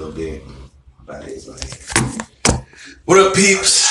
[0.00, 0.42] little bit
[1.02, 2.64] about like.
[3.04, 3.86] What up, peeps?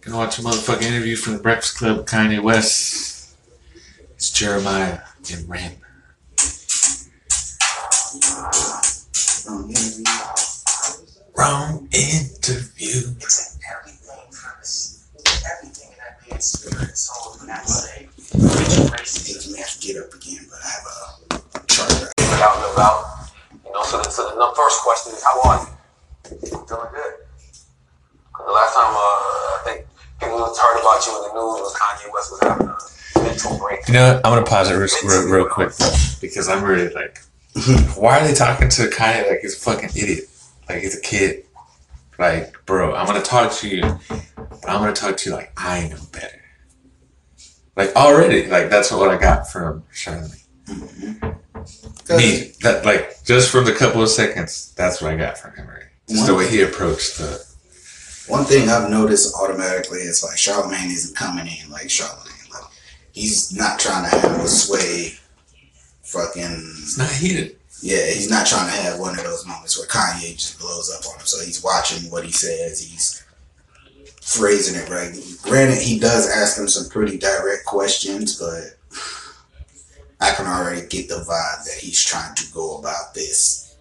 [0.00, 3.36] Gonna watch a motherfucking interview from the Breakfast Club Kanye West.
[4.14, 5.72] It's Jeremiah and Ren.
[9.42, 10.04] Interview.
[11.36, 13.14] Wrong interview.
[13.20, 14.54] It's in everything from
[15.52, 18.08] everything in that man's spirit and soul for that sake.
[18.16, 19.26] Racist.
[19.26, 20.86] think you have to get up again, but I have
[21.54, 22.12] a charger.
[22.18, 23.19] live out, live out.
[23.19, 23.19] You
[23.80, 26.38] know, so the, so the first question is, how are you?
[26.40, 26.60] Doing
[26.94, 27.14] good.
[28.32, 29.86] 'Cause the last time, uh, I think
[30.20, 33.86] people heard about you in the news was Kanye West was having a mental break.
[33.88, 34.26] You know what?
[34.26, 35.72] I'm gonna pause it real, real, real quick
[36.20, 37.18] because I'm really like,
[37.96, 40.24] why are they talking to Kanye like he's a fucking idiot?
[40.68, 41.44] Like he's a kid.
[42.18, 45.88] Like, bro, I'm gonna talk to you, but I'm gonna talk to you like I
[45.88, 46.40] know better.
[47.76, 50.36] Like already, like that's what I got from Charlemagne.
[52.08, 55.66] Me, that like just from the couple of seconds, that's what I got from him.
[55.68, 55.84] Right?
[56.08, 57.44] Just the way he approached the.
[58.26, 62.26] One thing I've noticed automatically is like Charlemagne isn't coming in like Charlemagne.
[62.52, 62.62] Like
[63.12, 65.14] he's not trying to have a sway.
[66.02, 66.42] Fucking
[66.82, 67.56] It's not heated.
[67.82, 71.06] yeah, he's not trying to have one of those moments where Kanye just blows up
[71.12, 71.26] on him.
[71.26, 72.80] So he's watching what he says.
[72.82, 73.24] He's
[74.20, 75.14] phrasing it right.
[75.42, 78.76] Granted, he does ask him some pretty direct questions, but
[80.20, 83.76] I can already get the vibe that he's trying to go about this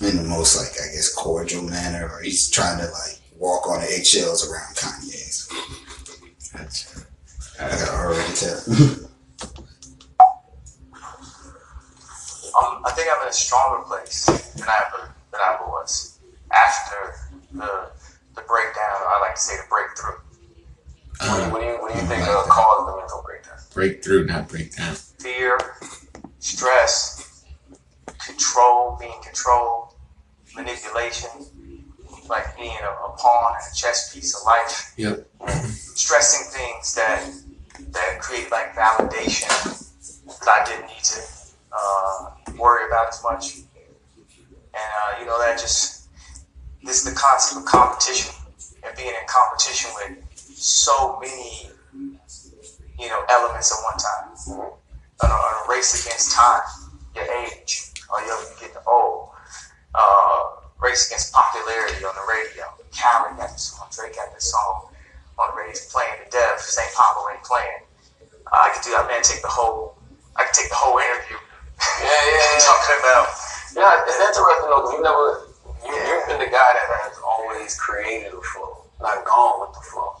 [0.00, 3.80] in the most like I guess cordial manner, or he's trying to like walk on
[3.80, 5.48] the eggshells around Kanye's.
[6.52, 7.04] That's,
[7.60, 9.06] I can already tell.
[12.50, 16.18] Um, I think I'm in a stronger place than I ever than I was
[16.50, 17.14] after
[17.52, 17.90] the
[18.34, 19.06] the breakdown.
[19.06, 20.18] I like to say the breakthrough.
[21.20, 22.50] What do you, uh, what do you, what do you think like uh, that.
[22.50, 23.59] caused the mental breakdown?
[23.72, 24.94] Breakthrough, not breakdown.
[24.94, 25.58] Fear,
[26.38, 27.44] stress,
[28.26, 29.94] control, being controlled,
[30.54, 31.30] manipulation,
[32.28, 34.92] like being a, a pawn in a chess piece of life.
[34.96, 35.26] Yep.
[35.72, 37.32] stressing things that
[37.92, 39.48] that create like validation
[40.26, 41.20] that I didn't need to
[41.72, 43.56] uh, worry about as much.
[43.56, 46.08] And uh, you know that just
[46.82, 48.32] this is the concept of competition
[48.84, 51.69] and being in competition with so many
[53.00, 54.70] you know elements at one time.
[55.22, 56.62] On a, on a race against time,
[57.14, 59.30] your age, or yo, you getting old.
[59.94, 60.42] Uh,
[60.80, 62.64] race against popularity on the radio.
[62.92, 64.88] Khaled got this song, Drake got this song
[65.38, 66.60] on the radio playing to death.
[66.60, 66.88] St.
[66.96, 67.84] Pablo ain't playing.
[68.48, 68.90] Uh, I could do.
[68.92, 69.96] that, man, take the whole.
[70.36, 71.36] I could take the whole interview.
[72.00, 72.64] Yeah, yeah, yeah.
[72.68, 73.26] talking about.
[73.76, 75.26] Yeah, it's interesting though, 'cause you never,
[75.86, 79.84] you, you've been the guy that has always created the flow, not gone with the
[79.86, 80.16] flow.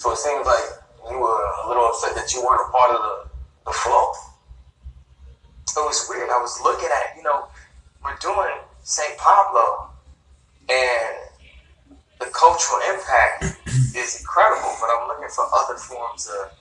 [0.00, 3.00] So it seems like you were a little upset that you weren't a part of
[3.00, 3.30] the,
[3.66, 4.12] the flow.
[5.70, 6.28] It was weird.
[6.28, 7.16] I was looking at.
[7.16, 7.46] You know,
[8.04, 9.16] we're doing St.
[9.18, 9.88] Pablo,
[10.68, 11.16] and
[12.18, 13.56] the cultural impact
[13.96, 14.74] is incredible.
[14.80, 16.52] But I'm looking for other forms of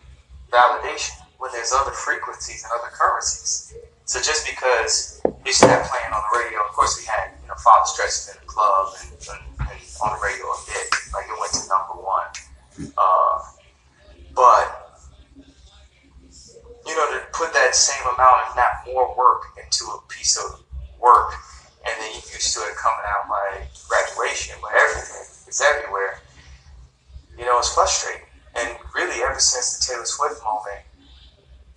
[0.51, 3.73] validation when there's other frequencies and other currencies.
[4.05, 7.55] So just because it's that playing on the radio, of course we had you know
[7.63, 11.37] Father Stretches in the club and, and, and on the radio a bit, like it
[11.39, 12.29] went to number one.
[12.97, 13.37] Uh,
[14.33, 14.65] but
[16.85, 20.65] you know to put that same amount, if not more, work into a piece of
[20.99, 21.33] work,
[21.85, 26.17] and then you used to it coming out like graduation, but everything is everywhere.
[27.37, 28.25] You know, it's frustrating.
[28.57, 30.81] And really, ever since the Taylor Swift moment,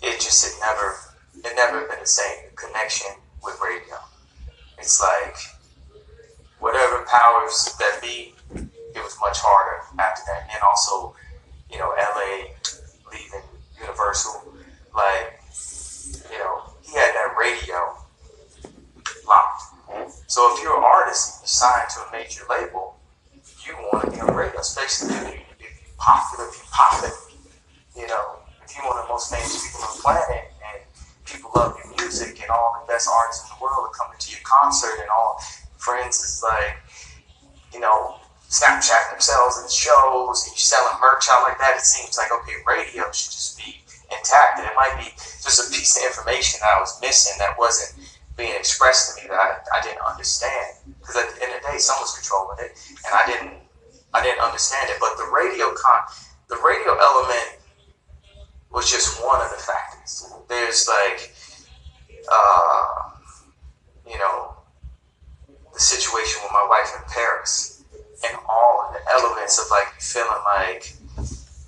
[0.01, 0.97] it just had never,
[1.45, 3.13] it never been the same connection
[3.45, 4.01] with radio.
[4.79, 5.37] It's like
[6.59, 10.49] whatever powers that be, it was much harder after that.
[10.55, 11.15] And also,
[11.71, 12.49] you know, LA
[13.13, 13.45] leaving
[13.79, 14.55] Universal,
[14.97, 15.42] like,
[16.31, 17.97] you know, he had that radio
[19.27, 19.63] locked.
[20.27, 22.97] So if you're an artist and you're signed to a major label,
[23.67, 27.12] you want to be on radio, especially if you- you're popular, if you're popping.
[27.95, 30.83] You know, if you're one of the most famous people on the planet and
[31.25, 34.31] people love your music and all the best artists in the world are coming to
[34.31, 35.39] your concert and all
[35.77, 36.76] friends is like,
[37.73, 38.19] you know,
[38.49, 42.55] Snapchat themselves in shows and you're selling merch out like that, it seems like okay,
[42.67, 43.81] radio should just be
[44.12, 44.61] intact.
[44.61, 47.99] And it might be just a piece of information that I was missing that wasn't
[48.37, 50.79] being expressed to me that I, I didn't understand.
[51.00, 52.73] Because at the end of the day, someone's controlling it,
[53.05, 53.59] and I didn't
[54.14, 54.97] I didn't understand it.
[55.00, 56.05] But the radio con
[56.49, 57.61] the radio element
[58.70, 60.29] was just one of the factors.
[60.49, 61.32] There's like
[62.31, 63.11] uh,
[64.09, 64.55] you know,
[65.73, 67.82] the situation with my wife in Paris
[68.29, 70.94] and all of the elements of like feeling like,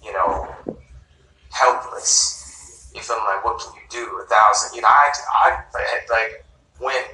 [0.05, 0.55] you know,
[1.51, 2.34] helpless.
[2.95, 4.21] You feeling like, what can you do?
[4.23, 5.61] A thousand, you know, I, I
[6.11, 6.45] like
[6.81, 7.07] went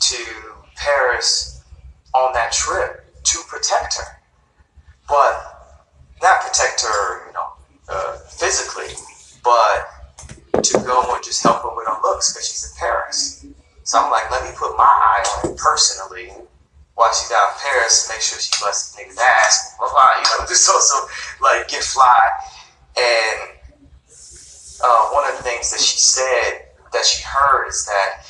[0.00, 0.24] to
[0.76, 1.64] Paris
[2.14, 4.20] on that trip to protect her,
[5.08, 5.84] but
[6.22, 7.48] not protect her, you know,
[7.88, 8.94] uh, physically,
[9.42, 13.46] but to go and just help her with her looks because she's in Paris.
[13.84, 16.32] So I'm like, let me put my eye on it personally
[16.98, 20.46] while she's out in Paris make sure she busts nigga's ass, blah, blah, you know,
[20.48, 21.06] just also
[21.40, 22.18] like get fly.
[22.98, 23.57] And
[24.82, 28.24] uh, one of the things that she said that she heard is that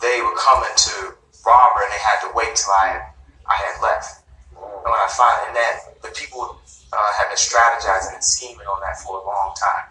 [0.00, 1.14] they were coming to
[1.46, 3.00] rob her and they had to wait till I,
[3.46, 4.24] I had left.
[4.56, 6.60] And when I find and that the people
[6.92, 9.88] uh, have been strategizing and scheming on that for a long time.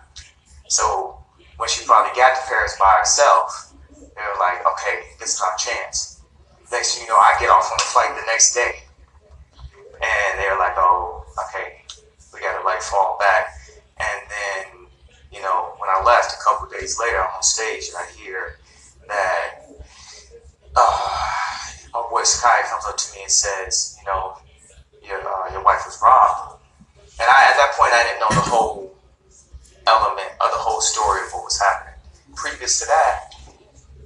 [0.67, 1.17] So
[1.57, 5.55] when she finally got to Paris by herself, they were like, okay, this is our
[5.57, 6.21] chance.
[6.71, 8.81] Next thing you know, I get off on the flight the next day.
[9.53, 11.81] And they're like, oh, okay,
[12.33, 13.53] we gotta like fall back.
[13.97, 14.72] And then,
[15.33, 18.59] you know, when I left a couple days later, I'm on stage and I hear
[19.07, 19.65] that
[20.75, 21.13] uh,
[21.93, 24.37] my boy Sky comes up to me and says, you know,
[25.05, 26.61] your, uh, your wife was robbed.
[27.19, 28.95] And I, at that point, I didn't know the whole
[29.87, 31.99] element of the whole story of what was happening.
[32.35, 33.33] Previous to that,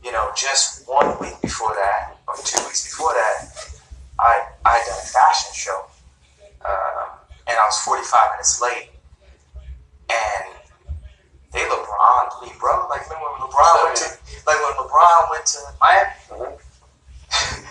[0.03, 3.51] you know, just one week before that, or two weeks before that,
[4.19, 5.85] I I done a fashion show,
[6.65, 7.09] um,
[7.47, 8.89] and I was 45 minutes late,
[10.09, 10.56] and
[11.57, 12.85] they LeBron me, bro.
[12.85, 14.07] Like remember when LeBron went to,
[14.45, 16.13] like when LeBron went to Miami,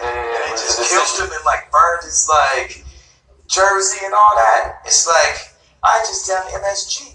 [0.02, 2.82] and they just killed him and like burned his like
[3.46, 4.82] jersey and all that.
[4.84, 5.54] It's like
[5.86, 7.14] I just done MSG,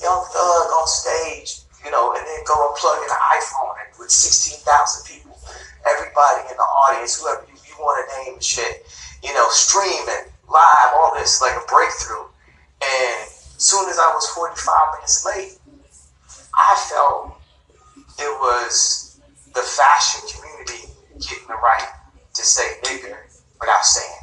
[0.00, 3.92] Young Thug on stage, you know, and then go and plug in an iPhone and
[4.00, 4.64] with 16,000
[5.04, 5.36] people,
[5.84, 8.88] everybody in the audience, whoever you, you want to name and shit,
[9.22, 12.24] you know, streaming live, all this like a breakthrough.
[12.80, 13.28] And
[13.62, 15.61] soon as I was 45 minutes late,
[16.54, 17.40] I felt
[18.18, 19.20] it was
[19.54, 20.88] the fashion community
[21.20, 21.88] getting the right
[22.34, 23.16] to say nigger
[23.60, 24.16] without saying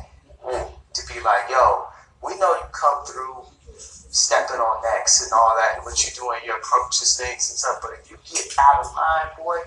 [0.49, 0.67] it.
[0.93, 1.85] To be like, yo,
[2.25, 3.45] we know you come through
[3.77, 7.77] stepping on necks and all that, and what you're doing, your approaches, things and stuff.
[7.81, 9.57] But if you get out of line, boy,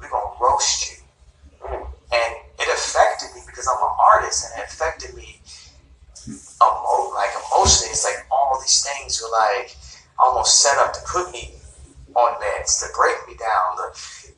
[0.00, 1.04] we're gonna roast you.
[1.68, 5.40] And it affected me because I'm an artist, and it affected me
[6.26, 7.92] emo- like emotionally.
[7.92, 9.76] It's like all these things were like
[10.18, 11.54] almost set up to put me
[12.14, 13.76] on meds to break me down.
[13.76, 13.88] The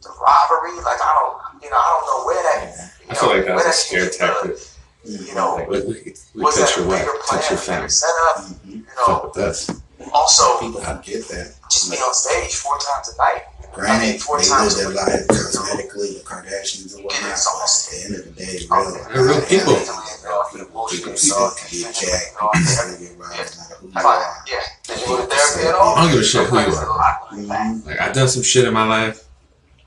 [0.03, 2.93] the robbery, like I don't, you know, I don't know where that.
[3.03, 4.57] You I feel know, like that was a scare tactic.
[5.05, 7.89] You know, Like, we, we, we was touch that a your bigger plan, your bigger
[7.89, 8.37] setup?
[8.45, 8.67] Mhm.
[8.67, 9.71] You know, with us.
[10.13, 11.55] also People don't get that.
[11.71, 13.43] just be on stage four times a night.
[13.77, 17.23] Granted, four they live their life cosmetically, the Kardashians and whatnot.
[17.23, 19.77] Get But at the end of the day, real, They're real people.
[19.77, 24.37] people, people suck, get jacked, people get robbed, no matter who you are.
[24.49, 24.61] Yeah.
[24.85, 25.95] Did you go to therapy at all?
[25.97, 27.21] I don't give a shit who you are.
[27.33, 27.87] Mhm.
[27.87, 29.25] Like I've done some shit in my life,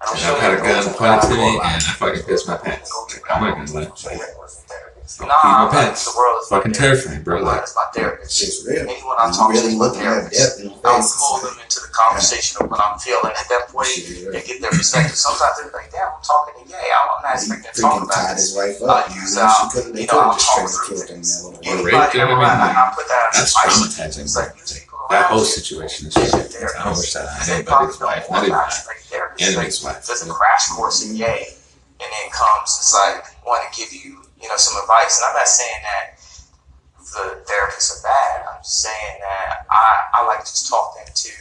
[0.02, 2.58] I'm and sure I've had a gun pointed to me, and I fucking pissed my
[2.58, 2.92] pants.
[3.30, 4.59] I'm not gonna lie.
[5.22, 7.38] I'll Nah, pee like, the world is Fucking terrifying, bro.
[7.44, 8.32] Like, mind is my therapist.
[8.38, 8.88] Shit's real.
[8.88, 10.40] Anyone I You talk really to is my looking at therapist.
[10.40, 11.16] death in the I'll face.
[11.20, 14.62] pull them into the conversation of what I'm feeling at that point Shit, and get
[14.62, 15.18] their perspective.
[15.18, 16.78] Sometimes they're like, damn, I'm talking to Yay.
[16.80, 18.48] I'm not He expecting to talk freaking about tied this.
[18.50, 19.10] his wife Uh, up.
[19.16, 19.50] use, man.
[19.50, 21.16] She could've- They you know, could I'll have just talk straight through killed him.
[21.20, 21.30] things.
[21.30, 21.86] That would've Or worked.
[21.86, 22.60] rape, Anybody you I around.
[22.62, 23.76] I, I put that That's advice.
[23.76, 24.24] traumatizing.
[24.24, 26.54] It's like, you take that whole situation is She's your shit.
[26.54, 26.86] I therapist.
[26.86, 28.96] don't wish that on They anybody's probably know wife, not even about mine.
[29.10, 29.42] you, like.
[29.42, 30.06] Enemy's wife.
[30.06, 31.48] There's a crash course in Yay,
[32.00, 35.20] and then comes it's like want to give you you know some advice.
[35.20, 36.06] And I'm not saying that
[37.14, 38.46] the therapists are bad.
[38.54, 41.32] I'm just saying that I I like to just talk them to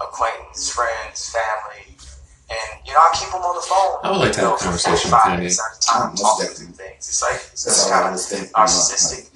[0.00, 1.96] acquaintance, friends, family,
[2.50, 4.00] and you know I keep them on the phone.
[4.04, 5.36] I would like to have a you know, for conversation 45 with Kanye.
[5.38, 7.02] minutes at a time, talking through things.
[7.08, 8.52] It's like it's, That's all kind I of was thinking.
[8.52, 9.26] narcissistic.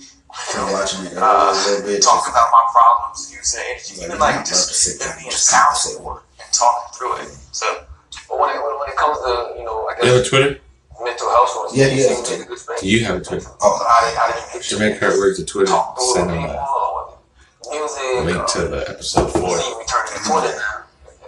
[0.57, 2.03] I'm watching it Uh, a little bit.
[2.03, 5.09] talk about my problems, using energy, Like, even like not just about to sit them
[5.09, 5.93] down being and sound conversate.
[5.95, 7.29] support and talking through it.
[7.55, 7.67] So
[8.29, 10.29] But when it, when, when it comes to, you know, I You have a guess
[10.29, 10.59] Twitter?
[11.03, 12.81] Mental health, or Yeah, he has seem a to take a good space.
[12.81, 13.47] Do you have a Twitter?
[13.63, 14.63] Oh, So how did, how did you get
[14.95, 15.67] Jermaine Kurt works at Twitter.
[15.73, 19.59] talk through Send it him a music, link to the episode four.
[19.59, 20.85] see returning to Twitter now.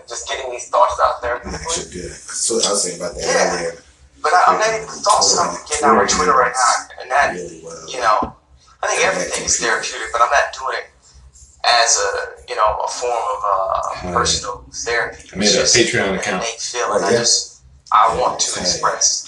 [0.09, 1.41] Just getting these thoughts out there.
[1.47, 2.13] I'm actually good.
[2.13, 3.57] So I was saying about that Yeah.
[3.59, 3.83] earlier.
[4.23, 7.35] But I, I'm not even thoughts I'm getting out on Twitter right now, and that
[7.35, 7.89] Really well.
[7.89, 8.35] you know,
[8.83, 10.87] I think everything is therapeutic, but I'm not doing it
[11.65, 15.29] as a you know a form of uh, personal therapy.
[15.33, 16.43] I made It's a just Patreon account.
[16.45, 17.03] innate feeling.
[17.03, 18.63] Oh, I just I Yeah, want to same.
[18.63, 19.26] express.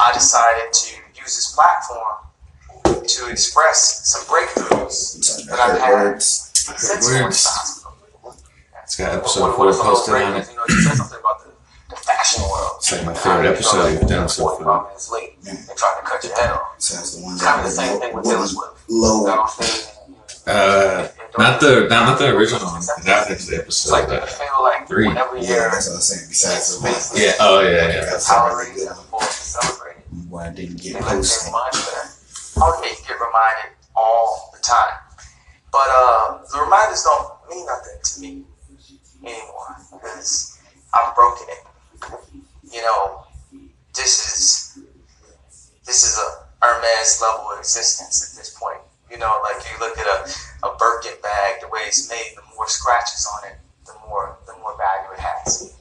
[0.00, 7.08] I decided to use this platform to express some breakthroughs that I've had since words.
[7.10, 8.34] going to the hospital.
[8.82, 10.48] It's got episode four what are some of those posted on it.
[10.50, 11.50] You know, said something about the,
[11.90, 12.72] the fashion world.
[12.76, 14.84] It's like my favorite episode you've done so far.
[14.84, 15.52] minutes late, Yeah.
[15.54, 16.78] they tried to cut your head off.
[16.78, 18.72] The one Kind of the same thing with Taylor Swift.
[18.88, 19.24] low.
[19.24, 20.14] Got on stage and-
[20.46, 21.08] Uh,
[21.38, 22.76] not the not, not the original one.
[22.76, 24.22] Was the It's like episode.
[24.22, 25.08] Uh, feel like three.
[25.08, 26.28] whenever Yeah, that's what I was saying.
[26.28, 26.92] Besides the one.
[27.16, 27.32] yeah.
[27.40, 27.88] Oh yeah.
[27.88, 28.04] Yeah.
[28.04, 28.96] That's rates good.
[30.28, 31.52] Why it didn't get posted.
[31.52, 34.98] yeah, you get reminded all the time.
[35.72, 38.44] But uh, the reminders don't mean nothing to me
[39.24, 40.58] anymore because
[40.94, 41.64] I've broken it.
[42.72, 43.24] You know,
[43.94, 44.78] this is
[45.86, 48.80] this is a Hermes level of existence at this point.
[49.10, 52.42] You know, like you look at a, a Birkin bag, the way it's made, the
[52.56, 55.74] more scratches on it, the more the more value it has.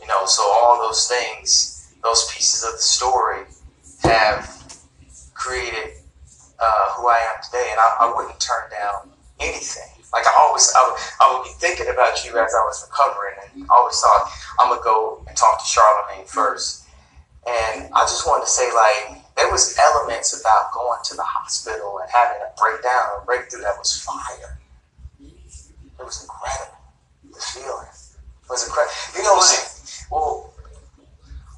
[0.00, 1.73] You know, so all those things,
[2.04, 3.42] those pieces of the story
[4.02, 4.46] have
[5.32, 5.96] created
[6.60, 9.88] uh, who I am today, and I, I wouldn't turn down anything.
[10.12, 13.34] Like I always, I would, I would be thinking about you as I was recovering,
[13.42, 14.30] and I always thought
[14.60, 16.84] I'm gonna go and talk to Charlemagne first.
[17.46, 21.98] And I just wanted to say, like, there was elements about going to the hospital
[22.00, 24.56] and having a breakdown or breakthrough that was fire.
[25.20, 26.78] It was incredible.
[27.32, 28.94] The feeling it was incredible.
[29.16, 30.53] You know, see, well,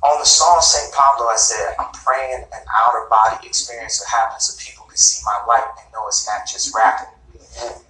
[0.06, 0.94] on the song St.
[0.94, 5.22] Pablo, I said, I'm praying an outer body experience will happen so people can see
[5.26, 7.10] my light and know it's not just rapping.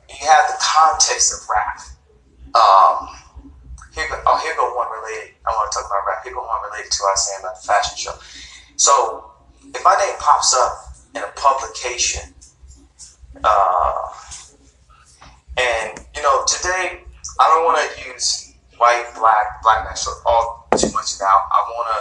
[0.09, 1.77] You have the context of rap.
[2.57, 3.13] Um,
[3.93, 5.35] here go, oh, here go one related.
[5.45, 6.25] I want to talk about rap.
[6.25, 8.15] Here go one related to what I was saying about the fashion show.
[8.77, 9.31] So,
[9.75, 10.73] if my name pops up
[11.15, 12.33] in a publication,
[13.45, 14.09] uh,
[15.59, 17.03] and you know, today
[17.41, 18.46] I don't want to use
[18.79, 21.37] white, black, black national all too much now.
[21.53, 22.01] I want to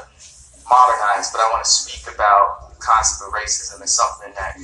[0.70, 4.58] modernize, but I want to speak about the concept of racism as something that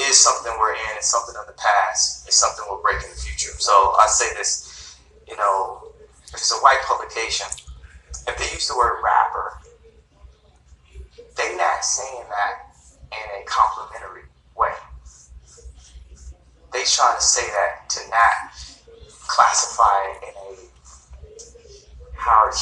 [0.00, 3.20] is something we're in, it's something of the past, it's something we'll break in the
[3.20, 3.52] future.
[3.58, 4.98] So I say this,
[5.28, 5.82] you know,
[6.28, 7.46] if it's a white publication,
[8.26, 9.52] if they use the word rapper,
[11.36, 12.74] they're not saying that
[13.12, 14.72] in a complimentary way.
[16.72, 18.50] They trying to say that to not
[19.28, 20.53] classify in a
[22.24, 22.54] Howard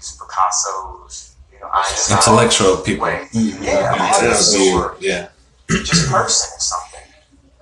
[0.00, 3.04] Picasso's, you know, Einstein Intellectual people.
[3.06, 3.28] way.
[3.32, 3.62] Mhm.
[3.62, 5.28] Yeah, Yeah, artists or yeah.
[5.68, 7.00] just person or something.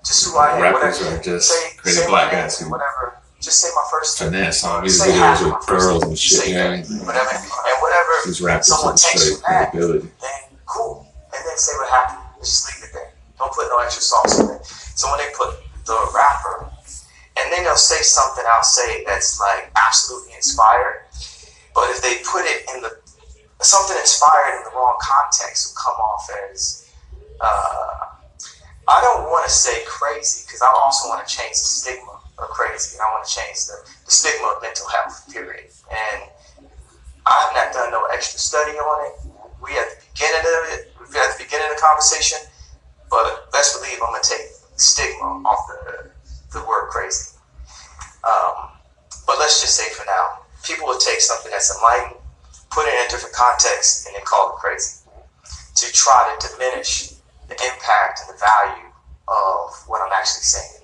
[0.04, 0.62] Just who I am.
[0.62, 1.16] Rappers whatever.
[1.16, 3.16] are just say, crazy say black my guys who whatever.
[3.40, 4.30] Just say my first name.
[4.32, 6.38] finesse on these Say half videos with first girls and shit.
[6.40, 7.06] Say You know what I that, mean?
[7.06, 7.30] whatever.
[7.30, 10.08] And whatever These rappers someone takes straight from that, credibility.
[10.20, 11.06] then cool.
[11.34, 12.24] And then say what happened.
[12.40, 13.12] Just leave it there.
[13.38, 14.64] Don't put no extra sauce in it.
[14.94, 16.68] So when they put the rapper,
[17.40, 21.04] and then they'll say something I'll say that's like absolutely inspired.
[21.74, 22.90] But if they put it in the
[23.62, 26.88] something inspired in the wrong context will come off as
[27.40, 28.00] uh,
[28.88, 32.48] I don't want to say crazy because I also want to change the stigma of
[32.50, 35.70] crazy and I want to change the, the stigma of mental health, period.
[35.92, 36.26] And
[37.26, 39.14] I have not done no extra study on it.
[39.62, 42.38] We at the beginning of it, we at the beginning of the conversation,
[43.10, 46.10] but best believe I'm to take stigma off the,
[46.52, 47.36] the word crazy.
[48.24, 48.74] Um,
[49.26, 52.16] but let's just say for now, people will take something that's enlightened,
[52.70, 55.00] put it in a different context, and then call it crazy
[55.76, 57.14] to try to diminish
[57.48, 58.88] the impact and the value
[59.28, 60.76] of what I'm actually saying.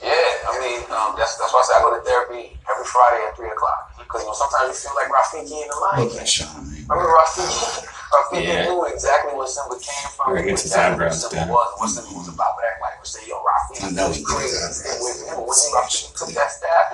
[0.00, 3.20] Yeah, I mean, um, that's that's why I say I go to therapy every Friday
[3.28, 6.24] at three o'clock because you know sometimes you feel like Rafiki in the Lion Okay,
[6.24, 6.32] King.
[6.32, 6.80] Sean, man.
[6.88, 7.84] Remember Rafiki?
[8.08, 8.64] Rafiki Yeah.
[8.72, 11.48] knew exactly where Simba came from, Gotta knew get his exactly eyebrows what Simba done.
[11.52, 12.52] was, what Simba was about.
[12.56, 15.60] But everybody would say, "Yo, Rafiki, I know he crazy." got his And when, eyebrows
[15.60, 15.72] when.
[15.76, 16.86] Rafiki took that staff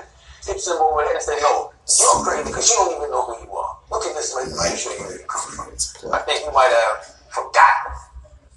[0.44, 3.52] hit Simba over and said, "Yo, you're crazy because you don't even know who you
[3.52, 3.78] are.
[3.90, 4.52] Look at this lady.
[4.52, 7.92] Let me show you where you come from." It's I think you might have forgotten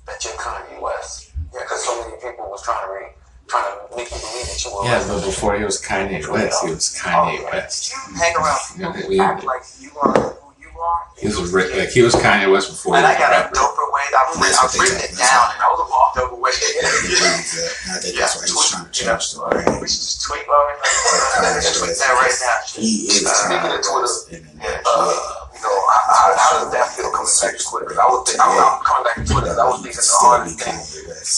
[0.08, 1.32] that you're Kanye West.
[1.54, 3.06] Yeah, because so many people was trying to re,
[3.48, 4.86] trying to make you believe that you were.
[4.86, 7.94] Yeah, but before he was Kanye West, he was Kanye oh, West.
[7.94, 10.38] You hang around Yeah, who we- act like you are
[10.76, 11.22] who?
[11.22, 13.86] He was a ri- like he was Kanye West before and I got a doper
[13.96, 14.04] way.
[14.12, 16.52] I've, That's I've written it down, and I was a walk doper way.
[16.52, 19.82] I think that's why he was trying to change the brand.
[19.82, 20.76] We should just tweet Lauren.
[21.42, 22.58] Let's tweet that right now.
[22.76, 25.16] He is Uh, speaking of Twitter, yeah, Uh,
[25.56, 25.76] you know,
[26.12, 27.86] how, does that feel coming back to Twitter?
[27.88, 30.60] Because I was, think, I'm not coming back to Twitter I was thinking the hardest
[30.60, 30.80] thing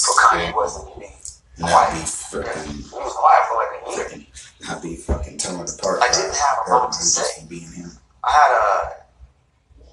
[0.02, 1.10] for Kanye West and me.
[1.60, 4.26] Not He was quiet for like a year.
[4.68, 6.02] not be fucking torn apart.
[6.04, 7.46] I didn't have a lot to say.
[7.50, 7.92] being him.
[8.24, 9.07] I had a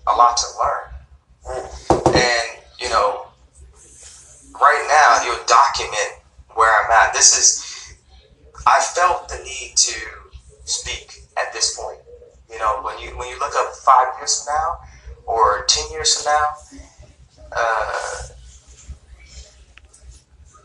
[0.07, 1.65] a lot to learn,
[2.07, 3.27] and you know,
[4.61, 6.23] right now you'll document
[6.55, 7.13] where I'm at.
[7.13, 7.97] This is
[8.67, 10.01] I felt the need to
[10.65, 11.99] speak at this point.
[12.51, 14.79] You know, when you when you look up five years from now
[15.27, 16.79] or ten years from now,
[17.53, 18.29] uh,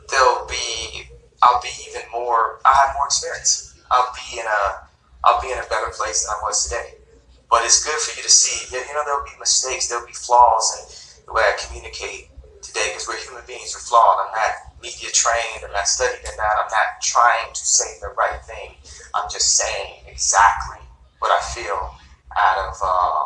[0.10, 1.04] there'll be
[1.42, 2.60] I'll be even more.
[2.66, 3.76] I have more experience.
[3.92, 4.88] I'll be in a
[5.24, 6.99] I'll be in a better place than I was today.
[7.50, 8.70] But it's good for you to see.
[8.70, 12.30] You know, there'll be mistakes, there'll be flaws in the way I communicate
[12.62, 13.74] today because we're human beings.
[13.74, 14.30] We're flawed.
[14.30, 15.66] I'm not media trained.
[15.66, 16.56] I'm not studied in that.
[16.62, 18.78] I'm not trying to say the right thing.
[19.16, 20.78] I'm just saying exactly
[21.20, 21.98] what I feel
[22.38, 23.26] out of uh,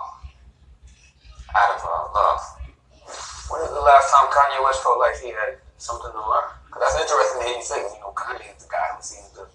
[1.60, 2.42] out of uh, love.
[3.52, 6.48] When is the last time Kanye West felt like he had something to learn?
[6.68, 7.84] Because that's interesting hear you say.
[7.84, 9.46] You know, Kanye is the guy who seems to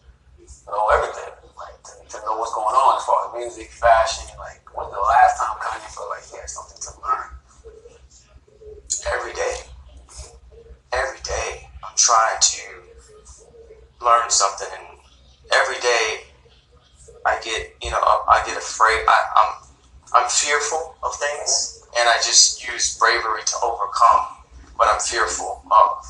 [0.68, 4.30] know everything, like to, to know what's going on as far as music, fashion.
[4.38, 7.38] Like, when's the last time Kanye felt like he had something to learn?
[9.12, 9.56] every day.
[10.92, 12.62] Every day, I'm trying to
[14.04, 14.98] learn something, and
[15.52, 16.24] every day,
[17.26, 19.04] I get, you know, I get afraid.
[19.06, 24.36] I, I'm, I'm fearful of things, and I just use bravery to overcome
[24.76, 26.06] what I'm fearful of.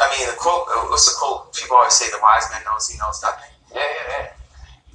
[0.00, 1.54] I mean, the quote, what's the quote?
[1.54, 4.33] People always say, "The wise man knows he knows nothing." Yeah, yeah, yeah.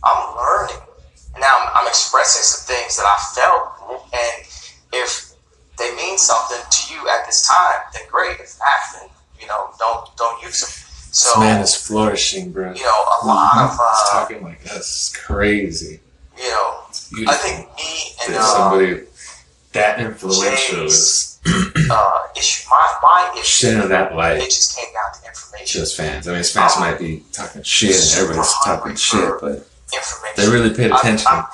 [0.03, 0.82] I'm learning.
[1.36, 4.48] And now I'm, I'm expressing some things that I felt, and
[4.94, 5.34] if
[5.77, 8.39] they mean something to you at this time, then great.
[8.39, 10.70] If not, then you know, don't don't use them.
[11.12, 12.74] So This man is flourishing, bro.
[12.74, 16.00] you know, a lot of He's uh, talking like that's crazy.
[16.38, 16.82] you know,
[17.27, 19.03] I think me and uh, somebody
[19.74, 21.39] that influential is
[21.91, 23.44] uh, issue my my issue.
[23.44, 25.82] shedding that It light just came down to information.
[25.82, 26.27] his fans.
[26.27, 30.36] I mean, fans might be talking shit and everybody's talking shit, but Information.
[30.38, 31.27] they really paid attention.
[31.27, 31.46] I,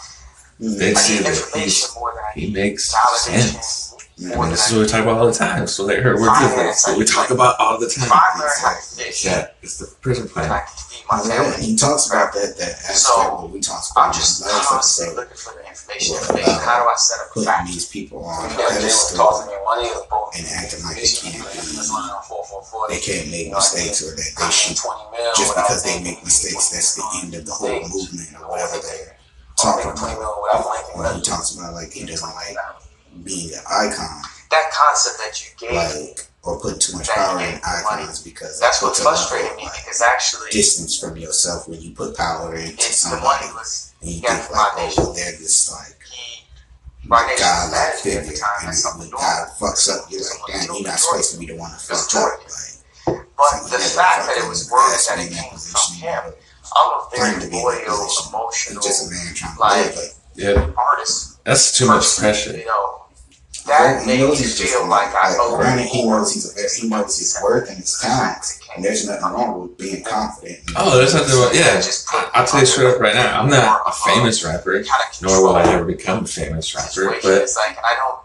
[0.59, 2.85] They I see need that information he's, more than I he makes
[3.23, 3.84] sense.
[4.17, 5.67] More And than this is what we talk about all the time.
[5.67, 6.69] So they heard we're different.
[6.72, 8.07] It's what we talk about all the time.
[8.07, 8.79] I learn how
[9.27, 10.48] Yeah, it's the prison plan.
[10.48, 11.65] can feed my Yeah, family.
[11.67, 14.72] he talks about that that aspect So, what we talked I'm about just the last
[14.72, 16.15] episode, looking for the information.
[16.15, 16.53] Well, information.
[16.55, 17.67] uh, How do I set up putting fact?
[17.67, 19.51] these people on a Yeah, Jay was pedestal.
[19.67, 22.88] money and acting like they can't be- That's why I'm 444.
[22.88, 24.79] They can't make You know, mistakes or that they mean, should
[25.36, 26.72] just because they make mistakes.
[26.72, 29.19] That's the end of the whole movement or whatever they're
[29.60, 30.07] talking about.
[30.15, 32.55] mil without blinking, When he talks about like he doesn't like
[33.24, 37.60] being an icon, That concept that you gave, like or put too much power in
[37.65, 41.17] icons because that's it what puts a level frustrated me like, because actually, distance from
[41.17, 44.72] yourself when you put power into it's the somebody was and you got think like,
[44.77, 46.43] oh, well, they're this like he.
[47.07, 48.50] Right Nation was God like mad figure, time.
[48.62, 49.10] and That's when.
[49.10, 52.05] God fucks up, you're like, damn, you're not supposed to be the one to was
[52.12, 52.39] fuck up.
[52.41, 55.98] Like, But so the fact that it was words grasp that it came from position,
[56.01, 58.29] him, you I'm a claim very to be in that loyal, position.
[58.33, 60.13] emotional He's just a man trying to like- live.
[60.35, 61.44] Yeah, artist.
[61.46, 62.57] that's too much pressure.
[62.57, 63.04] You know,
[63.67, 66.33] Like, that he made knows me he's just feel like I owe granted, he knows
[66.33, 70.03] he's a, he knows his worth and his talent, and there's nothing wrong with being
[70.03, 70.59] confident.
[70.75, 71.49] Oh, there's nothing wrong.
[71.53, 73.41] Yeah, I- I'll tell you straight up right now.
[73.41, 74.83] I'm not a famous rapper,
[75.21, 77.15] nor will I ever become a famous rapper.
[77.23, 78.19] But It's like, I don't.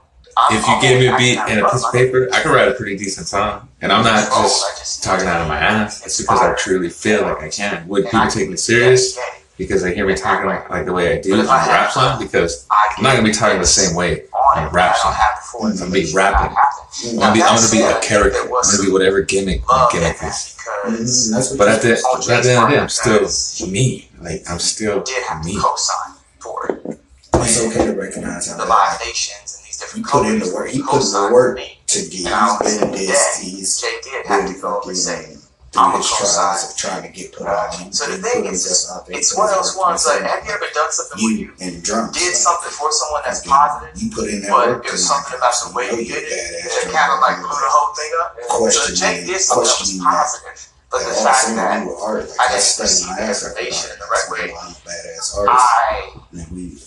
[0.53, 2.53] If you I'm gave me a beat and a piece of of paper, I could
[2.53, 3.69] write a pretty decent song.
[3.83, 6.05] And I'm not just talking out of my ass.
[6.07, 7.87] It's because I truly feel like I can.
[7.89, 9.40] Would people take me serious Yes, yeah.
[9.61, 11.53] Because they hear me talking like, like the way I do But on if a
[11.53, 12.19] I had rap song?
[12.21, 15.13] Because I I'm not gonna be talking the same way on on a rap song.
[15.13, 16.51] Have before, I'm gonna be rapping.
[16.51, 16.75] I have.
[17.13, 18.41] I'm gonna be, I'm gonna be a character.
[18.41, 20.57] said, I'm gonna be whatever gimmick my gimmick that is.
[20.57, 22.75] because Mhm, that's what But you- at the, On but at the end of the
[22.75, 24.09] day, I'm still me.
[24.21, 25.55] Like I'm still did have me.
[25.55, 26.99] to co-sign for it.
[27.35, 30.07] it's okay to recognize how The that Live Nations and these different.
[30.07, 30.69] he put in the work.
[30.71, 32.27] He put in the work to get.
[32.27, 33.39] And I He's been this.
[33.43, 35.37] He's Jay did have really to go fucking and say,
[35.73, 37.93] through I'm his of trying to get put on.
[37.93, 40.51] So the thing is, himself out there it's one of those ones like, have you
[40.51, 43.95] ever done something where you you and drums did something for someone that's fucking- positive,
[44.03, 47.15] You put in that but was something about the way you did it that kind
[47.15, 48.35] of like blew the whole thing up?
[48.75, 50.59] So Jay did something that was positive,
[50.91, 53.99] but the fact that you were art, like, I didn't receive my the information in
[54.03, 54.45] the right way.
[54.51, 55.55] I'm a badass artist.
[55.55, 56.83] I, And we,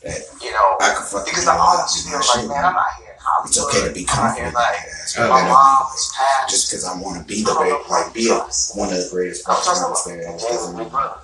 [0.00, 3.03] that you know, I could fucking because I always feel like, man, I'm not here.
[3.24, 4.54] I'm It's okay to be I'm not here confident.
[4.54, 5.14] like badass.
[5.18, 5.48] Oh, my yeah.
[5.48, 6.50] mom's passed.
[6.50, 8.36] Just because I want to be the best, like be a,
[8.78, 10.88] one of the greatest I'm performers there, Jay was doesn't mean.
[10.88, 11.18] brother.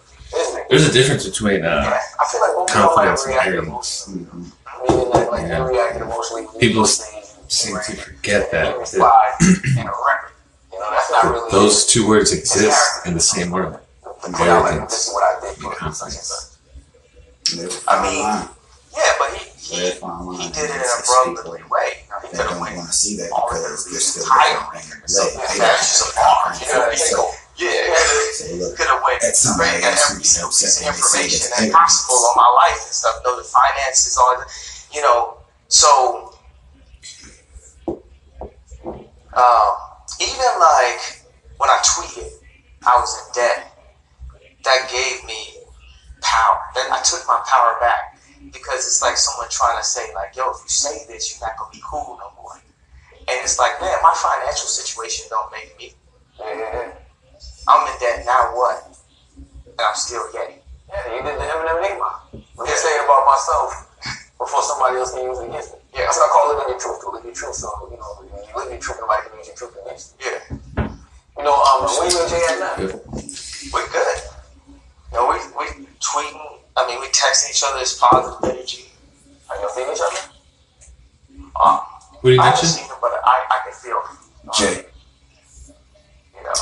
[0.71, 3.55] There's a difference between uh, Yeah, I feel like both of y'all confidence and reacted
[3.55, 4.07] arrogance.
[4.07, 4.27] emotionally.
[4.27, 4.53] Mhm.
[4.89, 5.59] Meaning that like Yeah.
[5.59, 6.43] you reacted emotionally.
[6.47, 10.33] when you People were saying you seem to forget that, that replied in a record.
[10.73, 13.79] You know, that's not really those two words exist in the same world.
[14.05, 16.57] to put out like arrogance this is what I and confidence.
[17.55, 18.49] There's a I fine mean, line.
[18.91, 22.03] Yeah, but he he, he did it in a brotherly way.
[22.11, 25.31] Know, he could have don't went want to see that because they're still living So
[25.31, 26.51] that's just a bar.
[26.59, 27.15] You know, they themselves.
[27.15, 28.75] go, yeah.
[28.75, 31.71] Could have went at somebody else every single piece of when they say information and
[31.71, 33.23] possible on my life and stuff.
[33.23, 34.51] Know the finances, all that.
[34.91, 36.35] You know, so
[39.39, 39.71] um,
[40.19, 41.23] even like
[41.63, 42.27] when I tweeted,
[42.83, 43.71] I was in debt.
[44.65, 45.63] That gave me
[46.21, 46.59] power.
[46.75, 48.10] Then I took my power back
[48.49, 51.57] because it's like someone trying to say like, "Yo, if you say this, you're not
[51.59, 52.57] gonna be cool no more."
[53.31, 55.93] And it's like, man, my financial situation don't make me.
[56.39, 56.93] Yeah, yeah, yeah.
[57.69, 58.57] I'm in debt now.
[58.57, 58.89] What?
[59.37, 60.59] And I'm still getting.
[60.89, 62.21] Yeah, you did the Eminem Enigma.
[62.33, 63.87] Let me say it about myself
[64.39, 65.79] before somebody else can use it against me.
[65.95, 66.11] Yeah.
[66.11, 67.01] That's what I call living your truth.
[67.03, 67.55] To live your truth.
[67.55, 70.27] So, you know, when you live your truth, nobody can use your truth against you.
[70.27, 70.89] Yeah,
[71.39, 72.75] You know, um, where you and Jay at now?
[73.71, 74.19] we're good.
[75.13, 76.60] You know, we we tweeting.
[76.77, 78.85] I mean, we texting each other this positive energy.
[79.51, 80.21] Are y'all seeing each other?
[81.63, 81.81] Um,
[82.21, 82.69] What did you I haven't mention?
[82.69, 84.01] seen him, but I, I can they feel.
[84.55, 84.87] Jay.
[86.37, 86.53] You know,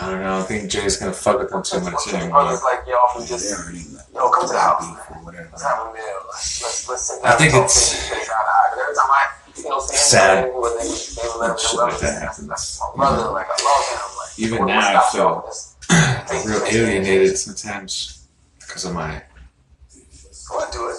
[0.00, 0.38] I don't know.
[0.38, 2.42] I think Jay's gonna fuck with them too much Some anymore.
[2.42, 4.86] brothers like y'all who They just already Yo, come to the house.
[4.86, 5.48] beef or whatever.
[5.52, 6.02] let's have a meal.
[6.30, 8.66] Let's let's, let's sit I think it's things face eye to eye.
[8.70, 9.26] 'Cause every time I
[9.56, 12.80] you know see sad they would they would they would let shit like that happens.
[12.96, 13.30] my brother.
[13.32, 14.18] Like I love him.
[14.18, 18.26] Like Even what- what now, I feel y'all from just I'm taking real alienated sometimes
[18.60, 19.22] because of my,
[20.48, 20.96] Go and do it.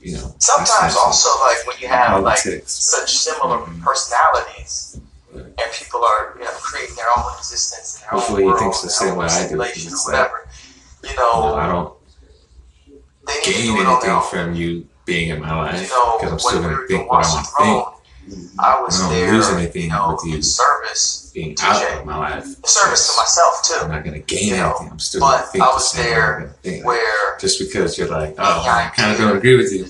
[0.00, 5.00] you know, Sometimes also like when you have like such similar personalities
[5.34, 8.60] and people are you know creating their own existence and their Hopefully he own world,
[8.60, 10.48] thinks the same way I do, it's like- whatever.
[11.02, 11.92] You know, know, I don't
[13.44, 16.32] gain do it on their anything from you being in my life You know, because
[16.32, 17.99] I'm still gonna think what I want to think.
[18.58, 20.36] I was I there, lose anything you know, with you.
[20.36, 24.20] in service, Being to out of my life, service to myself too, I'm not gonna
[24.20, 24.92] gain You know, anything.
[24.92, 26.54] I'm still but I was there
[26.84, 29.84] where Just because you're like, oh, I kind of don't agree with you.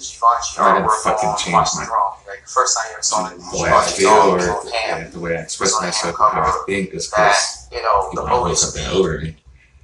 [0.58, 1.86] I'm not gonna fucking change my-.
[2.26, 5.20] Like the first time you ever saw the way I feel or the, yeah, the
[5.20, 9.18] way I express myself, how I think is because you know the OSB something over
[9.20, 9.36] me.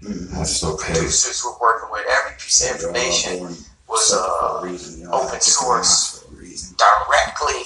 [0.02, 0.92] That's so petty.
[1.00, 3.56] producers were working with every piece of information
[3.88, 5.00] was uh, a reason.
[5.00, 6.20] You all open source.
[6.20, 6.76] for a reason.
[6.76, 7.62] directly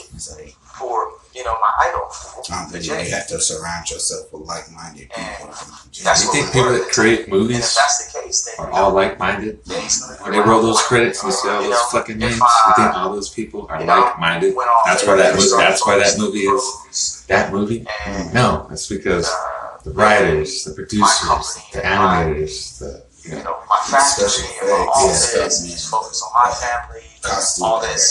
[0.80, 2.06] for you know my idol.
[2.50, 3.04] I The believe Jay.
[3.08, 5.46] you have to surround yourself with like-minded people.
[5.46, 8.54] And Jay- that's You think people that create And if movies that's the case, then
[8.66, 9.64] are you all like-minded?
[9.64, 12.72] Jay's When they roll those credits and you see all those fucking names, I, you
[12.82, 14.54] think all those people are you know, like-minded?
[14.86, 17.86] That's why that and movie- that's why that movie is- That movie?
[18.06, 22.90] And No, it's because uh, the writers, the producers, company the and my- animators, the
[23.22, 26.00] you you know, know, my factory and all yeah, this stuff, is man.
[26.00, 28.02] focused on my family, costume all this,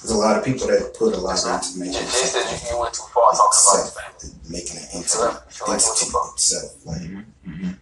[0.01, 2.67] There's a lot of people that put a lot into Jay making Jay said something,
[2.69, 4.35] you, you went too far talking about family.
[4.49, 6.33] making an You entity, like- feel like you went too entity far.
[6.33, 6.71] itself.
[6.85, 7.77] Like, mhm, mhm.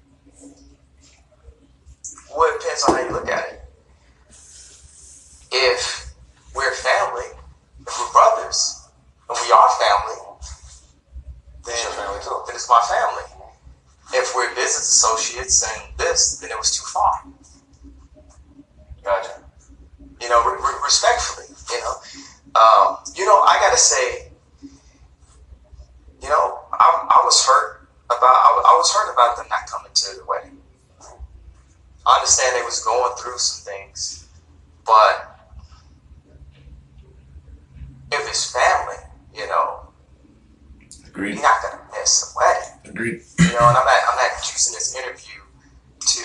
[2.36, 3.60] Well, it depends on how you look at it.
[5.52, 6.14] If
[6.56, 7.30] we're family,
[7.86, 8.88] if we're brothers,
[9.30, 10.20] and we are family,
[11.66, 12.42] then, It's your family too.
[12.48, 13.50] then it's my family.
[14.14, 17.24] If we're business associates and this, then it was too far.
[19.04, 19.42] Gotcha.
[20.22, 21.94] You know, re- re- respectfully, you know.
[22.56, 24.32] Um, you know, I gotta say,
[26.22, 29.92] you know, I, I was hurt about, I, I was hurt about them not coming
[29.94, 30.58] to the wedding.
[32.06, 34.28] I understand they was going through some things,
[34.86, 35.40] but
[38.12, 38.98] if it's family,
[39.34, 39.80] you know,
[41.08, 41.36] Agreed.
[41.36, 42.92] you're not gonna miss a wedding.
[42.94, 43.22] Agreed.
[43.40, 45.42] You know, and I'm not, I'm not using this interview
[46.00, 46.24] to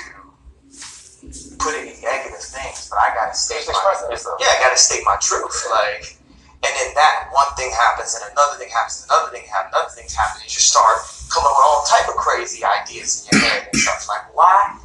[1.59, 3.94] put any negative things, but I gotta state Just my,
[4.40, 5.55] yeah, I gotta state my truth.
[5.71, 6.16] Like,
[6.62, 9.92] and then that one thing happens, and another thing happens, and another thing happens, another
[9.94, 10.47] thing's happening.
[10.47, 14.07] You start coming up with all type of crazy ideas in your head and stuff.
[14.09, 14.81] Like, why?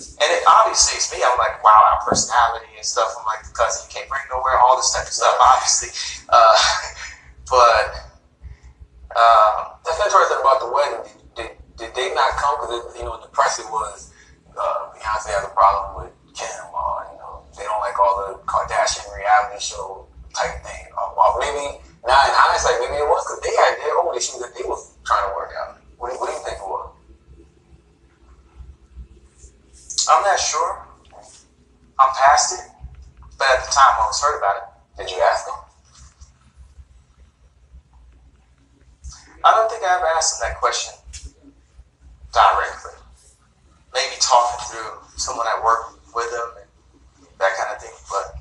[0.00, 1.20] And it obviously it's me.
[1.20, 3.12] I'm like, wow, our personality and stuff.
[3.20, 5.36] I'm like, because you can't bring nowhere, all this type of stuff.
[5.36, 5.92] Obviously,
[6.32, 6.56] uh,
[7.52, 8.10] but
[9.16, 11.04] um, That's interesting about the wedding.
[11.36, 12.56] Did, did, did they not come?
[12.60, 14.12] Because you know the press it was
[14.56, 18.38] uh, Beyonce has a problem with Kim, or you know they don't like all the
[18.46, 20.84] Kardashian reality show type thing.
[20.96, 24.40] Or, or maybe now in hindsight, maybe it was because they had their own issues
[24.40, 25.78] that they was trying to work out.
[25.98, 26.88] What, do- what do you think it was?
[30.08, 30.86] I'm not sure.
[32.00, 32.64] I'm past it,
[33.36, 34.64] but at the time I was hurt about it.
[35.04, 35.54] Did you ask them?
[39.44, 40.94] I don't think I ever asked him that question
[42.32, 42.99] directly.
[43.92, 46.68] Maybe talking through someone that worked with them and
[47.38, 48.40] that kind of thing, but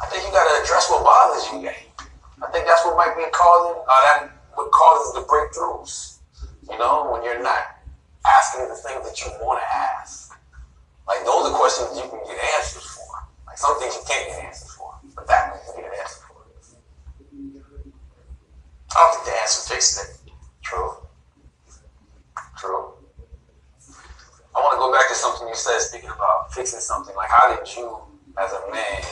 [0.00, 1.68] I think you got to address what bothers you.
[2.42, 6.18] I think that's what might be causing, uh, that what causes the breakthroughs.
[6.70, 7.74] You know, when you're not
[8.26, 10.32] asking the things that you want to ask.
[11.06, 13.04] Like those are questions you can get answers for.
[13.46, 16.00] Like some things you can't get answers for, but that one you can get an
[16.00, 16.40] answer for.
[18.90, 20.32] I don't think the answer fixes it.
[20.62, 20.90] True.
[22.56, 22.93] True.
[24.54, 27.14] I want to go back to something you said, speaking about fixing something.
[27.16, 27.98] Like, how did you,
[28.38, 29.02] as a man,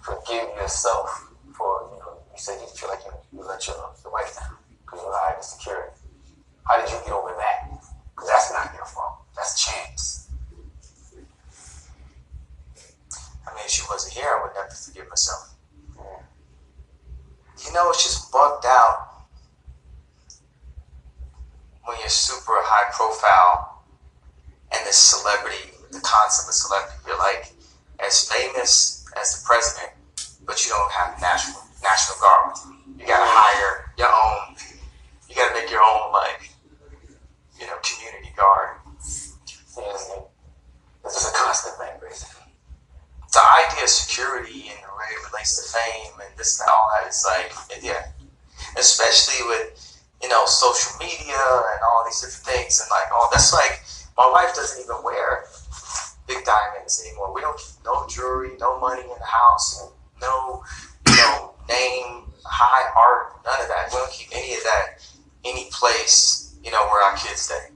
[0.00, 4.12] forgive yourself for, you know, you said you feel like you, you let your, your
[4.12, 5.90] wife down because you lied insecurity.
[6.64, 7.82] How did you get over that?
[8.14, 9.26] Because that's not your fault.
[9.34, 10.30] That's chance.
[13.42, 15.54] I mean, if she wasn't here, I would never forgive myself.
[17.66, 19.26] You know, it's just bugged out
[21.84, 23.69] when you're super high profile
[24.72, 27.52] and this celebrity, the concept of celebrity, you're like
[27.98, 29.92] as famous as the president,
[30.46, 32.54] but you don't have national national guard
[33.00, 33.06] you.
[33.06, 34.56] Gotta hire your own.
[35.28, 36.50] You gotta make your own like,
[37.58, 38.76] you know, community guard.
[38.98, 39.36] It's
[41.14, 42.52] just a constant thing, basically.
[43.32, 46.90] the idea of security and the way it relates to fame and this and all
[46.92, 47.06] that.
[47.08, 47.50] It's like,
[47.82, 48.12] yeah,
[48.76, 49.74] especially with
[50.22, 53.80] you know social media and all these different things and like, oh, that's like
[54.16, 55.44] my wife doesn't even wear
[56.26, 57.34] big diamonds anymore.
[57.34, 60.62] We don't keep no jewelry, no money in the house, no
[61.08, 63.88] know name, high art, none of that.
[63.90, 65.00] We don't keep any of that
[65.44, 67.72] any place you know where our kids stay.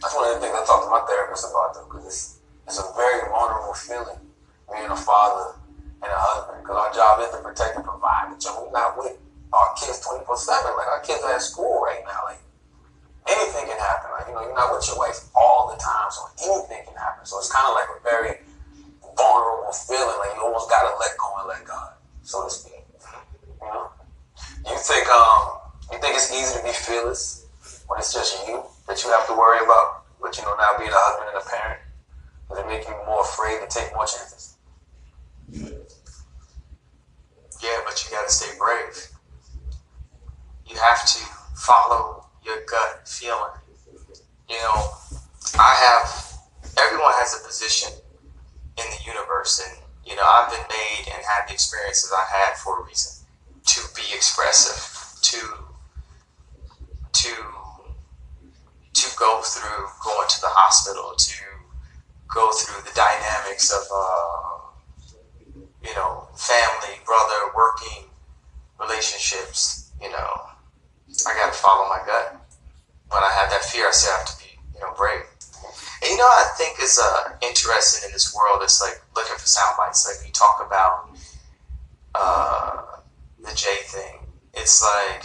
[0.00, 2.78] That's one of the things I talk to my therapist about though, because it's, it's
[2.78, 4.18] a very vulnerable feeling
[4.66, 5.56] being a father
[6.02, 6.62] and a husband.
[6.62, 9.16] Because our job is to protect and provide, but we're not with
[9.52, 10.76] our kids 24 7.
[10.76, 12.18] Like, our kids are at school right now.
[12.26, 12.42] Like,
[13.28, 14.10] anything can happen.
[14.14, 17.24] Like, you know, you're not with your wife all the time, so anything can happen.
[17.26, 18.32] So it's kind of like a very
[19.16, 20.18] vulnerable feeling.
[20.18, 22.84] Like, you almost got to let go and let God, so to speak.
[23.60, 23.90] You know?
[24.66, 25.58] You think, um,
[25.90, 27.46] you think it's easy to be fearless
[27.86, 28.62] when it's just you?
[28.92, 30.04] that you have to worry about.
[30.20, 31.80] But you know, now being a husband and a parent,
[32.48, 34.56] does it make you more afraid to take more chances?
[37.62, 39.08] Yeah, but you gotta stay brave.
[40.66, 41.18] You have to
[41.54, 43.56] follow your gut feeling.
[44.48, 44.92] You know,
[45.58, 46.38] I have
[46.78, 47.92] everyone has a position
[48.78, 52.56] in the universe and you know, I've been made and had the experiences I had
[52.56, 53.24] for a reason.
[53.64, 55.38] To be expressive, to
[57.12, 57.34] to
[58.92, 61.34] to go through going to the hospital, to
[62.28, 68.10] go through the dynamics of, uh, you know, family, brother, working
[68.80, 69.92] relationships.
[70.02, 70.40] You know,
[71.26, 72.40] I got to follow my gut.
[73.10, 75.22] When I have that fear, I I have to be, you know, brave.
[76.02, 78.60] And you know, I think is uh, interesting in this world.
[78.62, 80.06] It's like looking for sound bites.
[80.08, 81.10] Like you talk about
[82.14, 83.00] uh,
[83.38, 84.26] the Jay thing.
[84.54, 85.24] It's like,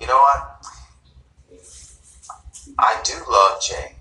[0.00, 0.66] you know what?
[2.78, 3.94] I do love Jay,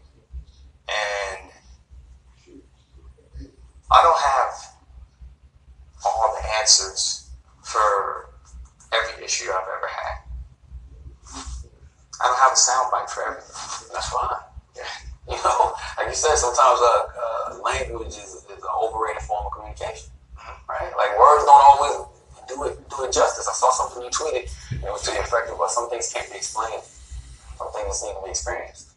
[0.90, 1.52] and
[3.92, 4.76] I don't have
[6.06, 7.30] all the answers
[7.64, 8.30] for
[8.92, 10.25] every issue I've ever had.
[12.22, 13.90] I don't have a soundbite for everything.
[13.94, 14.42] That's fine.
[14.76, 14.84] Yeah.
[15.26, 19.54] You know, like you said, sometimes uh, uh, language is, is an overrated form of
[19.54, 20.70] communication, mm-hmm.
[20.70, 20.94] right?
[20.96, 22.06] Like words don't always
[22.48, 23.50] do it do it justice.
[23.50, 26.14] I saw something you tweeted, and it was to the effect of, well, some things
[26.14, 26.84] can't be explained
[27.58, 28.92] some things need to be experienced.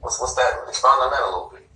[0.00, 0.64] What's, what's that?
[0.68, 1.68] Expound on that a little bit.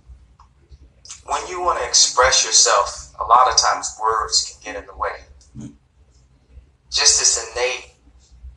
[1.25, 4.95] When you want to express yourself, a lot of times words can get in the
[4.95, 5.25] way.
[6.91, 7.93] Just this innate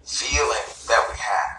[0.05, 1.52] feeling that we have,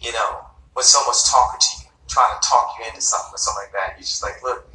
[0.00, 3.64] you know, when someone's talking to you, trying to talk you into something or something
[3.64, 4.68] like that, you're just like, look,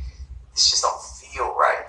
[0.53, 1.87] this just don't feel right.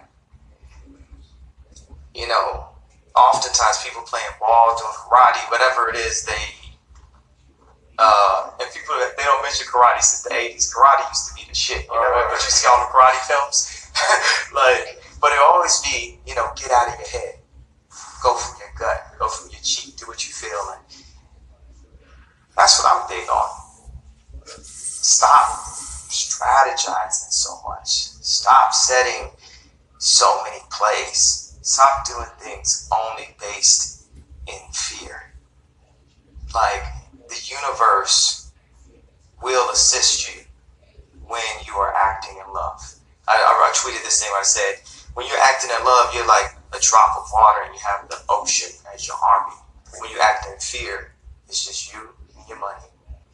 [2.15, 2.69] You know,
[3.15, 6.65] oftentimes people playing ball, doing karate, whatever it is, they
[7.99, 10.71] uh, and people they don't mention karate since the '80s.
[10.75, 12.01] Karate used to be the shit, you know.
[12.01, 12.27] Right.
[12.31, 13.91] But you see all the karate films,
[14.55, 17.39] like, but it always be, you know, get out of your head,
[18.23, 20.83] go from your gut, go from your cheek, do what you feel, and
[22.57, 23.51] that's what I'm big on.
[24.47, 25.47] Stop
[26.09, 27.89] strategizing so much.
[27.89, 29.31] Stop setting
[29.99, 31.59] so many plays.
[31.63, 34.07] Stop doing things only based
[34.47, 35.33] in fear.
[36.55, 36.85] Like
[37.29, 38.53] the universe
[39.43, 40.43] will assist you
[41.27, 42.81] when you are acting in love.
[43.27, 44.75] I, I, tweeted this thing I said,
[45.15, 48.19] when you're acting in love, you're like a drop of water and you have the
[48.29, 49.57] ocean as your army.
[49.99, 51.13] When you act in fear,
[51.49, 52.14] it's just you
[52.49, 52.87] your money.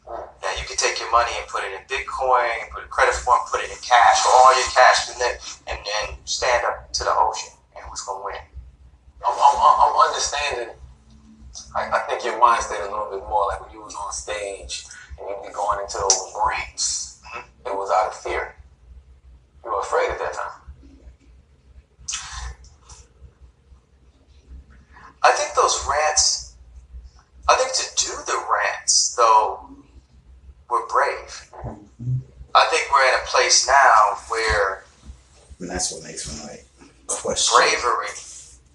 [0.07, 3.39] Now you can take your money and put it in Bitcoin, put a credit form,
[3.49, 5.33] put it in cash, or all your cash, and then
[5.67, 8.41] and then stand up to the ocean, and who's gonna win?
[9.21, 10.75] I'm, I'm, I'm understanding
[11.75, 14.11] I, I think your mind stayed a little bit more like when you was on
[14.11, 14.85] stage
[15.19, 17.21] and you'd be going into those rants.
[17.25, 17.67] Mm-hmm.
[17.67, 18.55] It was out of fear.
[19.63, 20.57] You were afraid at that time.
[25.23, 26.50] I think those rants,
[27.51, 29.67] I think to do the rants, though,
[30.69, 31.51] we're brave.
[32.55, 34.85] I think we're in a place now where.
[35.59, 36.65] And that's what makes me like
[37.07, 37.57] question.
[37.57, 38.07] Bravery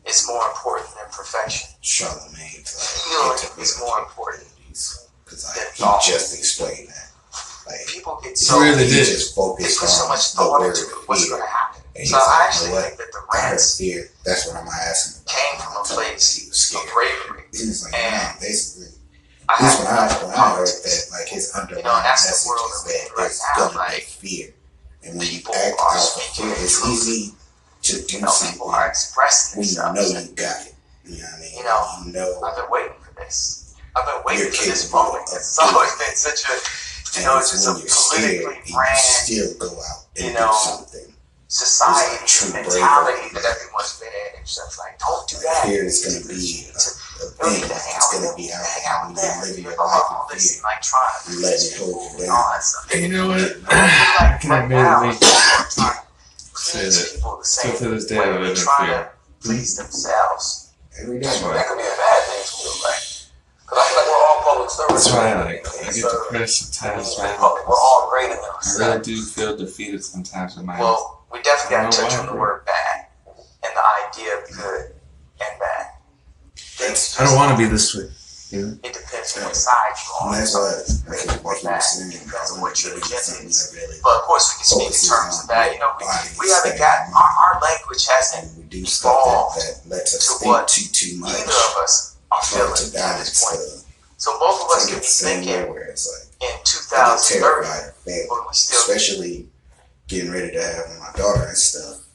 [0.07, 1.71] is more important than perfection.
[1.81, 4.45] Charlemagne, like, is more important.
[4.69, 7.11] Because I he just explained that.
[7.67, 8.91] Like, people get so really did.
[8.91, 11.83] just focused put so much thought into what's going to happen.
[11.97, 14.09] And so I actually like, think that the rants fear.
[14.25, 15.25] That's what I'm asking.
[15.27, 16.87] Came from a place he was scared.
[16.87, 17.46] of bravery.
[17.59, 18.97] He was like, and ah, basically.
[19.49, 22.67] I this when I when I heard that like his underlying you know, message the
[22.67, 24.51] is that there's right gonna like, fear,
[25.07, 27.31] and when you act out of fear, it's easy
[27.83, 30.75] to do you know, something people are expressing when you know you got it.
[31.07, 31.55] You know what I mean?
[31.55, 33.77] You know, you know I've been waiting for this.
[33.95, 35.23] I've been waiting for this moment.
[35.31, 36.55] It's always been such a,
[37.21, 38.99] you know, it's just a politically brand.
[38.99, 41.15] still go out and you know, do something.
[41.47, 44.45] Society like mentality that everyone's been in.
[44.45, 44.75] stuff.
[44.83, 45.71] Like, don't do that.
[45.71, 46.67] Fear is gonna be
[47.21, 47.63] a, a You thing.
[47.63, 48.93] need to hang It's out with gonna be out Hang there.
[48.93, 49.41] out You with them.
[49.43, 50.63] live your life in this, fear.
[50.65, 52.37] like trying to You let it hold you people and down.
[52.37, 52.85] all that stuff.
[52.93, 53.41] And you know what?
[53.41, 55.97] Like, Can I right now, admittedly people are
[56.57, 59.05] say that the still same to this day way I they're live in trying fear.
[59.05, 60.73] to please themselves.
[61.01, 61.27] Every day.
[61.29, 63.03] That could be a bad thing too, right?
[63.61, 65.05] Because I feel like we're all public servants.
[65.05, 67.37] That's why I like I get depressed sometimes, man.
[67.41, 71.77] We're all great in I really do feel defeated sometimes in my Well, we definitely
[71.77, 73.07] got to touch on the word bad
[73.63, 74.93] and the idea of good
[75.41, 75.87] and bad.
[76.77, 78.09] Things I don't want to be this way.
[78.53, 80.39] It depends on what side you're on.
[80.39, 81.83] that's why, Some like, good like or you were bad.
[81.83, 83.75] saying, Depends on what want your to agenda is.
[83.75, 85.73] really But of course, we can speak in terms of that.
[85.75, 86.07] You know, we,
[86.39, 90.15] we haven't state, got our, our language hasn't we do stuff evolved that, that lets
[90.15, 91.35] us to think what too too much.
[91.35, 93.61] either of us are feeling to at balance this point.
[93.61, 93.83] the
[94.17, 96.31] So both of us to could get be the same way thinking where it's like
[96.47, 99.49] in I get 2030, terrified of failure, but we still especially
[100.07, 102.07] getting ready to have my daughter and stuff.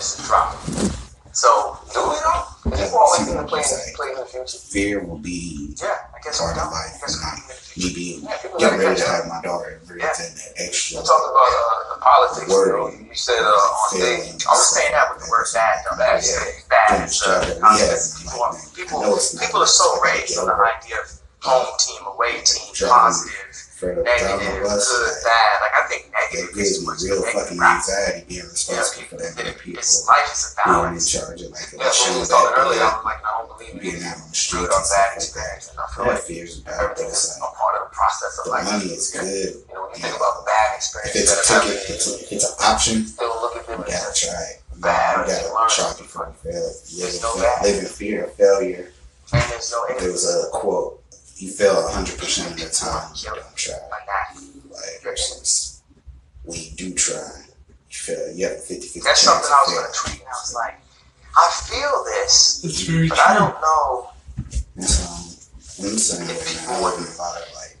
[0.00, 0.56] just drop.
[1.36, 2.55] So Do we though?
[2.66, 4.58] People always think to play in, play the future.
[4.58, 7.38] Fear will be yeah, I guess part of life, and we not
[7.78, 8.22] me being
[8.58, 10.18] Yeah, getting ready to have my daughter in that
[10.58, 10.98] extra.
[10.98, 12.50] You talked about uh, the politics.
[12.50, 14.46] You, know, you said uh, on stage.
[14.46, 15.96] I was saying that with the word bad, though.
[15.96, 16.42] Bad, yeah.
[16.42, 16.66] yeah.
[16.66, 18.26] Bad Doing is the job uh, that we have, concept.
[18.26, 21.06] People, like, people, it's people are so raised on the idea of
[21.38, 24.88] home team, away team, positive, for the negative, the bus.
[24.88, 25.52] good, bad.
[25.60, 29.36] Like I think It negative gives me real fucking anxiety being responsible people, for that
[29.36, 32.80] many people it's life is a being in charge of like Yeah, was that earlier,
[32.80, 35.20] I big, was like, I don't believe being out on the streets and bad stuff
[35.20, 35.56] like that.
[35.68, 38.44] and I feel like fears about everything is like a part of the process of
[38.48, 38.64] the life.
[38.64, 39.52] money is good.
[39.60, 42.46] You know, when you think about bad If it's a ticket, it's, a, if it's
[42.48, 44.64] an option, still look at them you gotta try it.
[44.72, 46.64] You Bad, gotta try before you fail.
[46.88, 48.88] You live There's in, no fe- live in fear of failure,
[49.32, 51.00] and there's no there was a quote,
[51.36, 53.74] you fail 100% of the time, you don't try.
[53.90, 55.82] Like, versus
[56.44, 57.16] when you do try,
[57.90, 58.32] you fail.
[58.34, 60.54] You have a 50 50 That's chance something I was gonna tweet, and I was
[60.54, 60.80] like,
[61.36, 64.08] I feel this, It's very but I don't know.
[64.76, 65.04] And so,
[65.84, 66.36] I'm saying, man,
[66.68, 67.76] I live in a of like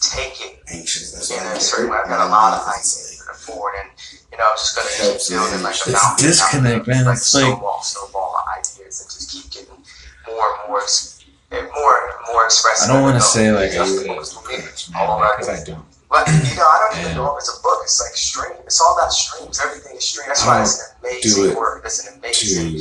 [0.00, 1.12] Take it anxious.
[1.12, 1.96] That's in why I a get certain way.
[2.02, 3.90] I've got a lot of I'm ideas that are forward, and
[4.32, 6.26] you know, I'm just gonna keep Helps, building like a It's mountain.
[6.26, 7.04] disconnect, man.
[7.06, 9.78] Like It's like- snowball, snowball of ideas, and just keep getting
[10.26, 11.11] more and more, ex-
[11.52, 11.96] and more
[12.32, 12.90] more expressive.
[12.90, 14.56] I don't want to say like I Just books for me.
[14.56, 15.84] because I don't.
[16.10, 17.80] But you know, I don't even know if it's a book.
[17.84, 18.52] It's like stream.
[18.64, 19.60] It's all about streams.
[19.64, 20.26] Everything is stream.
[20.28, 21.82] That's I why it's an amazing it word.
[21.84, 22.76] It's an amazing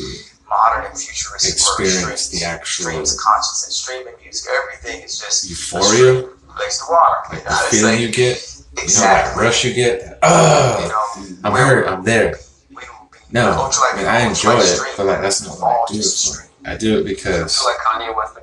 [0.49, 1.85] modern and futuristic word.
[1.87, 2.41] experience Streams.
[2.41, 4.51] the actual streams of consciousness, streaming music.
[4.51, 7.15] Everything is just euphoria, place the water.
[7.31, 9.43] like You the know, it's feeling like, you get, you know, that exactly.
[9.43, 10.01] rush you get.
[10.01, 11.87] You Oh, know, I'm hurt.
[11.87, 12.35] I'm there.
[12.69, 12.83] we
[13.31, 16.27] No, I mean I enjoy it, but like that's not what I do it just
[16.27, 16.33] for.
[16.43, 16.49] stream.
[16.65, 18.41] I do it I because feel like Kanye West the.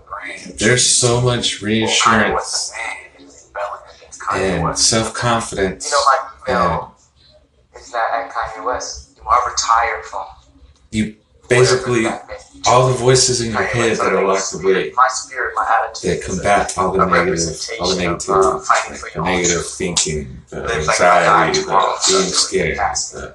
[0.58, 2.96] There's so much reassurance West the man.
[3.18, 5.90] He's rebelling against Kanye and self confidence.
[5.90, 6.04] You know,
[6.56, 6.94] my email
[7.76, 9.16] is not at Kanye West.
[9.16, 10.26] You are retired from
[10.90, 11.14] You
[11.48, 12.68] Basically, whatever that meant.
[12.68, 16.20] all the voices in your head that are locked away My spirit, my attitude.
[16.20, 20.42] that combat all the negative, all the of, negativity, fighting for like the negative thinking,
[20.50, 23.34] the Live like a guy anxiety, the being scared, the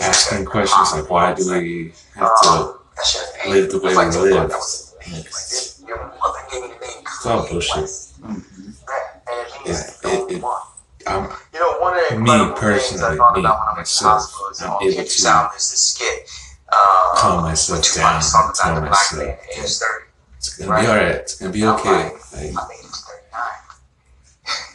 [0.00, 3.94] asking questions like why do we have to Um, that shit ain't- live the way
[3.94, 4.32] we live?
[4.32, 7.76] book that was in the It's- Like, Your mother gave me the name Kanye bullshit.
[7.82, 8.22] West.
[8.22, 8.42] Mhm.
[8.88, 10.60] Yeah, and it means It- the it- only it- one.
[11.06, 11.22] I'm,
[11.54, 13.76] You know, one of the Me, things I personally, thought me, about when I to
[13.78, 16.30] myself, hospital is on to Sound is the skit.
[16.68, 19.64] Uh, calm myself Tupac down was talking and tell about the black myself man at
[19.64, 20.04] age 30.
[20.38, 21.14] it's gonna be alright.
[21.14, 21.90] It's gonna be I'm okay.
[21.90, 23.52] like, Like, I made it to 39.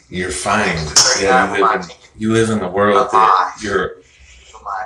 [0.08, 0.78] you're fine.
[1.20, 1.98] Yeah, you live in opinion.
[2.16, 3.96] you live in a world that you're
[4.64, 4.84] my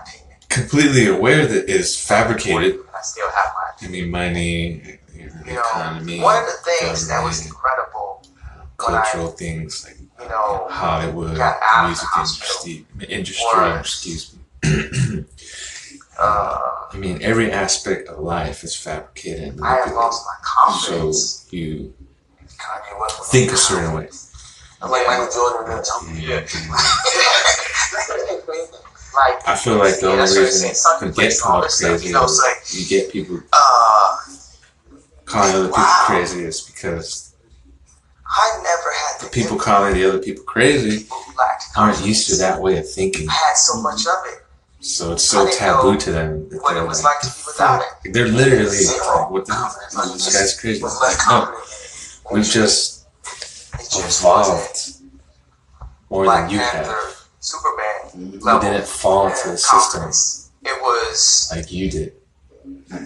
[0.48, 2.80] completely aware that is fabricated.
[2.92, 4.95] I still have my I mean, money,
[5.46, 8.22] You know, economy, one of the things that was incredible
[8.84, 11.38] when I, cultural things like you know, Hollywood,
[11.86, 14.40] music industry, industry, excuse me.
[16.18, 16.58] uh,
[16.92, 19.60] I mean, every aspect of life is fabricated.
[19.60, 19.94] I manipulated.
[19.94, 21.46] lost my confidence.
[21.50, 21.94] So you
[22.58, 24.08] Kanye West was think a certain way.
[24.82, 26.08] I'm like Michael Jordan jump.
[29.16, 30.74] like, I feel like the only that's what I'm reason.
[30.74, 34.16] Some get called crazy you know, it's like- you get people uh,
[35.26, 36.04] calling other people Wow.
[36.06, 37.32] crazy is because
[38.28, 41.18] I never had the the people calling the other people crazy people
[41.76, 43.28] aren't used to that way of thinking.
[43.28, 44.42] I had so much of it.
[44.80, 46.48] So it's so taboo to them.
[46.50, 49.30] that what they're it was like to be "The without fuck?" They're literally Zero like,
[49.30, 49.74] what the hell?
[49.96, 50.82] Like, This guy's crazy.
[50.82, 52.32] Less No, it.
[52.32, 53.06] we've just
[53.74, 54.92] It just evolved
[56.10, 57.26] more Black than you Panther, have.
[57.40, 58.32] Superman.
[58.32, 58.60] You level.
[58.60, 60.02] didn't fall into the system.
[60.62, 62.12] It was like you did.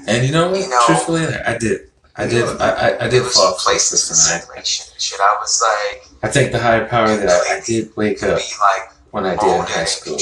[0.07, 0.61] And you know what?
[0.61, 1.89] You know- Truthfully, I did.
[2.17, 2.45] I did.
[2.61, 4.67] I, I, I did fall places tonight.
[4.67, 6.09] Shit, I was like.
[6.23, 9.63] I think the higher power that I, did wake up like when I did in
[9.63, 10.19] high school.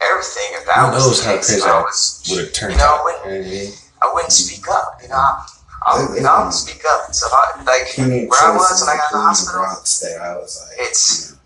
[0.00, 0.50] Everything.
[0.52, 1.84] If that who knows how crazy I
[2.30, 3.04] would have turned out.
[3.04, 3.72] You know what I mean?
[4.02, 4.98] I wouldn't speak up.
[5.02, 5.46] You know, I,
[5.86, 7.14] I, you know, I would speak up.
[7.14, 9.62] So I, like where I was when I got in the hospital,
[10.02, 11.36] there, I was like, it's.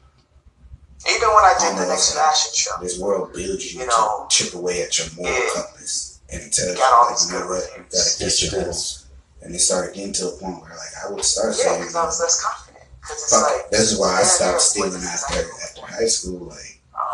[1.07, 4.55] Even when I did the next fashion show, this world builds you, you know, chip
[4.55, 6.79] away at your moral compass and intelligent.
[6.79, 7.65] Like, you know what?
[7.77, 9.07] You gotta get your goals.
[9.43, 12.05] And it started getting to a point where like I would start yeah, because I
[12.05, 12.85] was less confident.
[13.03, 16.49] Cause it's Fuck, like, is why I stopped stealing after after high school.
[16.49, 17.05] Like, uh,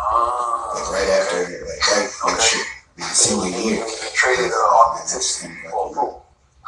[0.78, 0.90] like ah.
[0.94, 2.32] right after, like right okay.
[2.32, 2.66] like shit,
[3.11, 3.86] senior year.
[4.14, 5.54] Traded authenticity.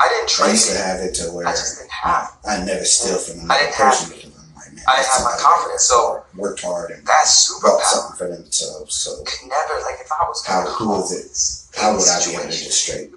[0.03, 0.49] I didn't trade.
[0.49, 2.37] I used to have it to where I just didn't have.
[2.49, 4.11] I never steal from another person.
[4.11, 4.33] Have
[4.75, 8.95] Man, I didn't have my confidence, so worked hard and that's super something for themselves.
[8.95, 11.62] So could never like if I was how cool is it?
[11.75, 13.11] How would I be able to get straight?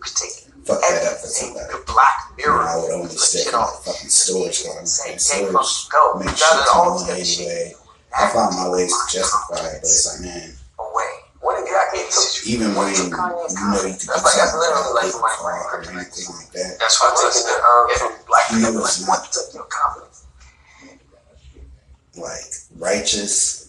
[0.66, 1.68] Fuck that up for somebody.
[1.72, 2.64] The black mirror.
[2.64, 5.54] I would only stick on fucking storage when I'm in storage.
[5.54, 7.74] Make shit on anyway.
[8.18, 10.56] I found my ways to justify it, but it's like, man.
[12.48, 16.52] Even when you know you could do like, something about like, like, or anything like
[16.54, 16.78] that.
[16.80, 17.50] That's why I took it.
[17.58, 18.18] Um, yeah.
[18.28, 18.82] black mirror.
[18.82, 20.28] like, what took your confidence?
[22.16, 22.46] Like,
[22.78, 23.65] righteous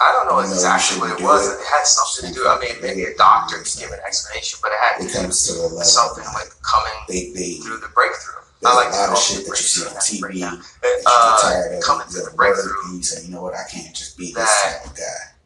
[0.00, 1.48] I don't know exactly know what it was.
[1.48, 1.56] It.
[1.56, 1.66] it.
[1.66, 2.46] had something to do.
[2.46, 5.52] I mean, maybe a doctor could give an explanation, but it had it comes to
[5.72, 8.44] a something like coming they, they, through the breakthrough.
[8.60, 11.40] There's I like a lot of shit that you see on TV that you uh,
[11.40, 11.82] tired of.
[11.82, 12.92] Coming through the breakthrough.
[12.92, 13.54] You say, you know what?
[13.54, 15.36] I can't just be this type of guy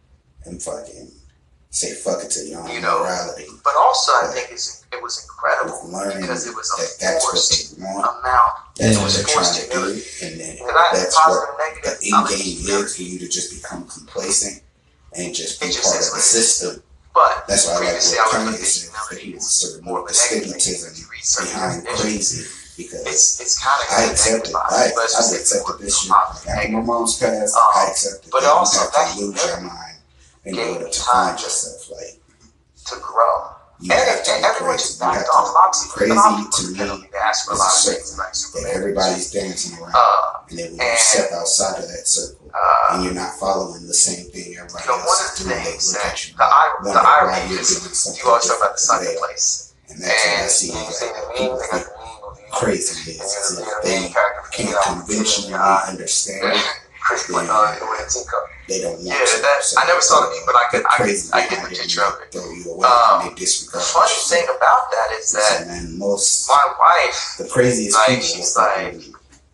[0.46, 1.12] and fucking
[1.70, 3.46] say fuck it to your own you know, morality.
[3.62, 5.78] But also, but I think it was incredible
[6.20, 8.74] because it was a that forced amount.
[8.76, 9.82] That's what they're trying to do,
[10.26, 14.62] and then and that's what the end game is for you to just become complacent
[15.16, 16.82] and just be just part of the system.
[17.14, 19.18] But that's why I like what Kanye said.
[19.18, 20.94] He wants to remove the stigmatism
[21.42, 22.46] behind crazy
[22.78, 24.70] because it's, it's kind of I accepted life.
[24.70, 26.10] I accepted this shit.
[26.10, 28.30] After my mom's passed, I uh, accepted.
[28.30, 29.99] But also, that to lose your mind
[30.44, 31.00] in Give order to
[31.42, 31.90] yourself.
[31.90, 32.20] Like
[32.86, 33.56] to grow.
[33.80, 34.92] You and, have to and everyone crazy.
[34.92, 35.88] just backed off Moxie.
[35.88, 39.94] Crazy Moxie to me is a, a circle like that everybody's dancing around.
[39.96, 43.86] Uh, and then when you step outside of that circle uh, and you're not following
[43.86, 46.36] the same thing everybody you know, else is doing, they look at you.
[46.36, 46.46] The,
[46.84, 49.74] the, the irony is you always talk about the second place.
[49.88, 50.70] And that's and what I see.
[50.76, 51.86] Like, people think
[52.52, 53.64] crazy is.
[53.82, 54.12] They
[54.52, 56.52] can't conventionally understand
[57.00, 57.40] Chris yeah.
[57.40, 58.14] Benoit and Lorenz
[58.68, 59.42] They don't want yeah, you.
[59.42, 62.04] That, I never saw the meme, but I could I could I get the picture
[62.04, 62.36] of it.
[62.36, 68.22] Um, the funny thing about that is that man, most, my wife, the craziest, like
[68.22, 69.00] she's like.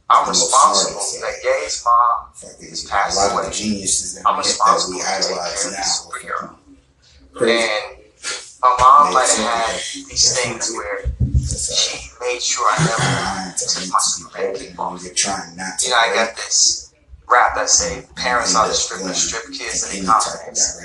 [0.09, 1.01] I'm responsible.
[1.01, 2.29] That Gay's mom
[2.61, 3.33] is passed away.
[3.33, 6.55] A lot of the geniuses I'm responsible that we idolize now.
[7.41, 7.97] And
[8.63, 9.75] my mom like had
[10.09, 11.11] these things where
[11.45, 14.55] she made sure I never took my Superman.
[14.63, 16.86] You know, I got this
[17.29, 20.79] rap that say parents ought the strip, strip kids and incompetence.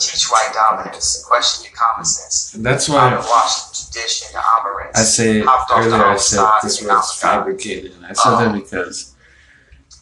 [0.00, 2.54] teach white dominance, question your common sense.
[2.54, 4.98] And that's why I wash the dish in the omelets.
[4.98, 8.60] I say earlier, I said this was fabricated, and I said um, that oh.
[8.60, 9.14] because.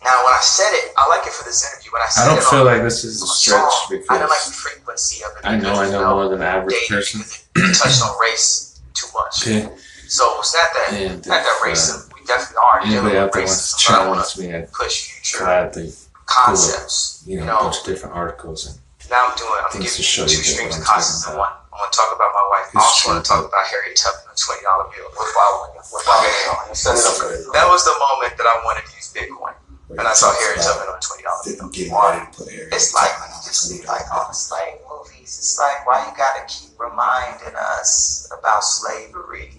[0.03, 1.93] Now, when I said it, I like it for this interview.
[1.93, 4.19] When I said I don't feel on, like this is a stretch song, because I
[4.19, 5.47] don't like the frequency of it.
[5.47, 7.21] I know I know more than average person.
[7.21, 9.47] It touched on race too much.
[9.47, 9.69] Okay.
[10.09, 12.87] So was that that, yeah, not that uh, racism definitely are.
[12.87, 13.47] You're Anybody out there
[13.79, 15.91] challenge me, I push gladly
[16.27, 17.25] concepts.
[17.25, 17.35] Cool.
[17.35, 18.79] you, know, you know, a bunch of different articles and
[19.11, 19.51] now I'm doing.
[19.59, 21.51] I'm giving you two streams of concepts in one.
[21.51, 22.71] I want to talk about my wife.
[22.71, 25.11] I also want to talk about Harriet Tubman, twenty dollar bill.
[25.19, 25.83] What about one?
[25.83, 26.71] What about one?
[26.71, 29.59] That was the moment that I wanted to use Bitcoin.
[29.91, 31.43] And I saw Harriet Tubman on twenty dollars.
[31.51, 31.75] Didn't.
[32.71, 33.11] It's like
[33.43, 35.35] just be like on slave movies.
[35.43, 39.59] It's like why you gotta keep reminding us about slavery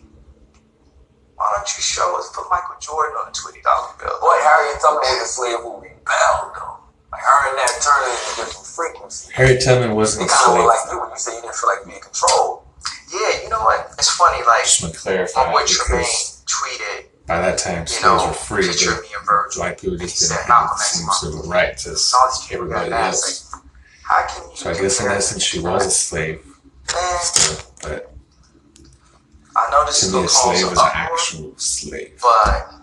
[1.42, 4.14] why don't you show us put Michael Jordan on a twenty dollar bill?
[4.22, 6.78] Boy, Harriet Tubman is a slave who bound though.
[7.12, 9.34] Like her and Nat Turner is different frequency.
[9.34, 10.30] Harriet Tubman wasn't.
[10.30, 12.64] Kind of like you when you said you didn't feel like being controlled.
[13.12, 13.92] Yeah, you know what?
[13.98, 14.40] It's funny.
[14.46, 16.06] Like just want to clarify my Tremaine
[16.46, 17.10] tweeted.
[17.28, 18.68] By that time, you know, were free.
[18.68, 21.92] But Virgil, white people just didn't have the same right to.
[21.92, 23.54] as everybody else.
[24.12, 26.46] Like, so I guess in essence, she was a slave.
[26.94, 27.58] Man.
[27.82, 28.11] But
[29.62, 32.20] I know this to is a slave is an actual slave.
[32.22, 32.74] but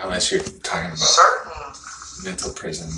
[0.00, 1.52] unless you're talking about certain
[2.24, 2.88] mental prison,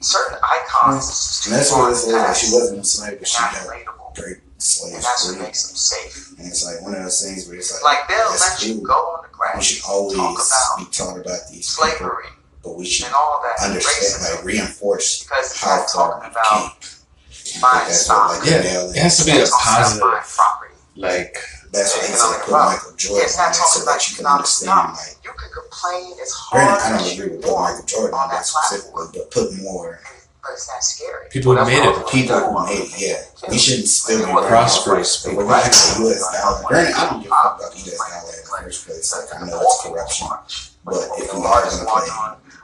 [0.00, 1.46] certain icons.
[1.48, 2.06] That's what it is.
[2.08, 4.94] Like she wasn't a slave, but she got great slaves.
[4.94, 6.38] And that's what makes them safe.
[6.38, 8.68] And it's like one of those things where it's like, like they'll let cool.
[8.68, 9.58] you go on the ground.
[9.58, 13.14] We should always talk about be talking about these slavery, people, but we should and
[13.14, 16.80] all that understand, like reinforce because how far talking about.
[16.80, 16.90] Came
[17.62, 18.28] that's stock.
[18.28, 20.02] What, like, yeah, it has to be a positive.
[20.02, 20.74] My property.
[20.96, 21.38] Like
[21.72, 22.42] that's what he's like.
[22.44, 24.92] Put Michael Jordan it's not talking so about you can understand.
[24.92, 26.68] Like, you can complain as hard.
[26.68, 30.00] Granted, I don't agree with putting Michael Jordan on that specifically, but put more.
[30.42, 31.30] But it's not scary.
[31.30, 31.94] People who made it.
[32.10, 32.92] People who made it.
[32.98, 35.46] Yeah, we shouldn't still be prosperous people.
[35.46, 36.22] We're not U.S.
[36.34, 36.66] dollar.
[36.66, 37.96] Granted, I don't give a fuck about U.S.
[37.96, 39.06] dollar in the first place.
[39.14, 40.28] Like I know it's corruption,
[40.84, 42.10] but if we are going to play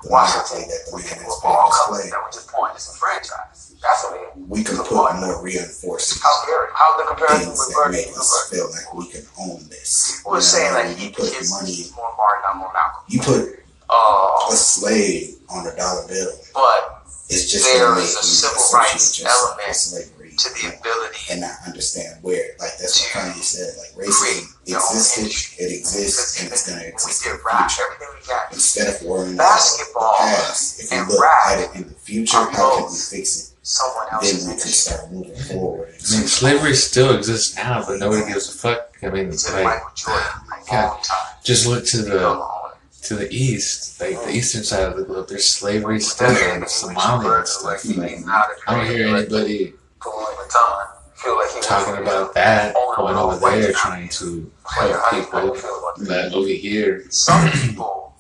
[0.07, 3.81] monarchy that the man has been displayed, That we just point disenfranchised.
[3.83, 4.49] That's what it is.
[4.49, 6.23] we can put more reinforcements.
[6.23, 6.69] How scary.
[6.75, 7.97] How's the comparison with Bernie?
[7.99, 10.19] make us feel like we can own this.
[10.19, 13.03] People were saying like he put kids money, he's more Martin, I'm more Malcolm.
[13.09, 13.55] you put
[13.91, 16.31] Uh, a slave on a dollar bill.
[16.55, 19.63] but It's just There make a civil rights element
[20.39, 22.55] to the ability and not understand where.
[22.59, 23.75] Like that's what Kanye said.
[23.79, 27.27] Like racism create your own existed, it exists, and it's gonna even when we exist
[27.27, 28.53] in did the rap, everything we got.
[28.53, 31.95] Instead of worrying Basketball about the past, if you look rap at it in the
[31.95, 33.55] future, how can we fix it?
[33.63, 35.89] Someone Then we can start moving forward.
[35.89, 38.97] I mean, slavery still exists now, but nobody gives a fuck.
[39.03, 41.05] I mean, It's like, Michael Jordan, like God.
[41.45, 42.69] just look to the the
[43.03, 45.29] to the east, like the eastern side of the globe.
[45.29, 47.85] There's slavery still in Somalia and stuff.
[47.97, 48.27] Like,
[48.67, 49.75] I don't hear anybody
[51.15, 55.57] Feel like he talking about that going over there trying to help people.
[56.07, 58.15] That over here, Some people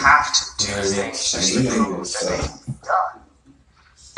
[0.00, 2.28] have to do You know what I things just to And even prove with, that
[2.28, 3.22] they done.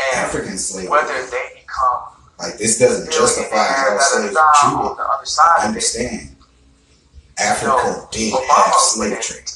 [0.00, 4.70] And African slavery, whether they become like this doesn't justify how slaves da, were da,
[4.70, 4.90] treated.
[4.90, 6.33] on the other side of it, Understand,
[7.38, 9.50] Africa know, did Obama have went slave trade.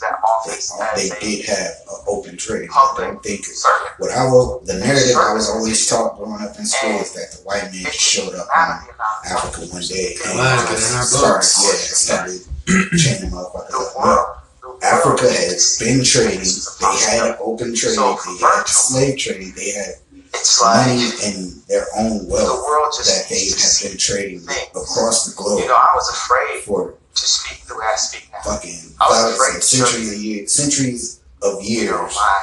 [0.97, 2.69] They, they did have an open trade.
[2.75, 3.93] I don't think servant.
[3.99, 7.31] what I was the narrative I was always taught growing up in school is that
[7.39, 10.39] the white man just showed up matter on the amount of Africa one day and
[10.39, 11.63] Right, just in our started, books.
[11.63, 13.95] yeah, started chaining motherfuckers The up.
[13.95, 14.27] No, world,
[14.63, 16.41] the world Africa is- has been trading.
[16.41, 17.95] They had open trade.
[17.95, 18.67] They had virtual.
[18.67, 19.55] slave trade.
[19.55, 19.95] They had
[20.35, 23.99] It's like money and their own the wealth world just that they needs have been
[23.99, 24.43] trading
[24.75, 25.61] across the globe.
[25.63, 28.41] You know, I was afraid for to speak the way I speak now.
[28.45, 32.43] fucking I was afraid to centuries of years, centuries of You know, years, my,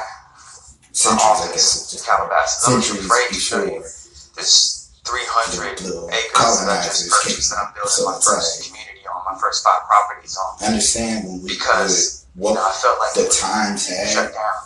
[0.92, 1.22] centuries.
[1.22, 2.64] I guess office in just Calabasas.
[2.68, 3.80] I was centuries afraid to show you
[4.36, 8.66] this 300 the acres that I just purchased that I'm building So my first like-
[8.68, 10.66] community on, my first five properties on.
[10.66, 14.58] understand when we Because, put You know, I felt like the times shut had, down.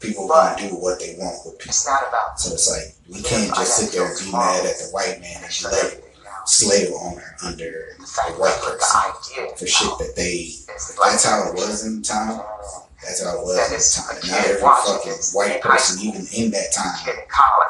[0.00, 1.70] people But- gonna do what they want with people.
[1.70, 4.78] It's not about So it's like we can't just sit there and be mad at
[4.78, 6.00] the white man and shut let.
[6.46, 8.06] Slave owner under The
[8.62, 10.52] person for shit that they.
[10.66, 12.40] the That's how it was in time.
[13.02, 14.16] That's how it was in is time.
[14.30, 17.16] Not every fucking white person, even in that time,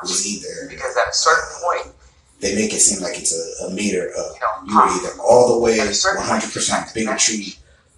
[0.03, 0.69] was either.
[0.69, 1.95] Because at a certain point,
[2.41, 5.59] They make it seem like it's a, a meter of you you're either all the
[5.61, 7.55] way At a certain point, 100% bigotry,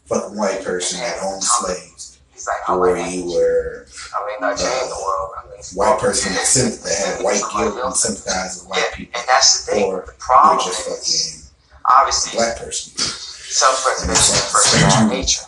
[0.07, 1.96] fucking white person that owns slaves,
[2.37, 5.31] he's like, or man, you were I mean, not uh, change the world.
[5.41, 8.97] I mean, white person that, symp- that had white guilt and sympathized with white Yeah,
[8.97, 9.85] people, and that's the thing.
[9.89, 12.93] or the you problem were just is, fucking obviously, black person.
[12.97, 15.45] self-preservation is first of nature.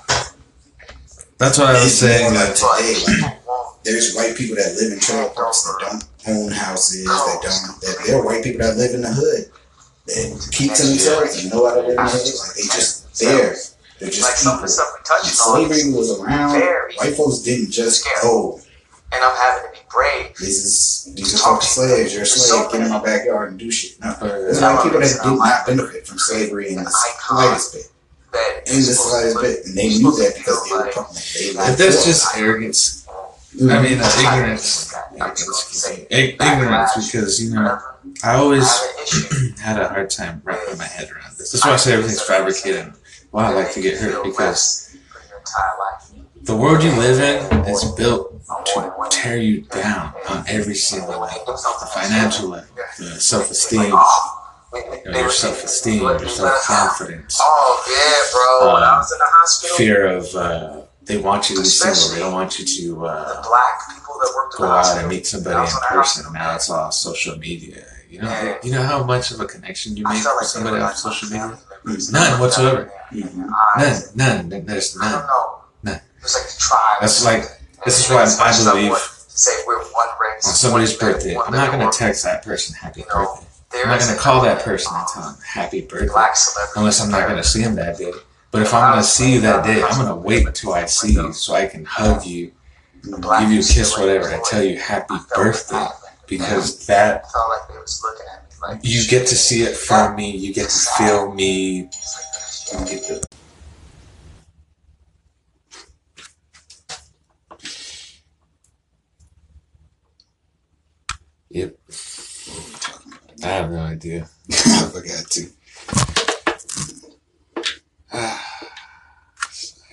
[1.36, 2.32] that's what I was saying.
[2.34, 3.36] That like today, like,
[3.84, 7.80] there's white people that live in trailer parks that don't own houses, that don't.
[7.84, 9.52] That there are white people that live in the hood
[10.08, 12.34] that keep to themselves and know how to live in the hood.
[12.48, 13.54] Like they just there.
[14.00, 14.66] They're just like some of people.
[14.66, 16.60] the stuff we When touched on, slavery was around,
[16.96, 18.16] white folks didn't just scary.
[18.24, 18.60] oh,
[19.12, 20.36] and I'm having to be brave.
[20.36, 22.12] this is these are fucking slaves.
[22.14, 22.70] You're a slave.
[22.70, 23.98] Get in my backyard and do shit.
[24.00, 27.72] No, there's a lot of people that did not benefit from slavery in the slightest
[27.74, 27.84] bit.
[28.66, 31.16] In the slightest bit, and they knew that because they were talking.
[31.40, 32.40] They but that's for just it.
[32.42, 33.08] arrogance.
[33.60, 34.94] I mean, uh, ignorance.
[35.14, 37.78] Ignorance, because you know,
[38.22, 39.54] I always I have an issue.
[39.62, 41.52] had a hard time wrapping my head around this.
[41.52, 42.92] That's why I say everything's fabricated.
[43.32, 46.24] And Why I like to get hurt because for your entire life.
[46.42, 48.24] the world you live in is built
[48.66, 51.44] to tear you down on every single level.
[51.46, 52.68] The financial level,
[52.98, 54.44] the self-esteem, Oh,
[55.04, 58.74] you know, your self-esteem, your self-confidence, Oh yeah, bro.
[58.74, 62.14] when I was in the hospital, fear of uh, they want you to be single.
[62.14, 65.00] They don't want you to the uh, black people that worked go out hospital.
[65.00, 66.32] and meet somebody in person.
[66.32, 67.84] Now it's all social media.
[68.10, 70.94] You know, you know how much of a connection you make with like somebody on
[70.94, 71.58] social my media.
[71.88, 72.12] Members.
[72.12, 72.92] None whatsoever.
[73.12, 74.48] None, none.
[74.66, 75.26] There's I don't none.
[75.26, 75.60] know.
[75.84, 76.00] None.
[76.22, 76.96] Was like the tribe.
[77.00, 77.42] That's like
[77.84, 78.96] this is why I believe
[79.28, 80.46] Say we're one race.
[80.48, 83.46] on somebody's birthday, I'm not gonna text that person happy birthday.
[83.82, 86.08] I'm not gonna call that person and tell them happy birthday
[86.76, 88.12] unless I'm not gonna see him that day.
[88.50, 91.32] But if I'm gonna see you that day, I'm gonna wait until I see you
[91.32, 92.50] so I can hug you,
[93.04, 95.86] give you a kiss, whatever, and tell you happy birthday
[96.26, 97.24] because that
[98.82, 103.22] You get to see it from me, you get to feel me, you get to.
[111.50, 111.76] Yep.
[113.42, 114.28] I have no idea.
[114.50, 115.46] I forgot to.
[118.12, 118.40] I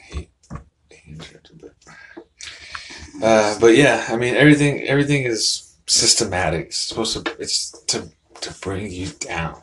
[0.02, 0.30] hate
[0.90, 1.22] being
[1.60, 1.72] but
[3.24, 6.68] uh, but yeah, I mean everything everything is systematic.
[6.68, 7.36] It's supposed to.
[7.40, 8.10] It's to
[8.42, 9.62] to bring you down.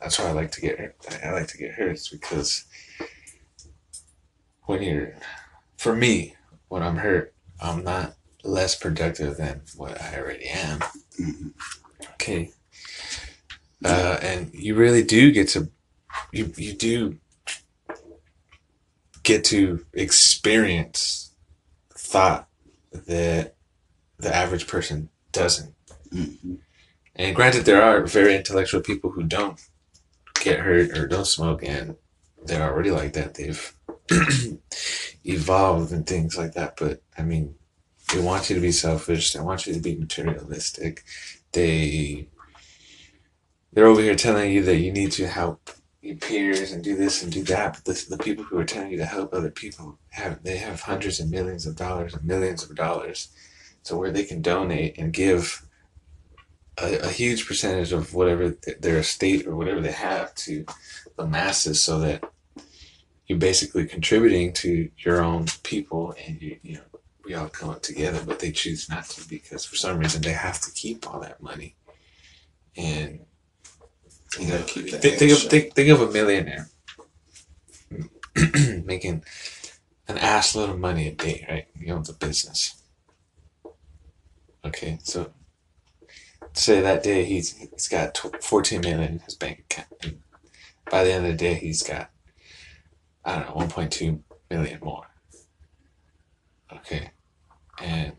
[0.00, 0.96] That's why I like to get hurt.
[1.24, 2.64] I like to get hurt because
[4.64, 5.14] when you're,
[5.78, 6.34] for me,
[6.68, 8.14] when I'm hurt, I'm not
[8.44, 10.80] less productive than what I already am.
[11.18, 11.52] Mhm.
[12.14, 12.50] Okay.
[13.84, 15.70] Uh, and you really do get to,
[16.32, 17.18] you you do
[19.22, 21.32] get to experience
[21.90, 22.48] thought
[22.92, 23.56] that
[24.18, 25.74] the average person doesn't.
[26.10, 26.58] Mhm.
[27.18, 29.58] And granted, there are very intellectual people who don't
[30.34, 31.96] get hurt or don't smoke, and
[32.44, 33.34] they're already like that.
[33.34, 33.74] They've
[35.24, 36.76] evolved and things like that.
[36.76, 37.54] But I mean,
[38.12, 39.32] they want you to be selfish.
[39.32, 41.04] They want you to be materialistic.
[41.52, 42.28] They
[43.72, 45.70] they're over here telling you that you need to help
[46.02, 47.74] your peers and do this and do that.
[47.74, 50.82] But the, the people who are telling you to help other people have they have
[50.82, 53.28] hundreds and millions of dollars and millions of dollars,
[53.82, 55.65] so where they can donate and give
[56.78, 60.64] a, a huge percentage of whatever th- their estate or whatever they have to
[61.16, 62.24] the masses, so that
[63.26, 67.82] you're basically contributing to your own people, and you you know we all come up
[67.82, 68.20] together.
[68.24, 71.42] But they choose not to because for some reason they have to keep all that
[71.42, 71.76] money,
[72.76, 73.20] and
[74.38, 76.68] you know, keep think, think, of, think, think of a millionaire
[78.84, 79.24] making
[80.08, 81.66] an ass load of money a day, right?
[81.78, 82.82] He owns a business.
[84.64, 85.30] Okay, so
[86.56, 89.88] say that day he's he's got tw- 14 million in his bank account.
[90.02, 90.22] And
[90.90, 92.10] by the end of the day, he's got
[93.24, 95.06] I don't know 1.2 million more.
[96.72, 97.10] Okay,
[97.80, 98.12] and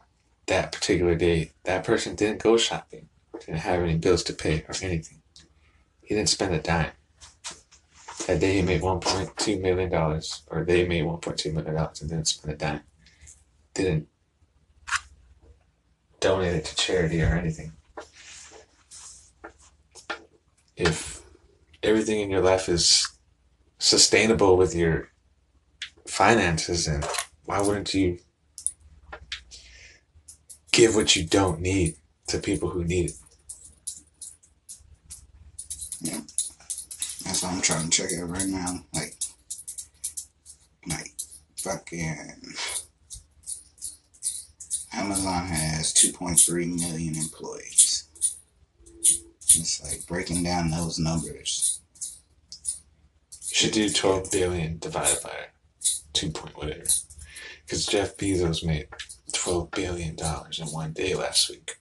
[0.48, 3.10] that particular day, that person didn't go shopping,
[3.40, 5.22] didn't have any bills to pay or anything.
[6.02, 6.92] He didn't spend a dime.
[8.26, 12.28] That day he made 1.2 million dollars, or they made 1.2 million dollars and didn't
[12.28, 12.82] spend a dime.
[13.74, 14.08] Didn't
[16.20, 17.74] donate it to charity or anything.
[20.78, 21.24] If
[21.82, 23.08] everything in your life is
[23.80, 25.10] sustainable with your
[26.06, 27.04] finances, and
[27.46, 28.20] why wouldn't you
[30.72, 31.96] give what you don't need
[32.28, 33.18] to people who need it?
[37.26, 38.86] That's why I'm trying to check it right now.
[38.94, 39.16] Like,
[40.88, 41.12] like
[41.58, 42.56] fucking
[44.94, 47.77] Amazon has 2.3 million employees.
[49.84, 51.82] Like breaking down those numbers.
[53.42, 55.48] should do 12 billion divided by
[56.14, 56.84] 2 point whatever.
[57.66, 58.88] Because Jeff Bezos made
[59.34, 61.78] 12 billion dollars in one day last week.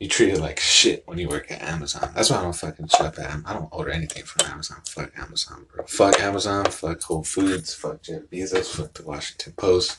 [0.00, 2.10] You treat it like shit when you work at Amazon.
[2.14, 4.78] That's why I don't fucking shop at Am- I don't order anything from Amazon.
[4.86, 5.84] Fuck Amazon, bro.
[5.86, 6.64] Fuck Amazon.
[6.66, 7.72] Fuck Whole Foods.
[7.74, 8.66] Fuck Jeff Bezos.
[8.76, 9.96] Fuck the Washington Post.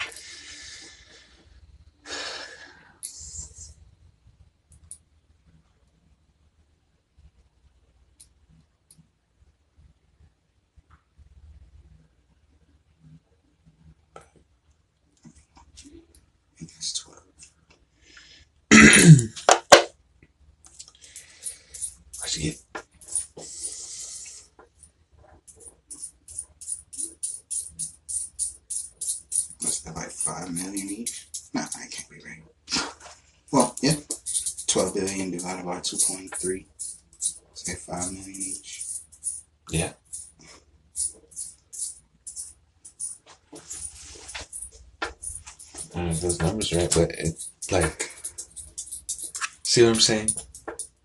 [49.75, 50.29] See what I'm saying?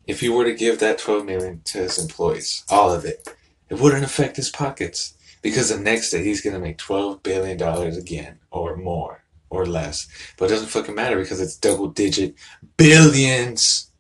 [0.07, 3.29] If he were to give that twelve million to his employees, all of it,
[3.69, 5.15] it wouldn't affect his pockets.
[5.43, 10.07] Because the next day he's gonna make twelve billion dollars again or more or less.
[10.37, 12.37] But it doesn't fucking matter because it's double digit
[12.77, 13.91] billions.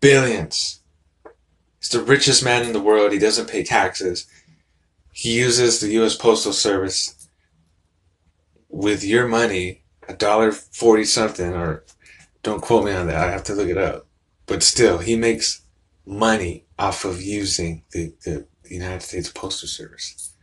[0.00, 0.80] Billions.
[1.78, 3.12] He's the richest man in the world.
[3.12, 4.26] He doesn't pay taxes.
[5.12, 6.16] He uses the U.S.
[6.16, 7.28] Postal Service
[8.68, 11.84] with your money, a dollar forty something, or
[12.42, 13.16] don't quote me on that.
[13.28, 14.06] I have to look it up.
[14.46, 15.62] But still, he makes
[16.06, 20.34] money off of using the, the United States Postal Service.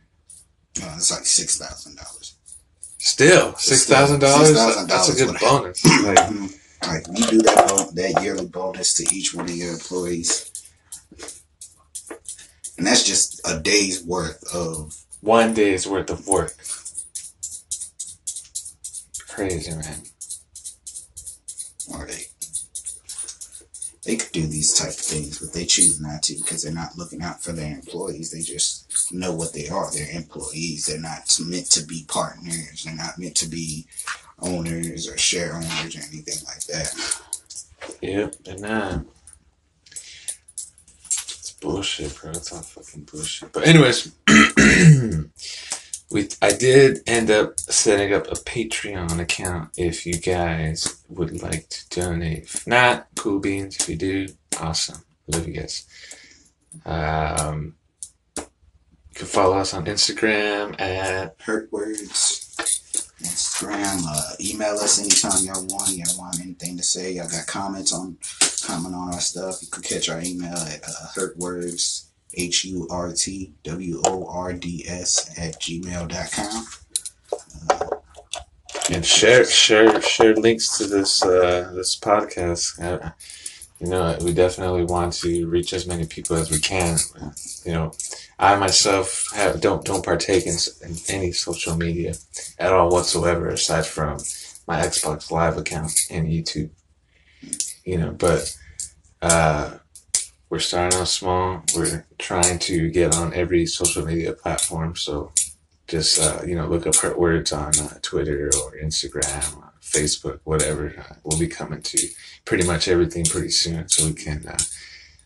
[0.80, 2.34] No, it's like $6,000.
[2.98, 4.54] Still, six thousand dollars.
[4.88, 5.84] That's a good bonus.
[6.04, 6.30] Like,
[6.86, 10.50] Like you do that that yearly bonus to each one of your employees,
[12.78, 14.96] and that's just a day's worth of.
[15.20, 16.54] one day's worth of work.
[19.28, 20.02] Crazy man.
[21.92, 22.06] Or
[24.08, 26.96] they could do these type of things, but they choose not to because they're not
[26.96, 28.30] looking out for their employees.
[28.30, 29.90] They just know what they are.
[29.90, 30.86] They're employees.
[30.86, 32.84] They're not meant to be partners.
[32.84, 33.86] They're not meant to be
[34.40, 37.20] owners or share owners or anything like that.
[38.00, 38.98] Yep, and uh,
[41.04, 42.30] it's bullshit, bro.
[42.30, 43.52] It's all fucking bullshit.
[43.52, 44.12] But anyways,
[46.10, 51.68] we I did end up setting up a Patreon account if you guys would like
[51.68, 52.44] to donate.
[52.44, 53.76] If not, cool beans.
[53.76, 54.28] If you do,
[54.58, 55.02] awesome.
[55.26, 55.86] Love you guys.
[56.86, 57.74] Um,
[58.36, 58.44] you
[59.14, 62.44] can follow us on Instagram at Hurt words.
[63.20, 65.90] Instagram, uh, email us anytime y'all want.
[65.90, 67.12] Y'all want anything to say?
[67.12, 68.16] Y'all got comments on
[68.64, 69.60] comment on our stuff?
[69.60, 74.52] You can catch our email at uh, hurtwords h u r t w o r
[74.52, 76.66] d s at gmail.com.
[78.90, 82.80] and share share share links to this uh, this podcast.
[82.82, 83.10] Uh,
[83.80, 86.98] you know, we definitely want to reach as many people as we can.
[87.64, 87.92] You know,
[88.38, 92.14] I myself have, don't don't partake in, in any social media
[92.58, 94.18] at all whatsoever, aside from
[94.66, 96.70] my Xbox Live account and YouTube.
[97.84, 98.56] You know, but
[99.22, 99.77] uh,
[100.50, 101.62] we're starting out small.
[101.76, 104.96] We're trying to get on every social media platform.
[104.96, 105.32] So
[105.88, 110.40] just uh, you know, look up Hurt Words on uh, Twitter or Instagram, or Facebook,
[110.44, 110.94] whatever.
[110.98, 112.08] Uh, we'll be coming to
[112.44, 114.58] pretty much everything pretty soon, so we can uh,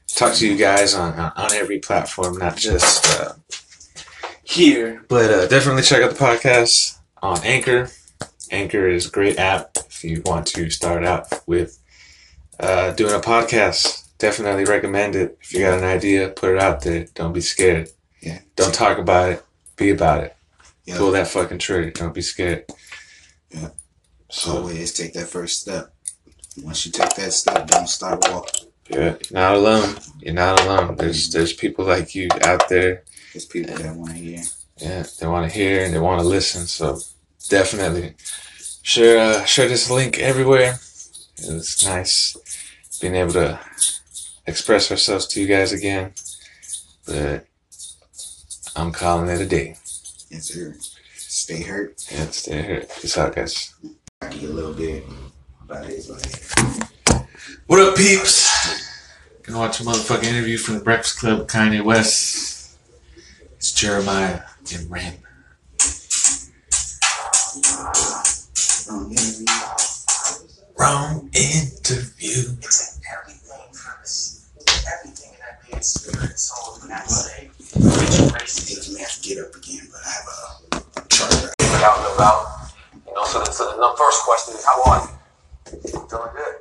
[0.07, 3.33] talk to you guys on on, every platform, not just uh,
[4.45, 5.05] here.
[5.09, 7.91] But uh, definitely check out the podcast on Anchor.
[8.51, 11.79] Anchor is a great app if you want to start out with
[12.61, 14.03] doing a podcast.
[14.23, 15.37] Definitely recommend it.
[15.43, 17.07] If you got an idea, put it out there.
[17.13, 17.89] Don't be scared.
[18.21, 18.39] Yeah.
[18.55, 19.45] Don't talk about it.
[19.75, 20.37] Be about it.
[20.85, 20.97] Yeah.
[20.99, 21.91] Pull that fucking trigger.
[21.91, 22.67] Don't be scared.
[23.51, 23.71] Yeah.
[24.31, 25.93] So Always take that first step.
[26.63, 28.69] Once you take that step, don't stop walking.
[28.89, 29.97] yeah, you're not alone.
[30.21, 30.95] You're not alone.
[30.95, 33.03] There's there's people like you out there.
[33.33, 34.43] There's people that want to hear.
[34.77, 36.67] Yeah, they want to hear and they want to listen.
[36.67, 37.01] So
[37.49, 38.15] definitely
[38.83, 40.75] share uh, share this link everywhere.
[41.39, 42.37] It's nice
[43.01, 43.59] being able to
[44.47, 46.13] express ourselves to you guys again.
[47.07, 47.47] But
[48.77, 49.77] I'm calling it a day.
[50.31, 50.75] Yes, sir.
[51.15, 52.05] Stay hurt.
[52.11, 52.91] Yeah, stay hurt.
[53.01, 53.75] Peace out, guys.
[54.21, 55.05] Talk to a little bit
[55.65, 56.55] about his life.
[57.67, 58.49] What up, peeps?
[59.43, 62.77] Gonna watch a motherfucking interview from the Breakfast Club with Kanye West.
[63.57, 65.15] It's Jeremiah and Ren.
[68.89, 69.47] Um, interview.
[70.79, 72.57] Wrong interview.
[72.59, 74.51] It's in everything from this,
[74.93, 78.63] everything in that man's spirit and soul when I say, rich I racism.
[78.71, 80.27] think you have to get up again, but I have
[81.03, 81.51] a charger.
[81.83, 82.71] Out, live out.
[83.07, 85.81] You know, so the, so the first question is, how are you?
[85.91, 86.55] Doing good.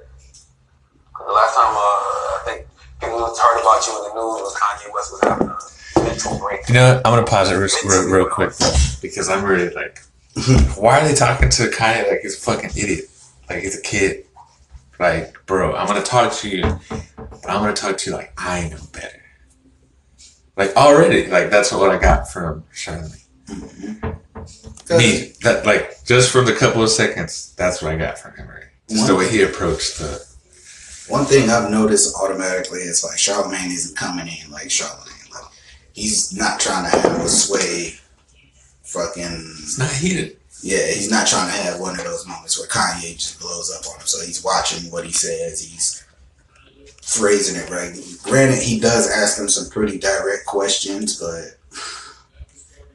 [1.13, 2.65] 'Cause the last time, uh, I think
[2.99, 6.67] people heard about you in the news was Kanye West was having a mental break.
[6.67, 7.05] You know what?
[7.05, 8.53] I'm gonna pause it real, real, real quick
[9.01, 9.99] because I'm really like,
[10.78, 13.05] why are they talking to Kanye like he's a fucking idiot?
[13.49, 14.26] Like he's a kid.
[15.02, 18.70] Like, bro, I'm gonna talk to you, but I'm gonna talk to you like I
[18.70, 19.24] know better.
[20.56, 23.24] Like already, like that's what I got from Charlie.
[23.47, 24.97] Mm-hmm.
[24.97, 28.47] Me, that like just from the couple of seconds, that's what I got from him.
[28.47, 28.66] Right?
[28.89, 30.24] Just the way he approached the.
[31.08, 35.32] One thing I've noticed automatically is like Charlemagne isn't coming in like Charlemagne.
[35.34, 35.45] Like
[35.93, 37.95] he's not trying to have a sway.
[38.84, 40.38] Fucking It's not heated.
[40.62, 43.88] Yeah, he's not trying to have one of those moments where Kanye just blows up
[43.91, 44.05] on him.
[44.05, 45.62] So he's watching what he says.
[45.62, 46.03] He's
[47.01, 47.95] phrasing it right.
[48.24, 51.57] Granted, he does ask him some pretty direct questions, but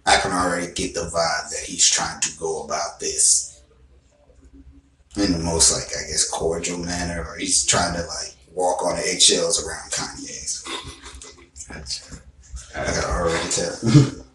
[0.06, 3.62] I can already get the vibe that he's trying to go about this
[5.16, 8.96] in the most like I guess cordial manner, or he's trying to like walk on
[8.96, 10.64] the eggshells around Kanye's.
[11.68, 12.20] That's,
[12.76, 14.22] I can already tell.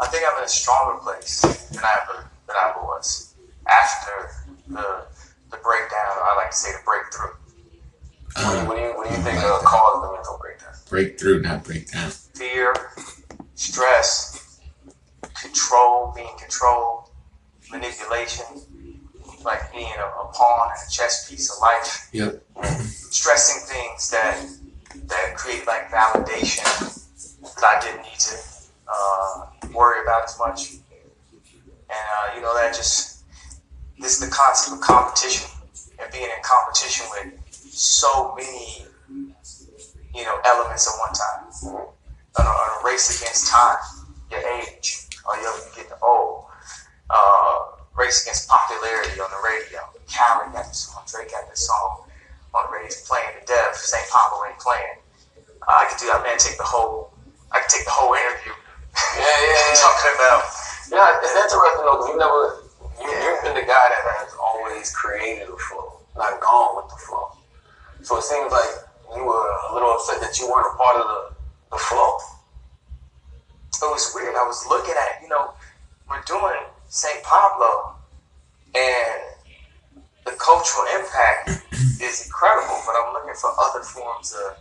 [0.00, 1.40] I think I'm in a stronger place
[1.70, 3.34] than I ever than I was
[3.68, 4.30] after
[4.68, 5.06] the
[5.50, 6.12] the breakdown.
[6.22, 7.32] I like to say the breakthrough.
[8.36, 10.38] What do you, what do you, what do you um, think like caused the mental
[10.40, 10.74] breakdown?
[10.90, 12.10] breakthrough, not breakdown.
[12.10, 12.74] Fear,
[13.54, 14.60] stress,
[15.40, 17.08] control, being controlled,
[17.70, 18.44] manipulation,
[19.44, 22.08] like being a, a pawn in a chess piece of life.
[22.12, 22.42] Yep.
[22.88, 24.46] stressing things that
[25.06, 26.64] that create like validation
[27.42, 28.55] that I didn't need to
[28.88, 30.72] uh, worry about as much.
[30.72, 33.24] And uh, you know that just
[33.98, 35.48] this is the concept of competition
[36.00, 38.86] and being in competition with so many
[40.14, 41.86] you know elements at one time.
[42.38, 43.78] On a, on a race against time,
[44.30, 46.44] your age, or you're getting old.
[47.08, 47.58] Uh,
[47.96, 49.80] race against popularity on the radio.
[50.06, 52.04] Khaled got this song, Drake got this song
[52.54, 53.76] on the radio playing to death.
[53.76, 54.04] St.
[54.10, 55.00] Pablo ain't playing.
[55.66, 56.06] Uh, I could do.
[56.06, 57.12] that, man, take the whole.
[57.52, 58.52] I could take the whole interview.
[58.96, 59.76] Yeah, yeah, yeah.
[59.76, 60.42] talking about.
[60.88, 62.40] Yeah, it's interesting though, 'cause you never,
[63.02, 66.88] you, you've been the guy that has always always created the flow, not gone with
[66.90, 67.30] the flow.
[68.02, 68.70] So it seems like
[69.16, 71.36] you were a little upset that you weren't a part of the,
[71.72, 72.18] the flow.
[73.82, 74.34] it was weird.
[74.34, 75.54] I was looking at, you know,
[76.08, 77.22] we're doing St.
[77.22, 77.96] Pablo,
[78.74, 79.22] and
[80.24, 81.50] the cultural impact
[82.00, 84.56] is incredible, but I'm looking for other forms of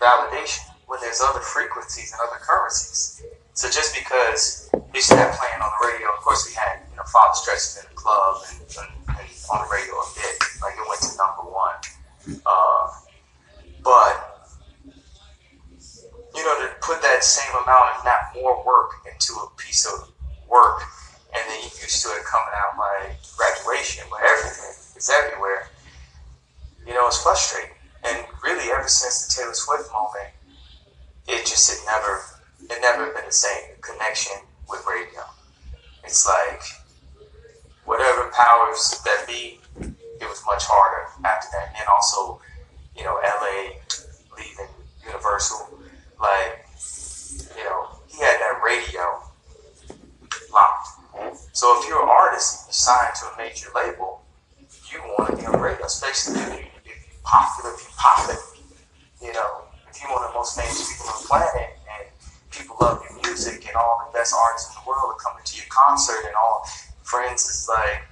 [0.00, 3.22] validation when there's other frequencies and other currencies.
[3.58, 7.02] So just because see that playing on the radio, of course we had, you know,
[7.10, 10.86] Father Stretches in the club and, and, and on the radio a bit, like it
[10.86, 11.74] went to number one.
[12.46, 12.86] Uh,
[13.82, 14.14] but
[16.38, 20.06] you know, to put that same amount, if not more work into a piece of
[20.46, 20.86] work,
[21.34, 25.66] and then you used to it coming out like graduation, but everything is everywhere.
[26.86, 27.74] You know, it's frustrating.
[28.06, 30.30] And really, ever since the Taylor Swift moment,
[31.26, 32.22] it just had never,
[32.60, 34.36] it never been the same connection
[34.68, 35.22] with radio.
[36.04, 36.62] It's like
[37.84, 41.74] whatever powers that be, it was much harder after that.
[41.78, 42.40] And also,
[42.96, 43.78] you know, LA
[44.36, 44.72] leaving
[45.04, 45.68] Universal,
[46.20, 46.66] like,
[47.56, 49.22] you know, he had that radio
[50.52, 50.88] locked.
[51.52, 54.22] So if you're an artist and you're signed to a major label,
[54.92, 58.38] you want to be on radio, especially if you- if you're popular, if you're popular,
[59.20, 61.77] You know, if you're one of the most famous people on the planet
[62.58, 65.56] people love your music and all the best artists in the world are coming to
[65.56, 66.66] your concert and all
[67.02, 68.02] friends is like,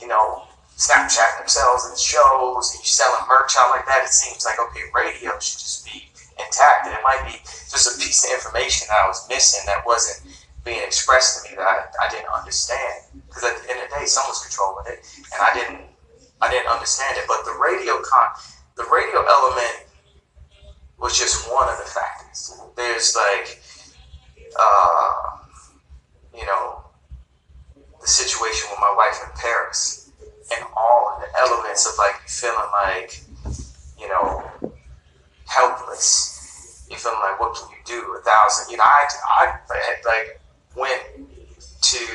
[0.00, 0.42] you know,
[0.80, 4.88] Snapchat themselves in shows and you're selling merch out like that, it seems like okay,
[4.96, 6.08] radio should just be
[6.40, 6.88] intact.
[6.88, 10.24] And it might be just a piece of information that I was missing that wasn't
[10.64, 13.12] being expressed to me that I, I didn't understand.
[13.28, 15.84] Because at the end of the day, someone's controlling it, and I didn't
[16.40, 17.28] I didn't understand it.
[17.28, 18.32] But the radio con
[18.80, 19.89] the radio element
[21.00, 22.60] was just one of the factors.
[22.76, 23.62] There's like
[24.58, 25.12] uh,
[26.36, 26.80] you know
[28.00, 30.10] the situation with my wife in Paris
[30.54, 33.22] and all of the elements of like feeling like
[33.98, 34.44] you know
[35.46, 36.86] helpless.
[36.90, 38.16] You feeling like what can you do?
[38.18, 38.84] A thousand, you know.
[38.84, 39.56] I I
[40.06, 40.40] like
[40.76, 41.02] went
[41.82, 42.06] to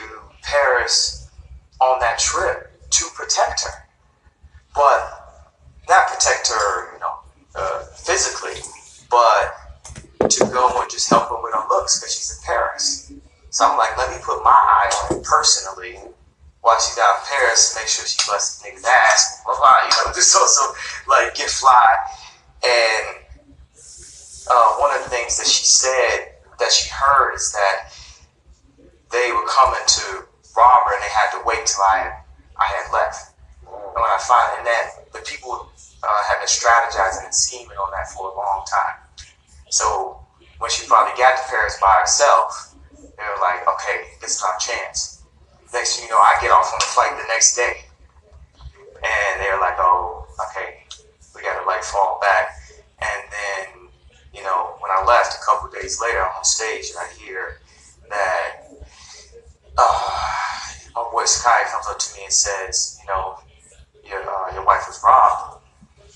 [0.41, 1.29] Paris
[1.81, 3.87] on that trip to protect her,
[4.75, 5.25] but
[5.87, 7.14] that protect her, you know,
[7.55, 8.59] uh, physically,
[9.09, 13.11] but to go and just help her with her looks because she's in Paris.
[13.49, 15.99] So I'm like, let me put my eye on it personally
[16.61, 19.93] while she's out in Paris to make sure she busts nigga's ass, blah, blah, you
[20.01, 20.73] know, just also
[21.07, 21.85] like get fly.
[22.65, 23.21] And
[24.49, 27.93] uh, one of the things that she said that she heard is that
[29.11, 30.25] they were coming to
[30.57, 32.11] rob her and they had to wait till I,
[32.57, 33.35] I had left.
[33.61, 35.69] And when I find and that the people
[36.05, 39.01] uh, have been strategizing and scheming on that for a long time.
[39.69, 40.19] So
[40.59, 44.57] when she finally got to Paris by herself, they were like, okay, this is our
[44.59, 45.23] chance.
[45.73, 47.83] Next thing you know, I get off on the flight the next day.
[48.95, 50.83] And they're like, oh, okay,
[51.35, 52.55] we gotta like fall back.
[53.01, 53.89] And then,
[54.33, 57.59] you know, when I left a couple days later, I'm on stage and I hear
[58.09, 58.71] that
[59.77, 60.19] uh,
[60.95, 63.39] my boy Sky comes up to me and says, you know,
[64.07, 65.54] your, uh, your wife was robbed.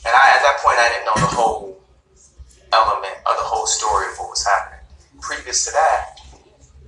[0.06, 1.82] And I, at that point, I didn't know the whole
[2.72, 4.80] element of the whole story of what was happening.
[5.22, 6.20] Previous to that,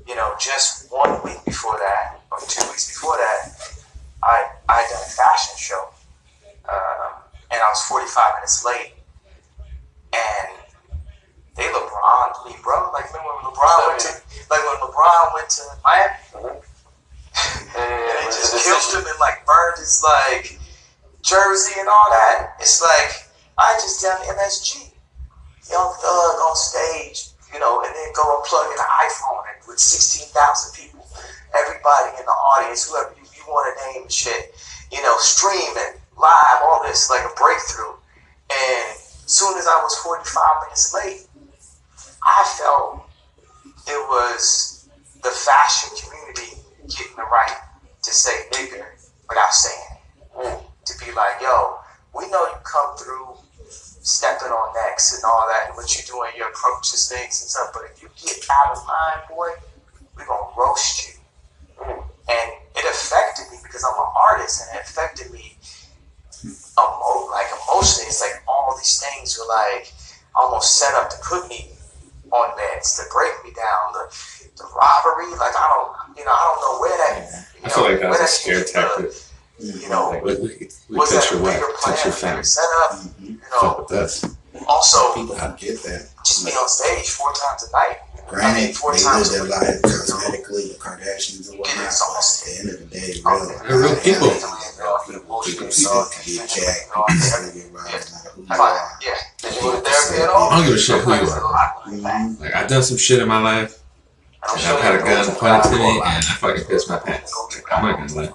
[0.07, 3.51] you know, just one week before that, or two weeks before that,
[4.23, 5.89] I I done a fashion show,
[6.69, 7.11] um,
[7.51, 8.93] and I was 45 minutes late,
[10.13, 10.51] and
[11.57, 12.91] they LeBron me, bro.
[12.93, 14.11] Like remember when LeBron went to,
[14.49, 16.15] like when LeBron went to Miami,
[17.75, 20.60] and they just killed him and like burned his like
[21.21, 22.57] jersey and all that.
[22.59, 24.91] It's like I just done MSG,
[25.69, 29.79] Young Thug on stage, you know, and then go and plug in an iPhone with
[29.79, 30.33] 16,000
[30.75, 31.05] people,
[31.57, 34.55] everybody in the audience, whoever you, you want to name and shit,
[34.91, 37.95] you know, streaming live, all this like a breakthrough.
[38.51, 41.27] And soon as I was 45 minutes late,
[42.23, 43.07] I felt
[43.87, 44.89] it was
[45.23, 46.57] the fashion community
[46.87, 47.57] getting the right
[48.03, 48.85] to say nigger
[49.29, 50.61] without saying it.
[50.85, 51.77] To be like, yo,
[52.15, 53.37] we know you come through
[54.01, 57.49] stepping on necks and all that and what you do in your approaches things and
[57.49, 59.49] stuff, but if you get out of line, boy,
[60.17, 61.13] we're gonna roast you.
[61.85, 65.55] And it affected me because I'm an artist and it affected me
[66.77, 68.09] emo- like emotionally.
[68.09, 69.93] It's like all these things were like
[70.35, 71.69] almost set up to put me
[72.31, 73.93] on meds, to break me down.
[73.93, 74.05] The,
[74.57, 77.45] the robbery, like I don't, you know, I don't know where that.
[77.59, 79.30] You I feel like that where was a scare tactic.
[79.61, 82.17] You know, Like, we, we, we was touch that your bigger plan, touch your bigger
[82.17, 82.43] family.
[82.43, 82.91] setup?
[82.91, 83.29] Mhm.
[83.29, 84.25] You Fuck know, with us.
[84.67, 86.09] also People don't get that.
[86.25, 87.97] just be on stage four times a night.
[88.27, 91.77] Granted, four they times live their life cosmetically, the Kardashians or whatnot.
[91.77, 94.31] But at the end of the day, real, They're real people.
[94.31, 98.59] People can get jacked, people can get robbed, no matter who you Fine.
[98.59, 98.99] are.
[99.03, 99.15] Yeah.
[99.37, 100.49] Did you go to therapy at all?
[100.49, 102.37] I don't give a shit who you are.
[102.39, 103.79] Like I've done some shit in my life,
[104.43, 106.99] I'm and sure I've had a gun pointed to me, and I fucking pissed my
[106.99, 107.33] pants.
[107.71, 108.33] I'm not gonna lie.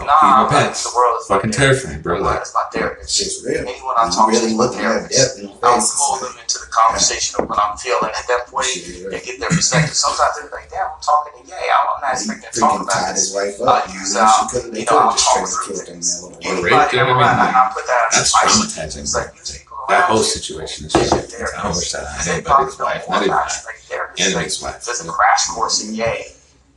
[0.00, 0.48] I'm sure you went to therapy.
[0.48, 2.16] I'll Nah, like, the world is Fucking my terrifying, bro.
[2.18, 3.10] The world Like is my therapist.
[3.16, 3.60] Shit's real.
[3.66, 6.70] Anyone I You talk to really is my at depth I'll pull them into the
[6.70, 9.94] conversation of what I'm feeling at that point Shit, and get their perspective.
[9.96, 11.56] Sometimes they're like, damn, I'm talking to Yay.
[11.58, 13.32] I'm not expecting to talk about this.
[13.32, 13.88] his wife up.
[13.92, 14.24] use, man.
[14.24, 16.08] uh, She could you they know, could I'll talk straight through killed him things.
[16.08, 16.62] that little Or boy.
[16.62, 18.54] raped Anybody them, I around, I put that that's spice.
[18.54, 19.02] traumatizing.
[19.02, 19.42] It's like, you
[19.88, 21.32] That whole situation is she's your shit.
[21.32, 21.80] I don't therapist.
[21.80, 23.64] wish that on anybody's wife, not even about mine.
[23.66, 24.20] like therapist.
[24.22, 24.84] Enemy's Like, wife.
[24.84, 26.22] There's a crash course in Yay,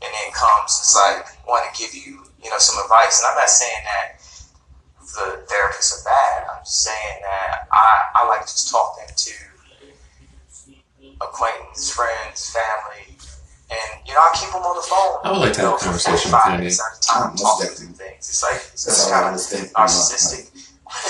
[0.02, 3.22] and then comes it's like want to give you you know some advice.
[3.22, 4.08] And I'm not saying that
[5.16, 6.48] the therapists are bad.
[6.52, 7.86] I'm just saying that I
[8.16, 9.34] I like to just talk them to
[11.22, 13.18] acquaintance, friends, family,
[13.70, 15.20] and you know I keep them on the phone.
[15.24, 16.58] I would like to have a conversation with Kanye.
[16.58, 18.30] minutes at time, talking through things.
[18.30, 19.42] It's like it's That's kind of
[19.76, 20.48] narcissistic.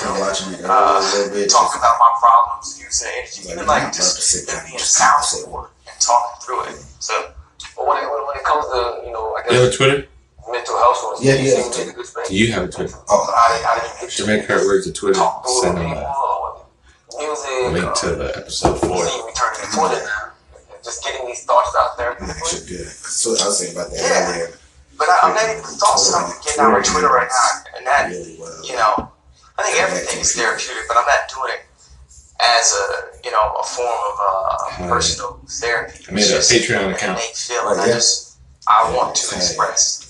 [0.02, 0.68] I'm watching it Uh,
[1.02, 1.50] a little bit.
[1.50, 4.84] talk about my problems, using energy, even I'm like just sit them down being and
[4.84, 6.78] sound just and talking through it.
[7.02, 7.32] So
[7.76, 10.06] But when it, when, when it comes to, you know, I You have a Twitter?
[10.52, 12.28] Mental health, so Yeah, you he has seem a to take a good space.
[12.28, 12.94] Do you have a Twitter?
[13.08, 15.20] Oh, How did, how did you get Should make her words to Twitter.
[15.60, 19.04] Send it a link uh, to the episode four.
[19.06, 20.32] see you returning to Twitter now.
[20.84, 22.16] Just getting these thoughts out there.
[22.20, 22.78] I'm actually
[23.40, 24.30] I was saying about that Yeah.
[24.32, 24.58] earlier.
[24.98, 28.10] But I, I'm not even thoughts I'm getting out on Twitter right now, and that
[28.10, 28.64] Really well.
[28.64, 29.08] you know,
[29.58, 31.62] I think everything is therapeutic, but I'm not doing it
[32.40, 32.84] as a
[33.24, 36.04] you know a form of uh, personal therapy.
[36.08, 37.18] I made a Patreon account.
[37.18, 37.78] innate feeling.
[37.78, 38.38] Oh, I just
[38.68, 39.38] I Yeah, want to yeah.
[39.42, 40.01] express.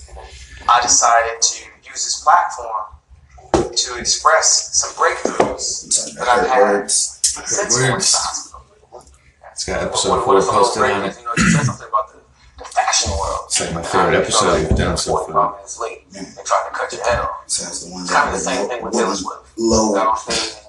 [0.69, 6.91] I decided to use this platform to express some breakthroughs I I've had-.
[6.91, 9.03] Since going to hospital.
[9.51, 11.17] It's got episode four are some of those posted on it.
[11.17, 12.19] You know, said something about the,
[12.59, 13.41] the fashion world.
[13.45, 15.51] It's like my favorite episode you've done so far.
[15.53, 16.03] minutes late.
[16.11, 16.21] Yeah.
[16.21, 17.43] They tried to cut your head off.
[17.47, 19.57] So the one Kind of the same thing with Taylor Swift.
[19.57, 19.95] Low.
[19.95, 20.59] and-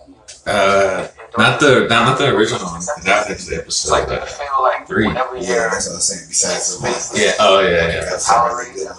[0.47, 2.81] Uh, not the not, the original one.
[3.05, 4.21] That was the It's like episode.
[4.21, 5.09] Uh, feel like Three.
[5.09, 6.29] Yeah, that's what I was saying.
[6.29, 7.33] Besides the one yeah.
[7.41, 7.89] Oh yeah.
[7.89, 8.05] Yeah.
[8.05, 8.95] That's tolerated really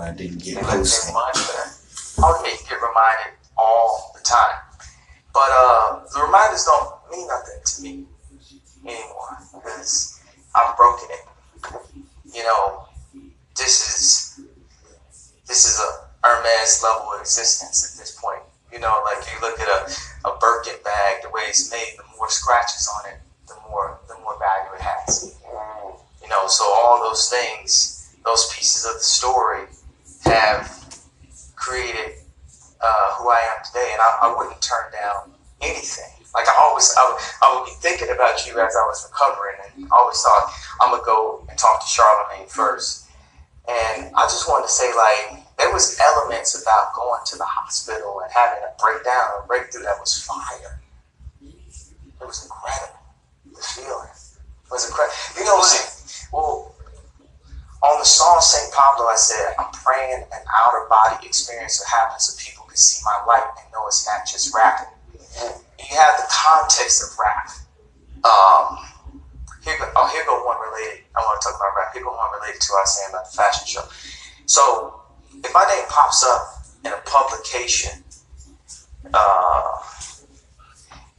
[0.00, 0.26] as good.
[0.26, 0.56] opposed to celebrated.
[0.56, 1.08] where I didn't get posted.
[1.08, 1.72] their mind there.
[2.18, 4.60] Oh yeah, you get reminded all the time.
[5.32, 8.06] But uh, the reminders don't mean nothing to me
[8.84, 10.20] anymore because
[10.54, 11.24] I've broken it.
[12.34, 12.86] You know,
[13.56, 14.40] this is
[15.46, 18.42] this is a Hermes level of existence at this point.
[18.72, 22.04] You know, like you look at a, a Birkin bag, the way it's made, the
[22.18, 23.18] more scratches on it,
[23.48, 25.34] the more the more value it has.
[26.22, 29.64] You know, so all those things, those pieces of the story
[30.30, 30.70] have
[31.56, 32.18] created
[32.80, 36.12] uh, who I am today, and I, I wouldn't turn down anything.
[36.34, 39.56] Like I always, I would, I would be thinking about you as I was recovering,
[39.64, 43.08] and I always thought I'm gonna go and talk to Charlemagne first.
[43.68, 48.20] And I just wanted to say, like, there was elements about going to the hospital
[48.22, 50.78] and having a breakdown, a breakthrough that was fire.
[51.42, 53.00] It was incredible.
[53.50, 54.08] The feeling
[54.70, 55.16] was incredible.
[55.36, 55.88] You know, like,
[56.32, 56.75] well,
[57.86, 58.72] on the song St.
[58.74, 63.02] Pablo, I said, I'm praying an outer body experience will happen so people can see
[63.04, 64.90] my light and know it's not just rapping.
[65.78, 67.46] You have the context of rap.
[68.26, 68.78] Um,
[69.62, 71.04] here go, oh, here go one related.
[71.14, 71.94] I want to talk about rap.
[71.94, 73.84] Here go one related to what I was saying about the fashion show.
[74.46, 75.00] So,
[75.44, 76.42] if my name pops up
[76.84, 78.02] in a publication,
[79.14, 79.78] uh,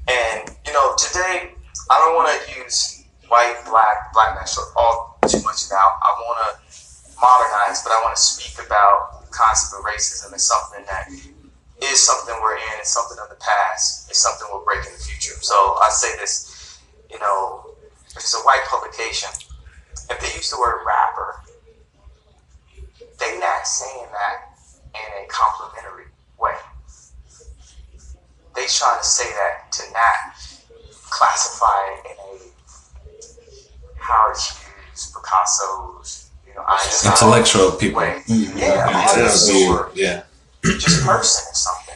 [0.07, 1.51] and you know, today
[1.89, 2.96] I don't want to use
[3.27, 5.87] white, black, black national all too much now.
[6.01, 6.49] I want to
[7.19, 11.09] modernize, but I want to speak about the concept of racism as something that
[11.83, 15.03] is something we're in, it's something of the past, it's something we'll break in the
[15.03, 15.37] future.
[15.41, 16.79] So I say this,
[17.11, 17.65] you know,
[18.09, 19.29] if it's a white publication,
[20.09, 21.35] if they use the word rapper,
[23.19, 24.57] they're not saying that
[24.93, 26.05] in a complimentary
[26.39, 26.55] way.
[28.55, 30.33] They trying to say that to not
[31.09, 32.56] classify in a
[34.07, 37.99] Howard Hughes, Picasso's, you know, Einstein Intellectual people.
[38.01, 38.23] way.
[38.27, 38.55] Mhm.
[38.57, 40.23] Yeah, Yeah, artists it's or yeah.
[40.63, 41.95] just person or something.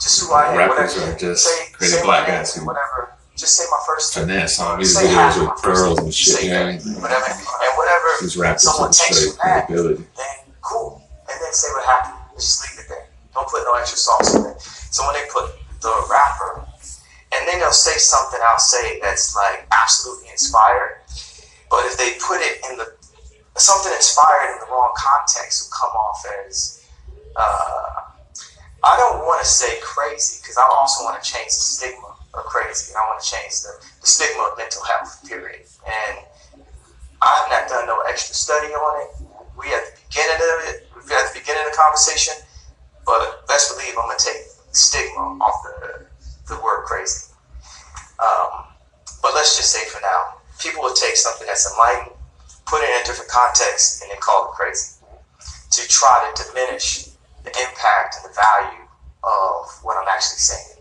[0.00, 0.58] Just who I am.
[0.58, 1.12] Rappers whatever.
[1.12, 3.12] are just say, crazy say black my guys who whatever.
[3.36, 4.26] Just say my first name.
[4.26, 6.34] finesse on music Say half videos with girls and shit.
[6.36, 7.00] Say You know what I that, mean?
[7.02, 7.24] whatever.
[7.26, 10.04] And whatever These rappers someone takes straight from that, credibility.
[10.16, 11.02] then cool.
[11.30, 12.16] And then say what happened.
[12.36, 13.06] Just leave it there.
[13.34, 14.60] Don't put no extra sauce in it.
[14.90, 16.64] So when they put the rapper,
[17.36, 21.00] and then they'll say something I'll say that's like absolutely inspired.
[21.70, 22.86] But if they put it in the
[23.56, 26.84] something inspired in the wrong context will come off as
[27.36, 27.96] uh,
[28.84, 32.44] I don't want to say crazy because I also want to change the stigma of
[32.44, 32.92] crazy.
[32.92, 35.24] and I want to change the, the stigma of mental health.
[35.26, 35.66] Period.
[35.84, 36.18] And
[37.22, 39.10] I have not done no extra study on it.
[39.56, 42.34] We at the beginning of it, we at the beginning of the conversation,
[43.04, 46.06] but best believe I'm gonna take stigma off the
[46.48, 47.32] the word crazy.
[48.20, 48.70] Um,
[49.22, 52.14] but let's just say for now, people will take something that's enlightened,
[52.66, 54.96] put it in a different context, and then call it crazy
[55.70, 57.08] to try to diminish
[57.44, 58.84] the impact and the value
[59.24, 60.72] of what I'm actually saying.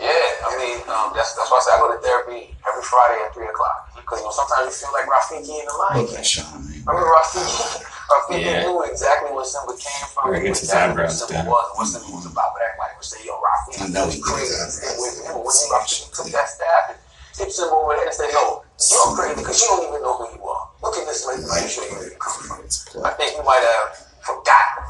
[0.00, 3.18] Yeah, I mean, um, that's that's why I say I go to therapy every Friday
[3.26, 6.06] at three o'clock because you know sometimes you feel like Rafiki in the lion.
[6.06, 6.78] Look at Sean, man.
[6.86, 7.82] Remember Rafiki?
[8.06, 8.62] Rafiki Yeah.
[8.70, 10.30] knew exactly where Simba came from.
[10.30, 11.50] Where he knew gets his exactly eyebrows what Simba done.
[11.50, 14.22] was, what Simba was about, but everybody would say, "Yo, Rafiki." I know he was
[14.22, 14.54] crazy.
[14.54, 16.14] gets his eyebrows When, done.
[16.14, 16.82] took that stab
[17.38, 20.36] and hit Simba over and said, "Yo, you're crazy because you don't even know who
[20.36, 20.70] you are.
[20.82, 21.42] Look at this lady.
[21.42, 24.84] Let me Like, where you come from." I think you might have forgotten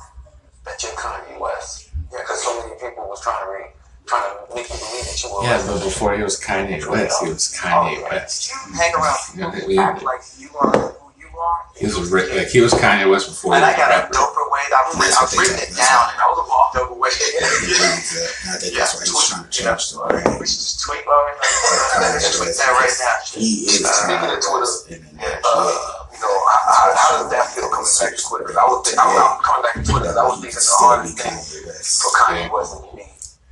[0.65, 1.91] that you're Kanye West.
[2.13, 3.71] Yeah, because so many people was trying to read,
[4.07, 5.43] trying to make you believe that you were.
[5.45, 8.51] Yeah, but before he was Kanye West, he was Kanye oh, West.
[8.53, 11.04] You hang around people Yeah, who we- act like you are who you are?
[11.77, 12.03] He was a
[12.37, 14.63] like he was Kanye West before And I got a doper way.
[14.71, 14.95] I've,
[15.35, 17.11] written it down, and I was a walk doper way.
[17.11, 20.39] I think that's why he's trying to change the We brand.
[20.47, 21.35] should just tweet Lauren.
[21.99, 23.17] Let's tweet that right now.
[23.27, 27.69] He is Uh, speaking of Twitter, yeah, Uh, you know, how, how, does that feel
[27.69, 28.45] coming back to Twitter?
[28.47, 30.79] Because I was, think, I was I'm coming back to Twitter I was thinking the
[30.79, 31.37] hardest thing
[31.99, 33.03] for Kanye West to be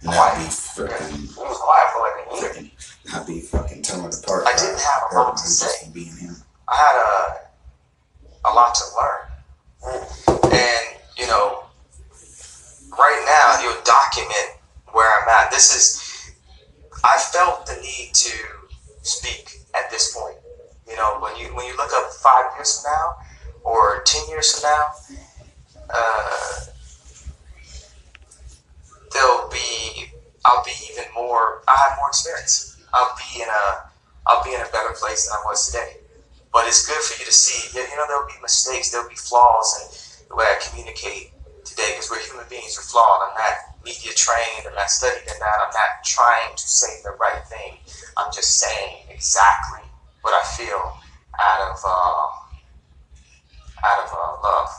[0.07, 2.71] Not be fucking, He was quiet for like a year.
[3.11, 4.47] not be fucking torn apart.
[4.47, 5.91] I didn't have a lot to say.
[5.91, 6.37] being him.
[6.71, 7.52] I had a
[8.45, 10.03] a lot to learn,
[10.53, 11.65] and you know,
[12.99, 14.59] right now you'll document
[14.93, 15.51] where I'm at.
[15.51, 16.33] This is
[17.05, 18.33] I felt the need to
[19.03, 20.37] speak at this point.
[20.89, 23.17] You know, when you when you look up five years from now
[23.65, 25.17] or ten years from now,
[25.93, 26.67] uh,
[29.13, 30.07] there'll be
[30.45, 31.63] I'll be even more.
[31.69, 32.81] I have more experience.
[32.93, 33.91] I'll be in a
[34.27, 36.02] I'll be in a better place than I was today.
[36.53, 37.73] But it's good for you to see.
[37.73, 41.33] You you know, there'll be mistakes, there'll be flaws in the way I communicate
[41.65, 42.77] today because we're human beings.
[42.77, 43.25] We're flawed.
[43.25, 44.69] I'm not media trained.
[44.69, 45.59] I'm not studied in that.
[45.65, 47.81] I'm not trying to say the right thing.
[48.21, 49.81] I'm just saying exactly
[50.21, 51.01] what I feel
[51.41, 52.29] out of uh,
[53.83, 54.71] out of uh, love.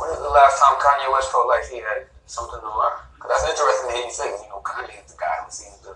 [0.00, 2.96] When was the last time Kanye West felt like he had something to learn?
[3.14, 4.28] Because that's interesting hear you say.
[4.32, 5.92] You know, Kanye is the guy who seems to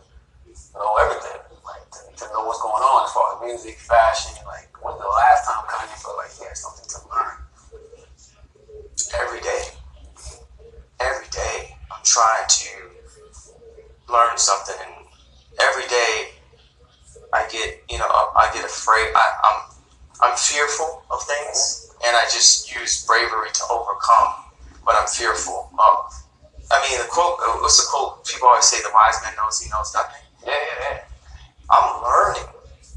[0.76, 4.32] know everything, like to, to know what's going on as far as music, fashion.
[4.46, 7.46] Like, when's the last time Kanye felt like he had something to learn?
[9.20, 9.62] every day.
[11.00, 12.68] Every day, I'm trying to
[14.08, 15.06] learn something, and
[15.60, 16.32] every day,
[17.32, 19.12] I get you know I get afraid.
[19.14, 19.58] I, I'm
[20.22, 24.44] I'm fearful of things, and I just use bravery to overcome
[24.84, 26.12] what I'm fearful of.
[26.70, 27.36] I mean, the quote.
[27.60, 28.24] What's the quote?
[28.24, 31.05] People always say, "The wise man knows he knows nothing." Yeah, yeah, yeah.
[31.70, 32.48] I'm learning.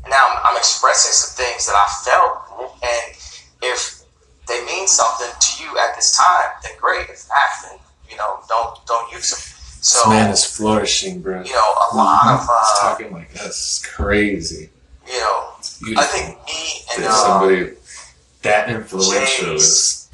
[0.10, 3.16] Now I'm, I'm expressing some things that I felt, and
[3.62, 4.04] if
[4.48, 7.10] they mean something to you at this time, then great.
[7.10, 9.56] If not, then you know, don't don't use them.
[9.82, 11.42] So This man is flourishing, bro.
[11.44, 13.30] you know, a lot of He's uh, talking like.
[13.34, 14.70] It's crazy.
[15.08, 15.52] you know,
[15.98, 17.74] I think me and uh, somebody
[18.42, 20.10] that influential is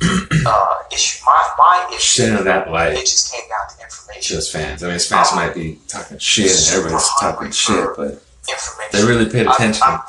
[0.46, 2.00] uh, issue my my issue.
[2.00, 2.94] shedding that light.
[2.94, 4.36] It just came down to information.
[4.36, 4.84] his fans.
[4.84, 8.92] I mean, fans might be talking shit and everybody's talking shit, but Information.
[8.94, 9.82] they really paid I- attention.
[9.84, 10.02] I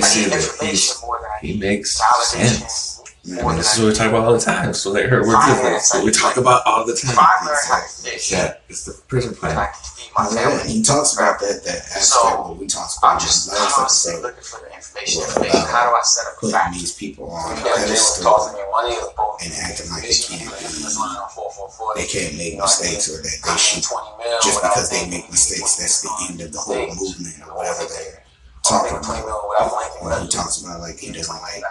[0.00, 1.90] see need that information he's, more than he makes
[2.30, 2.91] sense.
[3.24, 4.74] More And this is what we talk about all the time.
[4.74, 5.76] So they heard we're different.
[5.76, 7.14] It's what we talk about all the time.
[7.14, 9.56] I learn how to fish, Yeah, it's the prison plan.
[9.56, 12.98] I can feed my Yeah, he talks about that that aspect So, what we talked
[12.98, 15.22] I'm about in just the last episode, looking for the information.
[15.22, 15.54] Information.
[15.54, 16.74] uh, How do I set up putting fact?
[16.74, 18.24] these people on a Yeah, Jay was pedestal.
[18.26, 21.94] tossing you money as opposed and acting like they can't be- This line on 444.
[21.94, 23.86] They can't make You know, mistakes or that they I mean, should
[24.42, 25.78] just because they make mistakes.
[25.78, 28.26] That's the end of the whole movement or whatever they're
[28.66, 29.14] talking about.
[29.22, 29.38] mil.
[30.02, 31.62] When he talks about like he doesn't like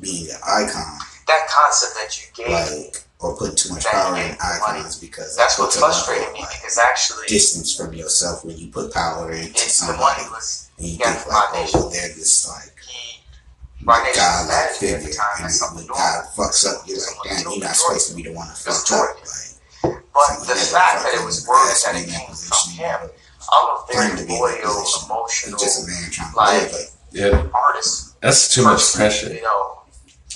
[0.00, 4.34] being an icon, That concept that you gave, like or put too much power in
[4.42, 8.56] icons because that's it what puts level me like, because actually, distance from yourself when
[8.58, 11.90] you put power into it's somebody was and you he got think like, oh, well,
[11.90, 13.20] they're this like He,
[13.84, 16.02] my nation God like mad at me at figure, the and when normal.
[16.02, 18.90] God fucks up, you're like, damn, you're not supposed to be the one to fuck
[18.90, 19.14] up.
[19.22, 23.00] Like, But so the fact that it was words ask that it came from him,
[23.52, 25.06] I'm a claim very to be in that loyal, position.
[25.06, 26.90] emotional He's just a man trying to like- live.
[27.12, 28.18] Yeah, artist.
[28.20, 29.32] that's too much pressure.
[29.32, 29.81] You know, Like,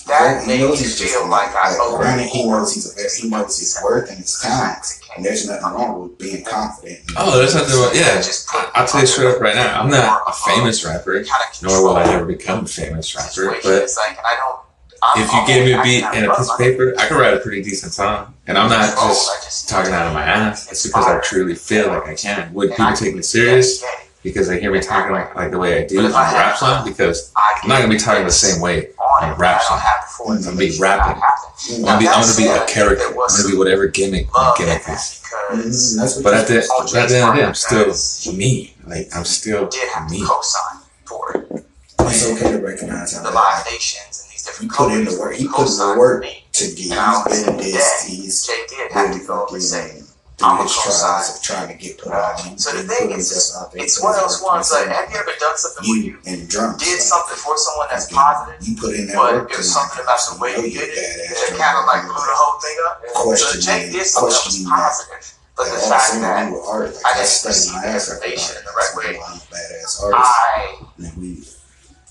[0.07, 2.75] that he made knows he's just feel a- like I owe granted, he more knows
[2.75, 6.45] he's a, he knows his worth and his talent, and there's nothing wrong with being
[6.45, 7.01] confident.
[7.17, 7.91] Oh, there's nothing wrong.
[7.95, 9.81] Yeah, Just put I- I'll tell you straight up right now.
[9.81, 13.57] I'm not a famous rapper, kind of nor will I ever become a famous rapper.
[13.63, 14.61] But It's like, and I don't,
[15.03, 17.19] I'm if you always gave me a beat and a piece of paper, I could
[17.19, 18.35] write a pretty decent song.
[18.47, 20.71] And I'm not Oh, just talking out of my ass.
[20.71, 22.53] It's because I truly feel like I can.
[22.55, 24.06] Would people take me serious Yeah, yeah.
[24.27, 26.19] Because they hear me talking like, like the way I do But on if a
[26.19, 26.85] I rap song?
[26.85, 29.59] Because I I'm not gonna be talking the same way on on a rap I
[29.59, 29.79] don't song.
[29.79, 31.23] have the full I'm gonna be rapping.
[31.23, 33.05] I'm gonna be, I'm gonna be a character.
[33.07, 35.23] I'm gonna be whatever gimmick my love in gimmick that is.
[35.23, 38.35] because Mm, that's what But at the, at the end of the day, I'm still
[38.35, 38.75] me.
[38.85, 39.71] Like I'm still
[40.11, 40.19] me.
[40.27, 41.65] to for it.
[42.01, 45.17] it's okay to recognize how The that Live Nations and these he put in the
[45.21, 45.35] work.
[45.37, 46.91] He put in the for work to get.
[46.93, 48.05] And I He's been this.
[48.09, 50.03] He's Jay did have really to go fucking and say,
[50.37, 51.17] through I'm a his co-sign.
[51.17, 52.59] trials of trying to get put on.
[52.61, 55.57] So the thing is, out it's one of those ones like, have you ever done
[55.57, 56.45] something where you you and
[56.77, 59.57] did something for someone that's fucking- positive, You put in that but work.
[59.57, 62.61] was something about the way you did it that kind of like blew the whole
[62.61, 63.01] thing up?
[63.37, 65.25] So Jay did something that was positive,
[65.57, 66.93] but the fact of a sudden, that art.
[66.93, 69.11] Like, I didn't receive my the information in the right way.
[69.17, 70.21] I'm a badass artist.
[70.21, 71.41] I, And we,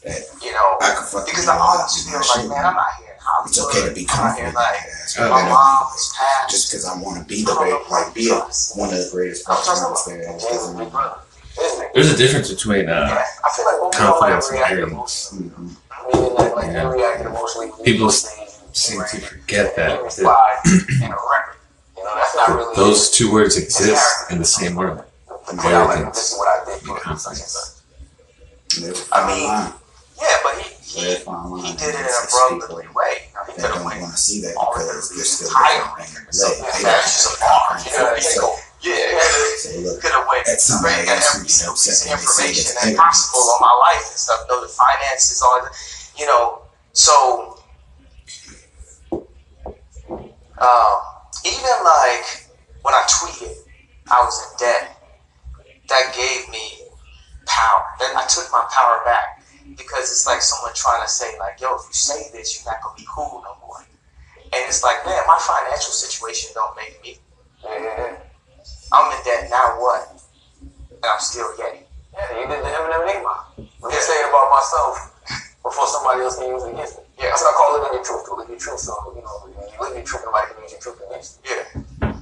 [0.01, 3.14] that you know, I could fucking because I always feel like, man, I'm not here.
[3.45, 4.55] It's okay to be I'm not here confident.
[4.55, 5.15] like, badass.
[5.19, 6.49] Oh, my mom know, was passed.
[6.51, 8.35] just because I want to be the great, like be a,
[8.75, 10.21] one of the greatest I'm performers there.
[10.21, 11.19] It doesn't mean- brother.
[11.93, 13.25] There's a difference between uh, Yeah.
[13.45, 15.31] I feel like both of y'all confidence and reacted arrogance.
[15.31, 15.49] emotionally.
[15.49, 16.13] Mhm.
[16.13, 16.83] Meaning like, like Yeah.
[16.83, 17.71] you reacted emotionally.
[17.85, 21.55] People seem to forget that, that replied in a record.
[21.95, 25.03] You know, that's not really those two words exist in the same world.
[25.45, 27.81] Put arrogance this is what I and confidence.
[28.79, 29.73] There's a I fine mean, line.
[30.15, 31.65] Yeah, but he he, a fine line.
[31.65, 33.27] he did it in a brotherly way.
[33.35, 36.47] Know, he could have went want to see that all because they're still the So
[36.55, 37.75] yeah, that's just a bar.
[37.83, 41.95] You know, So, yeah, could have went At somebody got every piece of when they
[41.99, 44.39] say information it's possible on my life and stuff.
[44.47, 45.75] Know the finances, all that.
[46.15, 46.63] You know,
[46.93, 47.59] so
[50.55, 50.95] um,
[51.43, 52.47] even like
[52.87, 53.51] when I tweeted,
[54.07, 54.95] I was in debt.
[55.89, 56.87] That gave me
[57.45, 57.83] power.
[57.99, 59.34] Then I took my power back
[59.77, 62.81] because it's like someone trying to say like, "Yo, if you say this, you're not
[62.81, 63.85] gonna be cool no more."
[64.55, 67.17] And it's like, man, my financial situation don't make me.
[67.63, 68.15] Yeah.
[68.93, 69.75] I'm in debt now.
[69.79, 70.15] What?
[70.91, 71.83] And I'm still Yeti.
[72.13, 73.45] Yeah, you did the Eminem Enigma.
[73.57, 75.11] Let me say it about myself
[75.61, 77.03] before somebody else can use it against me.
[77.19, 77.29] Yeah.
[77.35, 78.25] That's what I call living your truth.
[78.25, 78.79] To live your truth.
[78.79, 81.51] So, you know, when you live your truth, nobody can use your truth against you.
[81.51, 82.13] Yeah,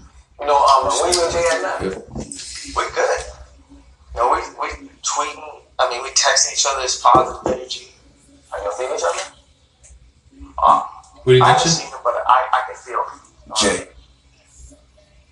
[0.41, 1.77] You know, um, where you and Jay at now?
[2.73, 3.21] we're good.
[4.15, 5.62] You know, we we tweeting.
[5.79, 7.87] I mean, we texting each other this positive energy.
[8.51, 9.33] Are y'all seeing each other?
[10.61, 10.81] Uh,
[11.23, 11.71] What did you I haven't mention?
[11.71, 12.99] seen him, but I I can feel.
[12.99, 13.87] Um, Jay.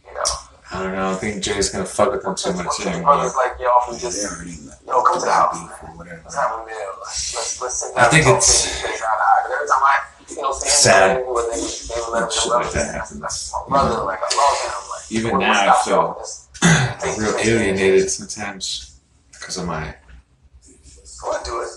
[0.07, 0.23] You know,
[0.71, 1.11] I don't know.
[1.11, 3.15] I think Jay's gonna fuck with them too much Your anymore.
[3.15, 4.57] brothers like y'all from Yeah, just, they already
[4.87, 5.59] yo, come to the house.
[5.59, 6.21] beef or whatever.
[6.23, 6.75] Let's have a meal.
[7.01, 9.39] Let's, let's, let's sit I think it's face to face, eye to eye.
[9.43, 9.95] 'Cause every time I,
[10.29, 12.71] you know, see sad they would they would- they would let him shit know, like
[12.71, 13.53] that happens.
[13.69, 14.03] my brother.
[14.03, 14.89] Like, I love him.
[14.89, 16.23] Like, Even now, I feel
[16.63, 18.99] I'm real alienated sometimes
[19.33, 19.93] because of my,
[21.23, 21.69] we'll do it.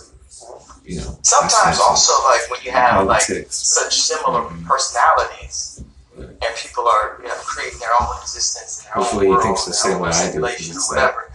[0.84, 4.66] you know, Sometimes also like when you have like such similar Mhm.
[4.66, 5.82] personalities,
[6.18, 9.44] and people are you know creating their own existence and their Hopefully he own world,
[9.44, 11.32] thinks the same way I do, simulation or it's whatever.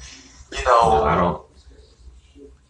[0.51, 1.41] You You know, I don't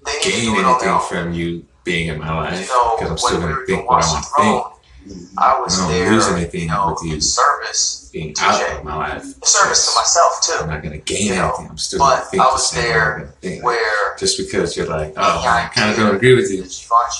[0.05, 2.95] to gain do it on their anything from you being in my life You know,
[2.97, 4.65] because I'm still gonna think what I want to think.
[5.07, 7.13] Throne, I was I don't there, lose anything you know, with you.
[7.15, 8.41] in service, Being DJ.
[8.43, 11.47] out of my life, in service to myself too, I'm not gonna gain You know,
[11.49, 11.67] anything.
[11.69, 13.63] I'm still gonna but think I was same there I'm think.
[13.63, 16.63] where Just because you're like, oh, I kind of don't agree with you.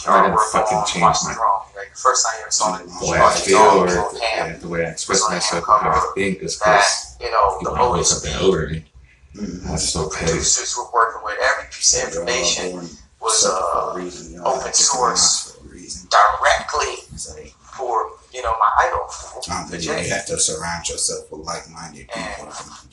[0.07, 2.85] I'm not gonna fucking on change my- the Like first time you ever saw it,
[2.99, 4.49] The way I Givenchy feel dog or was the, Pam.
[4.51, 7.53] yeah, the way I express was myself, or how I think is because you know
[7.53, 8.85] the people know Otis something over me.
[9.35, 10.25] That's so petty.
[10.31, 12.89] producers were working with every piece of information
[13.21, 14.33] was separate for uh, a reason.
[14.33, 15.51] Y'all open source.
[15.51, 16.09] For a reason.
[16.09, 17.39] directly So, for
[18.39, 19.03] you know my idol.
[19.51, 20.07] I Jay.
[20.07, 22.45] you have to surround yourself with like-minded people.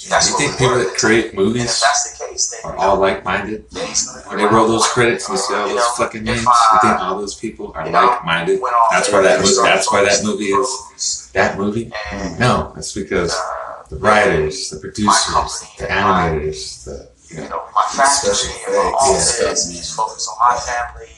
[0.08, 2.96] That's You think people that create And if movies that's the case, then are all
[2.98, 3.64] like-minded?
[3.72, 3.86] Gonna
[4.28, 7.34] When they roll those credits and see all those fucking names, you think all those
[7.36, 8.60] people are like-minded?
[8.90, 11.92] That's why that that's why that movie is- That movie?
[12.38, 18.34] No, it's because uh, the writers, the producers, the animators, the you know, my factory
[18.34, 21.10] Special effects, all yeah, this, focus on my family,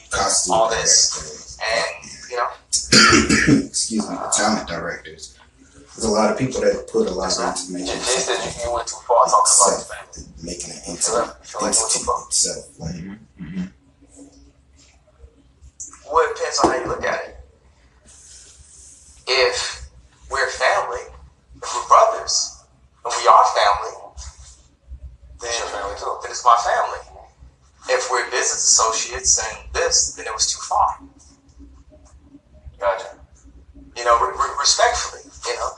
[0.49, 2.08] all this, and
[3.67, 5.37] excuse me, the talent directors.
[5.95, 8.69] There's a lot of people that put a lot of information Jay Jay said you,
[8.69, 10.43] you went too far talking about his family.
[10.43, 11.11] making an You entity,
[11.43, 12.23] feel like too entity far.
[12.27, 12.79] itself.
[12.79, 13.71] Like, mhm.
[16.07, 17.35] well, it depends on how you look at it.
[19.27, 19.89] If
[20.31, 21.03] we're family,
[21.61, 22.63] if we're brothers,
[23.03, 23.95] and we are family,
[25.41, 26.17] then, It's your family too.
[26.21, 27.25] then it's my family.
[27.89, 30.99] If we're business associates and this, then it was too far.
[32.79, 33.17] Gotcha.
[33.95, 35.21] You know, re- re- respectfully.
[35.45, 35.69] You know,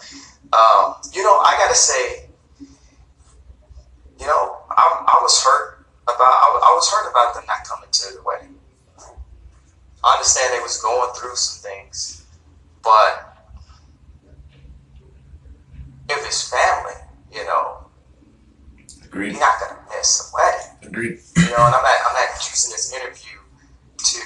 [0.57, 2.29] um, you know, I gotta say,
[4.19, 7.89] you know, I, I was hurt about I, I was hurt about them not coming
[7.91, 8.55] to the wedding.
[10.03, 12.25] I understand they was going through some things,
[12.83, 13.37] But
[16.09, 16.99] if it's family,
[17.31, 17.77] you know,
[19.05, 19.31] Agreed.
[19.33, 20.89] you're not gonna miss a wedding.
[20.91, 21.19] Agreed.
[21.37, 23.37] You know, and I'm not I'm not using this interview
[23.97, 24.19] to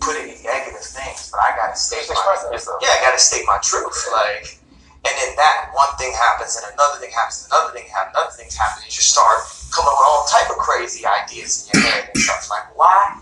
[0.00, 2.36] put any negative things, but I gotta state Just my
[2.80, 3.94] yeah, I gotta state my truth.
[4.12, 4.58] Like,
[5.04, 8.50] and then that one thing happens, and another thing happens, another thing happens, another thing
[8.52, 9.40] happens, and you just start
[9.72, 12.48] coming up with all type of crazy ideas in your head and stuff.
[12.50, 13.20] Like, why?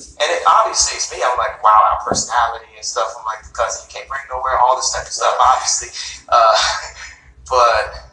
[0.00, 1.20] And it obviously it's me.
[1.20, 3.12] I'm like, wow, our personality and stuff.
[3.16, 5.36] I'm like the cousin you can't bring nowhere, all this type of stuff.
[5.36, 5.92] Obviously,
[6.32, 6.56] uh,
[7.52, 8.10] but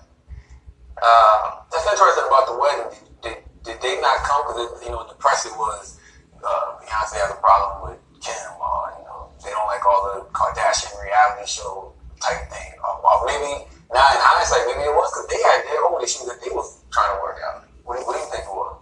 [1.00, 2.92] um, That's interesting about the wedding.
[2.92, 4.44] Did, did, did they not come?
[4.48, 5.97] Because you know the press it was
[6.44, 10.26] uh, Beyonce has a problem with Kim, or you know they don't like all the
[10.34, 12.72] Kardashian reality show type thing.
[12.84, 16.26] Or, or maybe now in hindsight, maybe it was because they had their own issues
[16.28, 17.66] that they was trying to work out.
[17.84, 18.76] What, do- what do you think it was?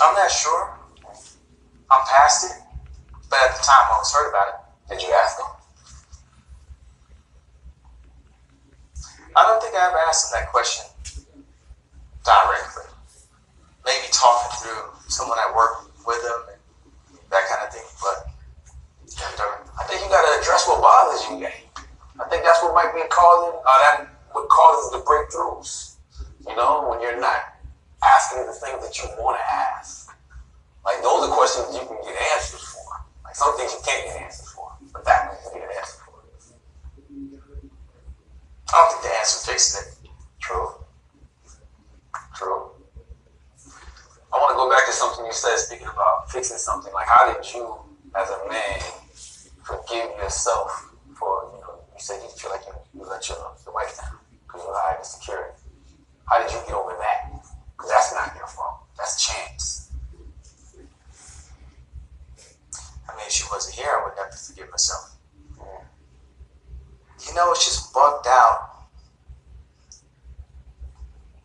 [0.00, 0.78] I'm not sure.
[1.90, 2.56] I'm past it,
[3.28, 4.54] but at the time I was hurt about it.
[4.88, 5.46] Did you ask them?
[9.36, 10.86] I don't think I ever asked him that question
[12.24, 12.91] directly.
[13.84, 16.60] Maybe talking through someone that worked with them and
[17.30, 18.32] that kind of thing, but
[19.78, 21.46] I think you got to address what bothers you.
[22.20, 25.96] I think that's what might be causing, uh, that what causes the breakthroughs.
[26.48, 27.52] You know, when you're not
[28.02, 30.10] asking the things that you want to ask.
[30.84, 32.82] Like those are questions you can get answers for.
[33.24, 35.76] Like some things you can't get answers for, but that one you can get an
[35.78, 36.18] answer for.
[38.68, 40.10] I don't think the answer fixes it.
[40.40, 40.68] True.
[42.34, 42.71] True.
[44.32, 46.92] I want to go back to something you said, speaking about fixing something.
[46.92, 47.76] Like, how did you,
[48.16, 48.80] as a man,
[49.62, 53.74] forgive yourself for, you know, you said you feel like you, you let your, your
[53.74, 55.52] wife down because you lied insecurity.
[56.24, 57.44] How did you get over that?
[57.76, 58.88] Because that's not your fault.
[58.96, 59.92] That's chance.
[63.08, 65.16] I mean, if she wasn't here, I would never forgive myself.
[67.28, 68.86] You know, it's just bugged out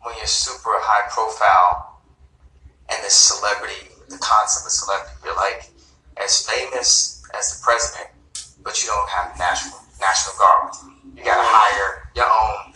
[0.02, 1.97] when you're super high profile
[2.90, 5.70] and this celebrity, the concept of celebrity, you're like
[6.16, 8.08] as famous as the president,
[8.62, 10.72] but you don't have national national guard
[11.18, 11.24] you.
[11.24, 12.72] Gotta hire your own.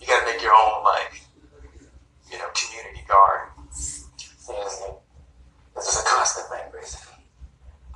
[0.00, 1.22] You gotta make your own like,
[2.30, 3.48] you know, community guard.
[3.68, 4.08] It's,
[5.76, 7.24] it's just a constant thing, basically.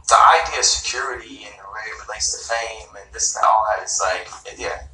[0.08, 3.64] the idea of security and the way it relates to fame and this and all
[3.68, 4.28] that is like,
[4.58, 4.88] yeah,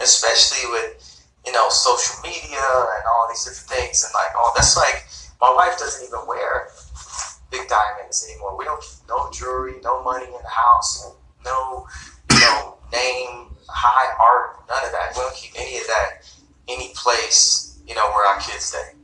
[0.00, 1.00] especially with
[1.44, 2.64] you know social media
[2.96, 5.04] and all these different things and like, oh, that's like
[5.44, 6.72] my wife doesn't even wear
[7.52, 8.56] big diamonds anymore.
[8.56, 11.12] We don't keep no jewelry, no money in the house,
[11.44, 11.86] no
[12.32, 15.12] know name, high art, none of that.
[15.12, 16.24] We don't keep any of that
[16.68, 18.96] any place you know where our kids stay.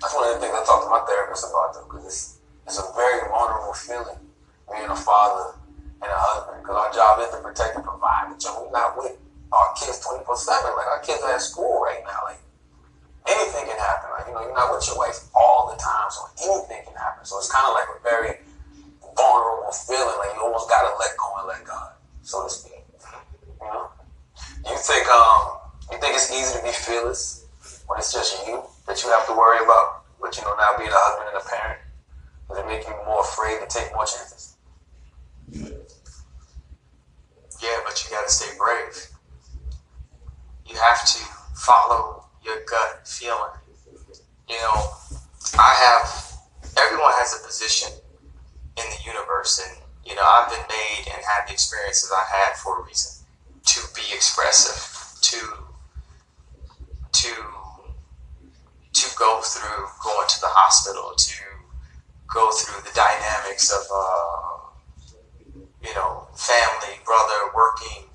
[0.00, 2.78] That's one of the things I talked to my therapist about, though, because it's, it's
[2.78, 4.18] a very honorable feeling
[4.68, 5.56] being a father
[6.02, 6.60] and a husband.
[6.60, 9.16] Because our job is to protect and provide, but we're not with
[9.54, 10.76] our kids 24 7.
[10.76, 12.18] Like, our kids are at school right now.
[12.26, 12.42] Like,
[13.26, 14.10] anything can happen.
[14.16, 17.24] Like, you know, you're not with your wife all the time, so anything can happen.
[17.24, 18.32] So it's kind of like a very
[19.16, 20.18] vulnerable feeling.
[20.18, 21.92] Like, you almost got to let go and let God,
[22.22, 22.84] so to speak.
[23.60, 23.88] You know?
[24.66, 25.58] You think, um,
[25.90, 27.46] you think it's easy to be fearless
[27.86, 30.04] when it's just you that you have to worry about?
[30.20, 31.80] But, you know, now being a husband and a parent,
[32.48, 34.56] does it make you more afraid to take more chances?
[37.62, 39.06] Yeah, but you gotta stay brave.
[40.66, 41.18] You have to
[41.54, 43.54] follow your gut feeling.
[44.48, 44.90] You know,
[45.58, 46.38] I have,
[46.76, 47.92] everyone has a position
[48.76, 52.56] in the universe, and, you know, I've been made and had the experiences I had
[52.56, 53.24] for a reason
[53.64, 55.38] to be expressive, to,
[57.12, 57.32] to,
[58.92, 61.42] to go through going to the hospital, to
[62.32, 64.52] go through the dynamics of, uh,
[65.82, 68.08] you know, family, brother, working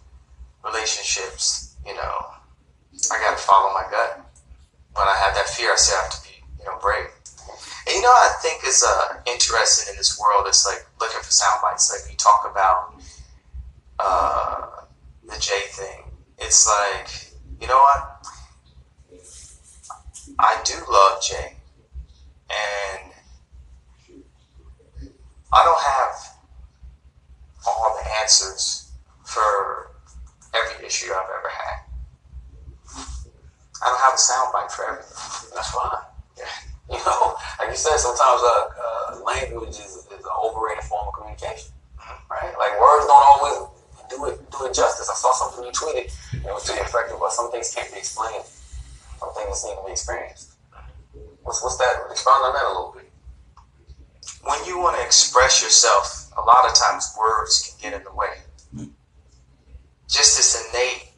[0.63, 2.37] relationships, you know,
[3.11, 4.19] I gotta follow my gut.
[4.93, 7.07] When I have that fear, I say I have to be, you know, brave.
[7.87, 10.45] And you know, I think is uh, interesting in this world.
[10.47, 11.87] It's like looking for sound bites.
[11.87, 12.96] Like you talk about
[13.99, 14.67] uh,
[15.23, 16.03] the Jay thing.
[16.37, 17.09] It's like,
[17.59, 18.25] you know what?
[20.39, 21.55] I do love Jay,
[22.49, 23.11] and
[25.53, 26.37] I don't have
[27.65, 28.91] all the answers
[29.25, 29.91] for
[30.53, 31.87] every issue I've ever had.
[33.83, 35.49] I don't have a soundbite for everything.
[35.55, 35.91] That's fine.
[36.89, 41.13] You know, like you said, sometimes uh, uh, language is, is an overrated form of
[41.15, 41.73] communication,
[42.31, 42.55] right?
[42.57, 43.76] Like words don't always
[44.09, 45.09] do it do it justice.
[45.09, 47.73] I saw something you tweeted, and it was to the effect of, well, some things
[47.73, 48.43] can't be explained,
[49.19, 50.55] some things need to be experienced.
[51.43, 51.95] What's what's that?
[52.11, 53.11] Expound on that a little bit.
[54.47, 58.13] when you want to express yourself, a lot of times words can get in the
[58.15, 58.39] way.
[60.07, 61.11] Just this innate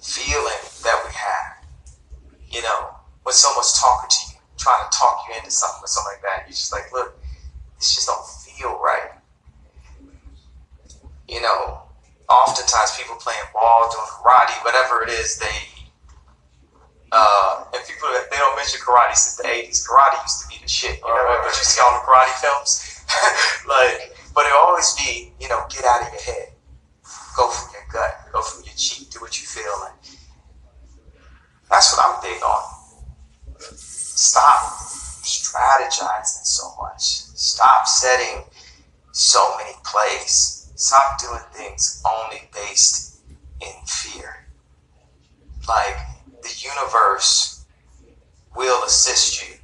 [0.00, 1.64] feeling that we have,
[2.50, 2.90] you know,
[3.22, 6.42] when someone's talking to you, trying to talk you into something or something like that,
[6.46, 7.18] you're just like, look,
[7.78, 9.12] this just don't feel right.
[11.26, 11.82] You know,
[12.28, 15.78] oftentimes people playing ball, doing karate, whatever it is, they
[17.10, 19.86] uh, and people they don't mention karate since the eighties.
[19.86, 21.14] Karate used to be the shit, you know.
[21.14, 21.40] Right.
[21.42, 22.84] But you see all the karate films,
[23.68, 26.52] like, but it always be, you know, get out of your head,
[27.36, 29.96] go from your gut, go from your cheek, do what you feel, and
[31.70, 32.62] that's what I'm big on.
[33.60, 34.60] Stop
[35.24, 37.02] strategizing so much.
[37.02, 38.44] Stop setting
[39.12, 40.57] so many plays.
[40.78, 43.18] Stop doing things only based
[43.60, 44.46] in fear.
[45.66, 45.98] Like
[46.40, 47.64] the universe
[48.54, 49.56] will assist you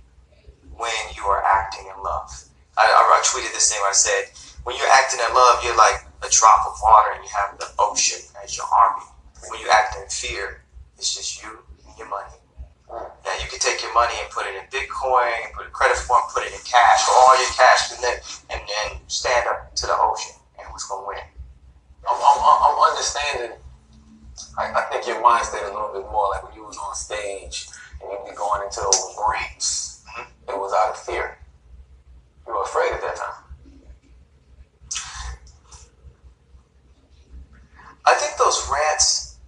[0.77, 2.35] when you are acting in love.
[2.77, 4.25] I, I, I tweeted this thing I said,
[4.65, 7.71] when you're acting in love, you're like a drop of water and you have the
[7.79, 9.07] ocean as your army.
[9.49, 10.63] When you act in fear,
[10.99, 12.35] it's just you and your money.
[12.91, 16.23] Now you can take your money and put it in Bitcoin, put a credit form,
[16.35, 18.19] put it in cash, or all your cash, and then
[18.51, 20.35] and then stand up to the ocean.
[20.75, 21.19] Who's gonna win?
[22.11, 23.57] I'm, I'm, I'm understanding.
[24.59, 26.97] I, I think your mind state a little bit more like when you was on
[26.97, 27.69] stage
[28.03, 30.03] and you'd be going into those rants.
[30.11, 30.51] Mm-hmm.
[30.51, 31.39] It was out of fear.
[32.45, 33.45] You were afraid at that time.
[38.05, 39.39] I think those rants.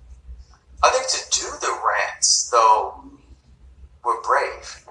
[0.85, 3.03] I think to do the rants though,
[4.05, 4.87] we're brave.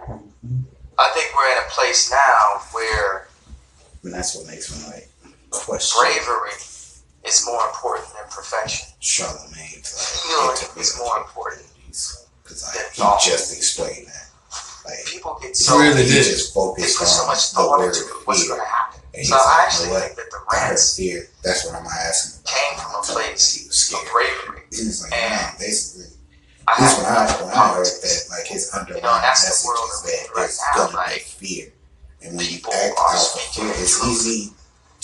[1.00, 3.30] I think we're in a place now where
[4.04, 5.10] And that's what makes me like
[5.64, 6.58] question bravery
[7.26, 8.88] is more important than perfection.
[9.00, 9.90] Charlemagne's
[10.24, 11.66] Feeling is more important.
[11.88, 13.22] because like, he thought.
[13.22, 14.30] just explained that.
[14.86, 16.24] Like People get so really did.
[16.24, 18.28] just focused put so much thought into it.
[18.28, 19.02] What's going to happen?
[19.14, 20.58] And he's So I actually know think that the what?
[20.58, 21.28] I heard rants fear.
[21.44, 22.42] That's what I'm gonna ask him.
[22.44, 22.54] about.
[22.54, 24.08] came from a place He was of scared.
[24.14, 24.62] bravery.
[24.70, 26.12] He was like, And man, basically,
[26.68, 29.42] I this when I, when I heard that, like his underlying You know, and that's
[29.42, 31.66] the message world is that we're that in right there's gonna like, be fear,
[32.22, 34.54] and when you act out of fear, it's easy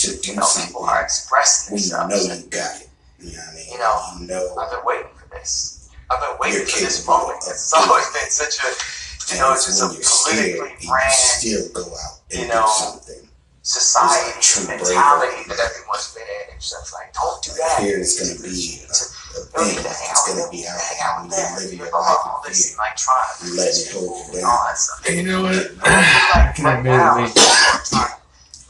[0.01, 2.87] to do You know, people are expressing when you know you got it.
[3.19, 3.65] You know what I mean?
[3.71, 5.89] You know, you know, I've been waiting for this.
[6.09, 7.37] I've been waiting for this moment.
[7.47, 8.69] It's always been such a,
[9.33, 12.19] you know, it's it's just a when scared, politically and you brand still go out
[12.31, 13.23] and you do know, something.
[13.61, 15.55] society true mentality bravery.
[15.55, 16.55] that everyone's been in.
[16.57, 17.77] It's just like, don't do that.
[17.79, 19.69] Fear is gonna be a, a thing.
[19.71, 21.07] need to hang It's gonna be out Hang there.
[21.07, 21.61] out and with You're them.
[21.63, 22.77] living your life all in this, fear.
[22.81, 24.99] like trying to You please letting it hold people you and all that stuff.
[25.07, 25.63] You know what?
[25.79, 27.13] Like Can right admit now,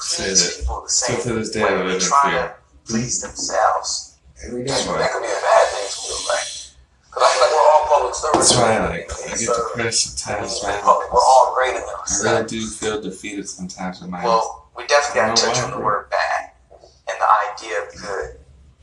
[0.01, 2.55] say that people the same to this day way I they're live trying to
[2.85, 4.17] please themselves.
[4.43, 6.71] Every That's That could be a bad thing too, right?
[7.05, 8.49] Because I feel like we're all public servants.
[8.49, 10.81] That's why I like I get depressed sometimes, man.
[10.81, 11.13] public.
[11.13, 15.21] We're all greater than I really do feel defeated sometimes in my Well, we definitely
[15.21, 18.29] got to touch on the word bad and the idea of good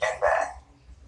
[0.03, 0.49] and bad.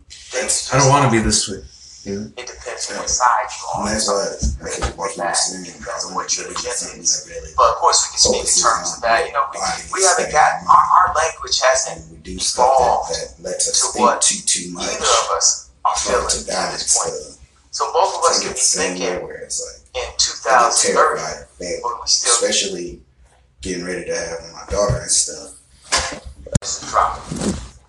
[0.09, 1.63] Things I don't want to be this way.
[2.05, 3.89] It depends on what side you're on.
[3.89, 5.37] And that's why, like, like Or you were bad.
[5.37, 7.29] saying, Depends on I what your agenda is.
[7.57, 9.27] But of course, we can speak in terms of that.
[9.27, 9.61] You know, we,
[9.93, 12.01] we haven't got our, our language hasn't.
[12.01, 12.73] and we do stuff
[13.11, 14.89] that, that lets us to what too too much.
[14.89, 17.37] Either of us are feeling at this point.
[17.71, 20.09] So both of us could be get the same way thinking where it's like in
[20.09, 23.01] I 2030, terrified but we still especially
[23.61, 25.61] getting ready to have my daughter and stuff.
[26.63, 27.21] just drop.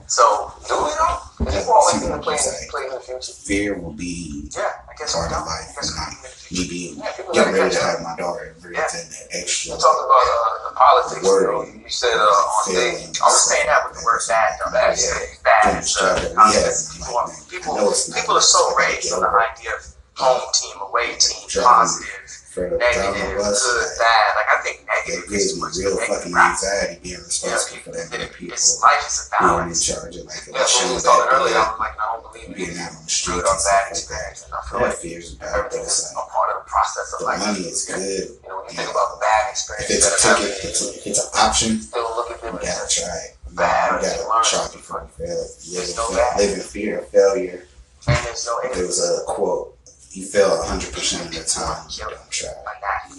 [0.07, 1.17] So Do we though?
[1.45, 3.33] Because you always going to play in, play in the future.
[3.33, 6.21] Fear will be yeah, I guess part of I life, guess and not can in
[6.21, 9.73] the me being Yeah, getting ready to have my daughter brings in that extra.
[9.73, 11.25] You talked about uh, the politics.
[11.25, 11.67] Word.
[11.73, 13.19] You, said uh, on stage.
[13.19, 14.71] I was saying that with the word bad, though.
[14.71, 15.19] Bad, Yeah.
[15.43, 15.83] bad.
[15.99, 16.93] Uh, have, concept.
[16.95, 19.81] people, like, people, I know it's not people are so raised on the idea of
[20.15, 22.21] home team, away team, positive,
[22.51, 23.63] for negative, bus.
[23.63, 24.27] good, like, bad.
[24.35, 27.97] Like I think It negative gives is me real fucking anxiety being responsible people, for
[27.97, 31.03] that many people it's life is a being in charge of like Yeah, show was
[31.07, 33.55] that earlier, I big, was like, I don't believe being out on the streets or
[33.55, 34.31] and bad stuff like that.
[34.43, 37.07] and I feel That like fears about everything it's is a part of the process
[37.15, 37.39] of the life.
[37.39, 38.27] money is good.
[38.35, 41.19] You know, when you think about bad If it's a ticket, it's, a, if it's
[41.23, 41.79] an option.
[41.79, 43.39] still look at them You gotta try it.
[43.47, 45.39] You gotta try before you fail.
[45.63, 47.63] You live There's in, no live in fear of failure,
[48.07, 49.75] and there's no there was a quote:
[50.11, 51.85] "You fail hundred percent of the time.
[51.89, 53.15] You don't try." like that.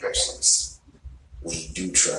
[0.00, 0.78] Versus
[1.42, 2.14] when you do try,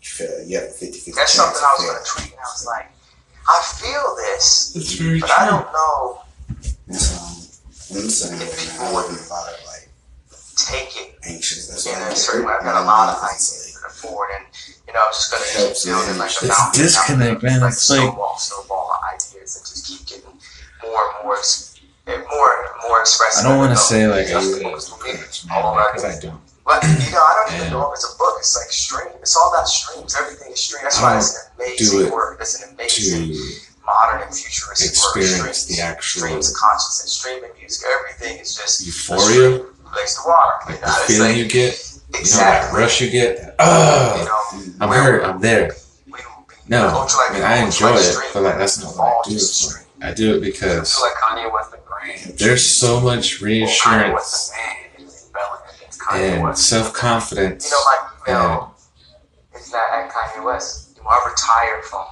[0.00, 0.42] you fail.
[0.46, 2.90] You have a 50-50 That's chance something I was gonna tweet, and I was like,
[3.48, 6.22] I feel this, It's very but I don't know
[6.88, 7.16] And so
[7.96, 8.80] I'm the same way, man.
[8.80, 9.88] I live in a lot like
[10.56, 11.68] take it anxious.
[11.68, 12.52] That's in why I a get certain way.
[12.58, 14.46] I've got a lot know, of it's ideas to forward, and
[14.86, 16.82] you know, I'm just gonna keep Helps, building like a It's mountain.
[16.82, 17.60] disconnect, man.
[17.60, 20.34] Like It's like- snowball, snowball ideas, and just keep getting
[20.82, 21.67] more and more, ex-
[22.08, 22.52] and more,
[22.88, 23.44] more expressive.
[23.44, 25.12] I don't want to I say like I Just really focus on me.
[25.12, 26.40] man, All I because I don't.
[26.64, 28.34] But you know, I don't even know if it's a book.
[28.38, 29.08] It's like stream.
[29.20, 30.14] It's all about streams.
[30.18, 30.82] Everything is stream.
[30.82, 32.36] That's why it's an amazing it word.
[32.40, 33.32] It's an amazing
[33.86, 37.88] modern and futuristic experience the actual streams of consciousness, streaming music.
[37.88, 40.44] Everything is just euphoria, the water.
[40.68, 42.78] like you the know, it's feeling like, you get, you know, exactly.
[42.80, 43.38] rush you get.
[43.38, 45.24] you Oh, know, I'm hurt.
[45.24, 45.72] I'm there.
[46.06, 46.18] we,
[46.68, 49.64] No, I mean I enjoy it, but like that's not what I do it just
[49.64, 49.70] for.
[49.80, 49.86] stream.
[50.02, 51.77] I do it I because feel like Kanye West the.
[52.36, 54.76] There's so much reassurance West the man.
[54.98, 57.70] He's rebelling against Kanye and self confidence.
[57.70, 58.74] You know, my email
[59.56, 60.96] is not at Kanye West.
[60.96, 62.04] You are retired from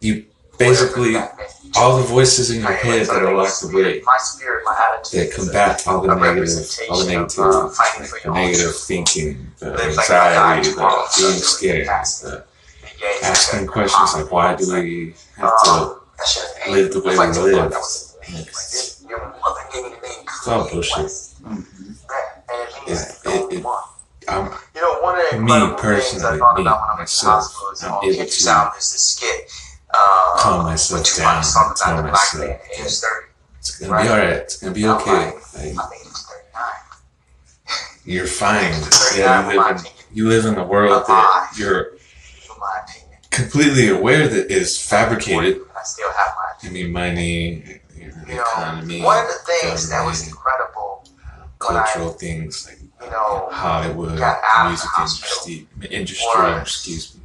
[0.00, 0.24] You
[0.58, 1.76] Basically, whatever that meant.
[1.76, 5.30] all the voices in your head that are locked away My spirit, my attitude.
[5.30, 6.48] that combat all the negative,
[6.90, 10.56] all the of, negativity, uh, fighting for like the negative thinking, the Live like I
[10.56, 12.44] anxiety, the being scared, the
[13.22, 16.72] asking questions like why do we have to that shit is painful.
[16.72, 17.72] live the way we live?
[19.08, 19.32] That was a name.
[19.32, 21.02] Like, your mother gave me the name Kanye bullshit.
[21.02, 21.42] West.
[21.44, 21.64] Mhm.
[22.08, 23.82] Yeah, it means Yeah, the it- only it- one.
[24.28, 24.44] I'm
[24.74, 26.98] You know, one of the Me, things I personally, thought me, about when I to
[27.00, 29.50] myself, hospital is I'm able to Sound is the skit.
[29.90, 33.26] Uh, calm myself down was tell about the black myself man at age that 30.
[33.58, 35.10] it's gonna be alright, it's gonna be I'm okay.
[35.12, 36.72] like, Like I made it to 39.
[38.04, 38.74] you're fine.
[39.16, 41.92] Yeah, you live in you live in a world that you're
[42.60, 42.80] my
[43.30, 45.62] completely aware that is fabricated.
[45.74, 47.80] I still have my I mean money,
[48.28, 51.04] You know, economy, one of the things that was incredible
[51.66, 54.18] when I, cultural things like you know, Hollywood,
[54.68, 57.20] music industry, industry was- excuse me.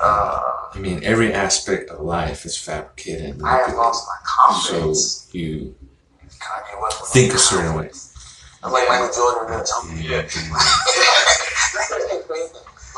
[0.00, 0.40] uh,
[0.74, 3.38] I mean, every aspect of life is fabricated.
[3.42, 3.76] I manipulated.
[3.76, 5.28] lost my confidence.
[5.30, 5.74] So you
[7.08, 7.90] think a certain way.
[8.62, 9.90] I'm like Michael Jordan in the jump.
[10.02, 10.18] Yeah.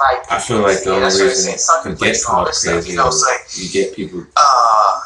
[0.01, 1.59] like, I feel like the only reason.
[1.59, 5.01] Some you get called crazy you know, like- you get people uh,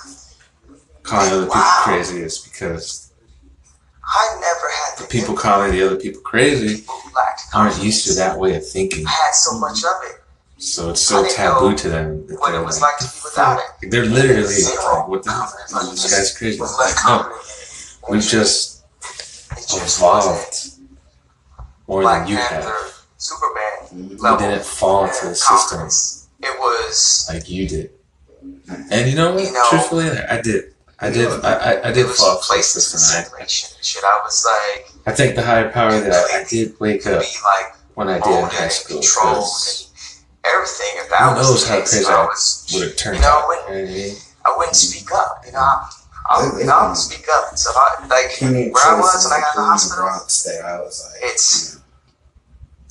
[1.05, 1.81] calling other people Wow.
[1.85, 3.11] crazy is because
[4.05, 7.01] I never had the the people calling the other people crazy people
[7.55, 9.07] aren't used to that way of thinking.
[9.07, 10.21] I had so much of it.
[10.59, 12.27] So it's so taboo to them.
[12.39, 15.23] what they're it was like to be "The without fuck?" They're literally Zero like, what
[15.23, 15.53] the hell?
[15.73, 16.59] Like, This guy's crazy.
[16.61, 17.39] Like, no,
[18.11, 18.83] we've just
[19.53, 20.71] It just evolved
[21.87, 22.95] more Black than you Panther, have.
[23.19, 24.11] Superman.
[24.11, 24.39] You level.
[24.39, 25.81] didn't fall into the system.
[26.41, 27.91] It was like you did.
[28.91, 29.45] And you know what?
[29.45, 30.74] You know- Truthfully, I did.
[31.05, 31.29] I did.
[31.45, 33.39] I, I, I did fall into places for system.
[33.41, 37.07] I, Shit, I was like I think the higher power that I, I did wake
[37.07, 38.99] up like when I did in high school.
[38.99, 39.05] and
[40.45, 40.93] everything.
[41.03, 43.29] If that Who knows how case, crazy I I was, would have turned you know,
[43.29, 43.49] out.
[43.49, 44.17] when- You know what I mean?
[44.47, 45.43] I wouldn't speak up.
[45.47, 45.89] You know, I,
[46.31, 47.57] I, you know, I would speak up.
[47.57, 50.81] So I, like where I was when I got in the hospital, Bronx that I
[50.81, 51.81] was like, It's- you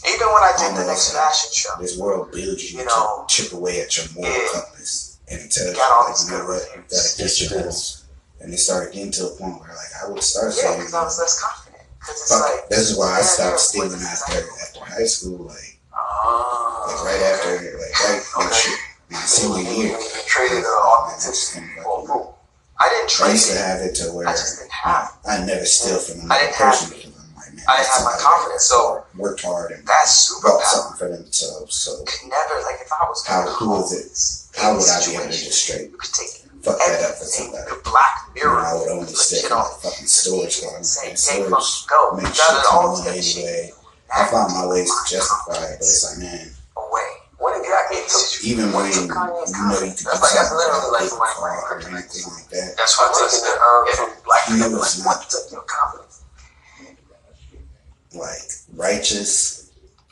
[0.05, 0.87] even when I did the Almost.
[0.87, 4.35] next fashion show, this world builds you, You know, to chip away at your moral
[4.51, 7.15] compass, and it tells you got all these good what, you reviews.
[7.19, 7.63] Yes, it your does.
[7.63, 8.02] goals.
[8.43, 10.93] And it started getting to a point where like I would start yeah, saying, because
[10.93, 11.83] I was less confident.
[11.99, 12.69] Because it's fuck like.
[12.69, 16.85] This is why I stopped stealing after after high school, like Oh.
[16.87, 18.59] like right after like right like Okay.
[18.59, 18.79] shit,
[19.09, 19.95] my senior year.
[19.97, 22.37] You traded uh, I authenticity for like, approval.
[22.79, 25.15] I didn't I used to have it to where I just didn't have.
[25.25, 28.03] I never steal from I another didn't person because I'm like, man, I didn't have
[28.03, 31.75] my confidence, so- worked hard and That bought superpower something for themselves.
[31.75, 34.59] So could never like if I was How cool is it?
[34.59, 37.25] how would I be able to just straight You could take fuck that up for
[37.25, 37.69] somebody?
[37.69, 41.09] the black You know, I would only stick on fucking storage and car.
[41.09, 43.71] And storage go." make You shit come all on anyway.
[44.13, 47.09] I find my ways to justify it, but it's like, man, away.
[47.37, 51.11] What exactly took even when you took Kanye's know you could do like- something like
[51.11, 52.73] car or anything like that.
[52.77, 54.79] That's why I taking said uh, the from black You people?
[54.79, 56.23] Like, what took your confidence?
[58.13, 59.62] like righteous.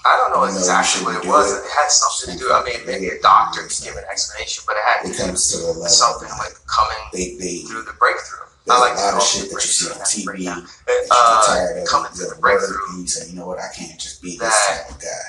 [0.06, 1.52] I don't know exactly what it was.
[1.52, 1.66] do it.
[1.66, 2.52] It had something to do.
[2.52, 5.52] I mean, maybe a doctor could give an explanation, but it had It to comes
[5.52, 8.50] to do something like coming they they through the breakthrough.
[8.70, 11.78] I like a lot of shit that you see on TV that you Uh, tired
[11.82, 11.88] of.
[11.88, 12.18] coming it.
[12.18, 12.78] to the breakthrough.
[12.98, 13.60] You say, you know what?
[13.60, 15.26] I can't just be this type of guy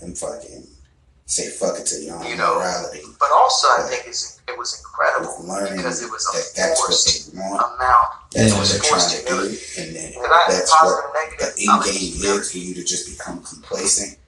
[0.00, 0.66] and fucking
[1.26, 3.02] say fuck it to your own You know, morality.
[3.18, 6.80] But also, I think it's, it was incredible Learning because it was a that that's
[6.80, 7.60] what forced they want.
[7.60, 8.08] amount.
[8.32, 8.58] That's Yeah.
[8.58, 9.58] what they're Forced trying to do, humility.
[9.82, 11.54] and then And that's what and the negative.
[11.58, 12.40] end game humility.
[12.40, 14.18] is for you to just become complacent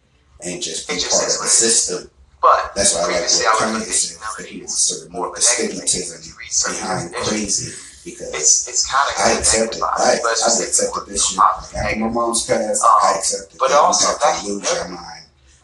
[0.43, 2.11] and just be just part of the what system.
[2.43, 4.47] But That's why I like previously, what I would Kanye said.
[4.47, 6.03] He humility wants to more remove the a negative thing.
[6.03, 7.71] stigmatism If you read certain behind definitions, crazy
[8.07, 9.83] because it's it's kind of I accepted.
[9.83, 11.39] I, but I accepted this shit.
[11.39, 14.47] positive, After my mom's passed, Um, I accepted but that also you have that to
[14.47, 15.18] lose your humility mind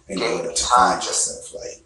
[0.09, 1.55] in gave order to time find yourself.
[1.55, 1.81] Like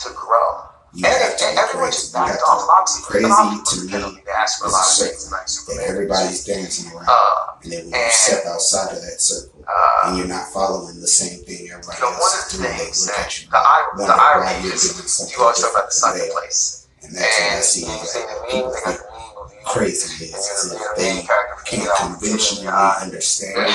[0.00, 0.66] to grow.
[0.94, 2.02] you and have to and be everyone crazy.
[2.02, 2.62] just You have backed off.
[2.62, 3.02] A to.
[3.02, 5.48] Crazy to me on to ask for a is lot a of circle things like
[5.78, 10.08] That everybody's dancing around, Uh, and then when you step outside of that circle, uh,
[10.08, 13.18] and you're not following the same thing everybody you know, else is doing, they look
[13.18, 13.58] at you the,
[14.02, 14.82] and the irony is
[15.30, 16.40] you always talk about the different sunken than they are.
[16.40, 16.88] place.
[17.02, 17.80] And that's what I see.
[17.80, 19.00] You Like, see the meme, people think
[19.64, 22.68] crazy And is you're if they main character for can't conventionally
[23.02, 23.72] understand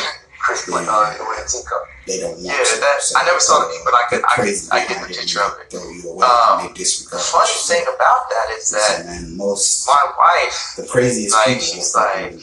[0.52, 1.84] it Chris put uh, a teacup.
[2.08, 2.80] They don't want Yeah, to.
[2.82, 5.14] that- so I never saw the meme, but I could- I could- I get the
[5.14, 5.74] picture of it.
[5.76, 10.74] Um, and they disregard The funny thing about that is that man, most my wife,
[10.78, 12.34] the craziest like, she's like,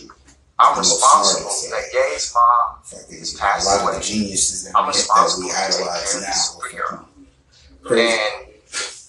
[0.59, 1.51] I'm responsible.
[1.71, 4.99] That Gay's mom, fucking He's a passed lot of the geniuses that, I'm we, that
[4.99, 6.27] responsible we to take idolize care now.
[6.29, 6.89] this are superhero.
[6.89, 7.27] fucking
[7.85, 8.19] crazy.
[8.19, 8.47] and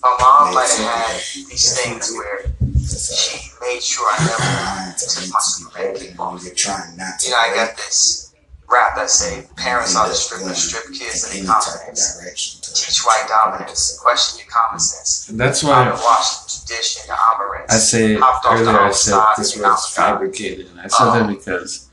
[0.03, 1.15] my mom have had
[1.49, 6.35] these things where uh, she made sure I never took my to be superhero broken
[6.35, 7.25] when you're trying not to.
[7.27, 8.26] You know, I got this
[8.69, 11.47] rap that say parents are the end up strip going strip kids in in any
[11.47, 12.59] the type of confidence.
[12.61, 13.97] to- Teach white dominance.
[14.01, 15.29] Question your common sense.
[15.29, 17.71] And that's How why to wash the dish in the amaranth.
[17.71, 21.21] I say Hopped off the earlier I said this was fabricated, and I said that
[21.23, 21.89] Um, because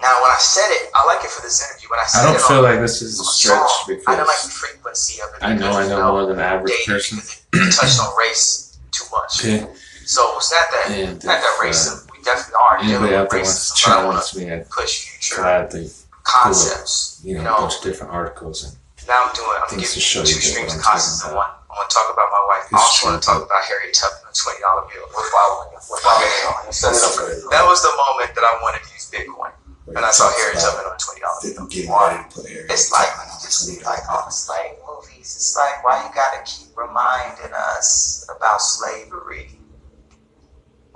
[0.00, 1.88] Now, when I said it, I like it for this interview.
[1.90, 4.14] When I said I don't it feel on like this is a stretch song, I
[4.16, 5.42] don't like the because frequency of it.
[5.44, 7.18] I know I know more than the average person.
[7.50, 9.40] because it touched on race too much.
[9.44, 9.66] Okay,
[10.06, 12.07] So it's not that and not that if, uh, racism.
[12.18, 14.34] We definitely are dealing anybody with out there wants to racism, but I want challenge
[14.34, 15.42] me, to push future
[16.22, 17.22] concepts.
[17.24, 18.74] you know, You a bunch of different articles and
[19.06, 19.48] Now I'm doing.
[19.62, 21.48] I'm giving to show two you streams of consciousness in one.
[21.48, 22.64] I want to talk about my wife.
[22.68, 25.06] I also want to talk about Harriet Tubman, the twenty dollar bill.
[25.14, 25.80] We're following you.
[25.88, 26.68] We're following you.
[26.68, 27.14] You set it up.
[27.54, 29.52] That was the moment that I wanted to use Bitcoin,
[29.94, 31.54] and I saw Harriet Tubman on a twenty dollar bill.
[31.56, 33.08] about Getting ready to put Harriet It's like
[33.40, 35.28] just like all the slave movies.
[35.38, 39.57] It's like why you gotta keep reminding us about slavery.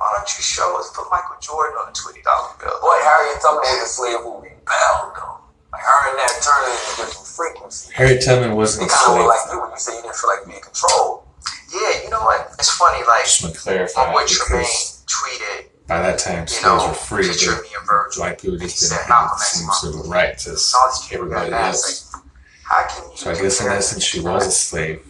[0.02, 2.74] Why don't you show us put Michael Jordan on a twenty dollar bill?
[2.82, 5.38] Boy, Harriet Tubman was a slave who rebelled though.
[5.70, 7.94] Like her and Nat Turner in a different frequency.
[7.94, 9.30] Harriet Tubman wasn't a kind of slave.
[9.30, 11.22] like you when you say you didn't feel like being controlled.
[11.70, 12.50] Yeah, you know what?
[12.58, 12.98] It's funny.
[13.06, 14.66] Like Just want to clarify boy Tremaine
[15.06, 17.28] tweeted, by that time you know, were free.
[17.30, 18.26] picture me and Virgil.
[18.26, 21.26] White people just didn't said, have the same civil Luther rights as all these people
[21.30, 22.12] got everybody else.
[22.12, 22.22] Like,
[22.64, 25.00] how can you So I guess in essence she was a slave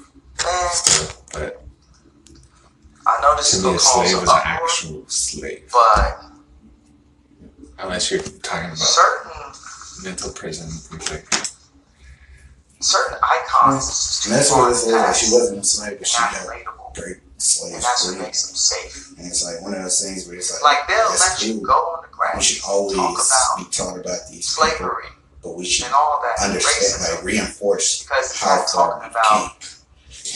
[0.44, 1.61] Man, still, but
[3.06, 5.08] I know this to is me gonna a cause slave some is an uproar, actual
[5.08, 5.70] slave.
[5.72, 6.24] but
[7.78, 10.68] Unless you're talking about certain mental prison,
[11.10, 11.26] like
[12.80, 15.14] certain icons is just too And that's far what in it's the like.
[15.16, 16.94] She wasn't a slave, but she had got relatable.
[16.94, 19.18] great And slaves that's what makes them safe.
[19.18, 21.60] And it's like one of those things where it's like, Like they'll that's let you
[21.60, 22.34] go on the ground.
[22.34, 25.04] we grass, should always talk about be talking about these people, slavery
[25.42, 29.00] but we should and all that understand, racism like reinforce because it's how not far
[29.02, 29.70] talking about came.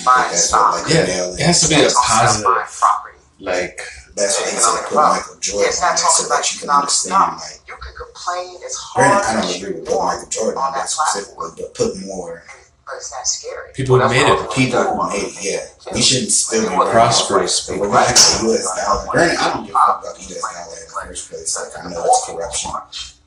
[0.06, 0.72] I think buying that's stock.
[0.72, 2.46] what like Yeah, it has to be a not talking about positive.
[2.46, 3.18] buying property.
[3.40, 3.78] like
[4.16, 4.96] That's what he said economic put.
[4.96, 7.12] Michael Jordan it's on not there so about that you can understand.
[7.12, 7.42] stuff.
[7.42, 10.58] Like, You can complain as hard granted, I don't you agree with put Michael Jordan
[10.58, 12.42] on on that that specifically, but put more
[12.86, 13.72] but it's not scary.
[13.74, 14.38] people who made it.
[14.54, 15.34] people who made it.
[15.42, 17.90] Yeah, we shouldn't still be Prosperous If people.
[17.90, 18.62] we're back to the U.S.
[18.78, 20.38] dollar, granted, I don't give a fuck about the U.S.
[20.54, 21.50] dollar in the first place.
[21.58, 22.70] Like, I know it's corruption,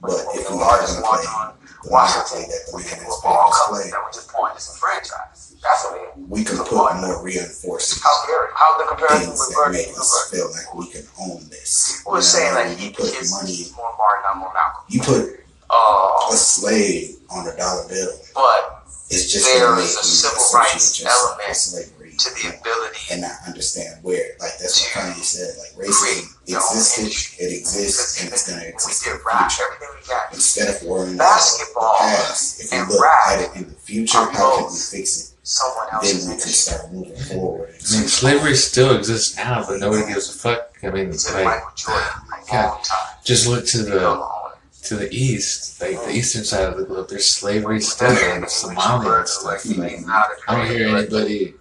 [0.02, 1.24] but if we are going to play
[1.90, 4.52] monopoly that the man has People of been all to play, that were just born
[4.54, 5.62] disenfranchised.
[5.62, 6.28] That's what it is.
[6.30, 8.48] we can put more reinforcing How scary.
[8.56, 12.00] How's the comparison with Virgil make us feel like we can own this.
[12.00, 14.84] People know, saying like he put kids money, he's more Martin, I'm more Malcolm.
[14.88, 15.36] you put
[15.70, 18.10] Uh, a slave on a dollar bill.
[18.34, 21.44] but It's just There is a civil rights element
[22.20, 24.36] to the ability and not understand where.
[24.40, 25.56] Like that's what Kanye said.
[25.60, 29.26] Like create racism existed, it exists, and it's gonna when we exist in did the
[29.26, 33.28] rap, everything we got, Instead of worrying Basketball about the past, if you look rap
[33.32, 35.36] at it in the future, how can we fix it?
[35.50, 37.70] someone Then we can start moving forward.
[37.70, 40.74] I mean, slavery still exists now, but nobody gives a fuck.
[40.84, 42.86] I mean, It took like, Michael God.
[43.24, 44.30] just look to to the
[44.84, 47.10] to the east, like the eastern side of the globe.
[47.10, 49.66] There's slavery still in Somalia and stuff.
[50.48, 51.54] I don't hear anybody like he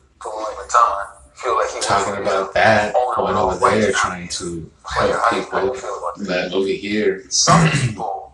[1.82, 5.74] talking about that going over there trying to help how do you- how do people.
[5.74, 6.52] you feel about that?
[6.52, 8.32] Over here, Some people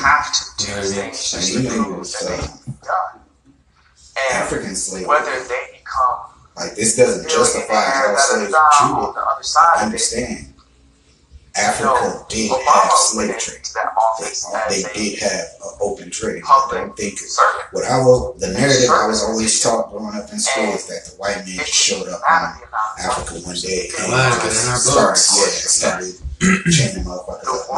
[0.00, 1.10] have to do You know what I mean?
[1.12, 3.20] things that they've uh, done.
[4.16, 6.18] And African slavery, whether they become
[6.56, 9.14] like this doesn't justify how slaves da, were da, da, on treated.
[9.16, 10.51] the other side I understand.
[11.56, 13.60] Africa did Obama have slave trade.
[14.70, 16.42] They, they did have an open trade.
[16.46, 17.64] I don't think servant.
[17.72, 21.04] what I was the narrative I was always taught growing up in school is that
[21.10, 24.12] the white man just showed up matter on the amount of Africa one day and
[24.12, 24.70] Well, just in
[25.02, 27.68] our started, yeah, started chaining motherfuckers The up.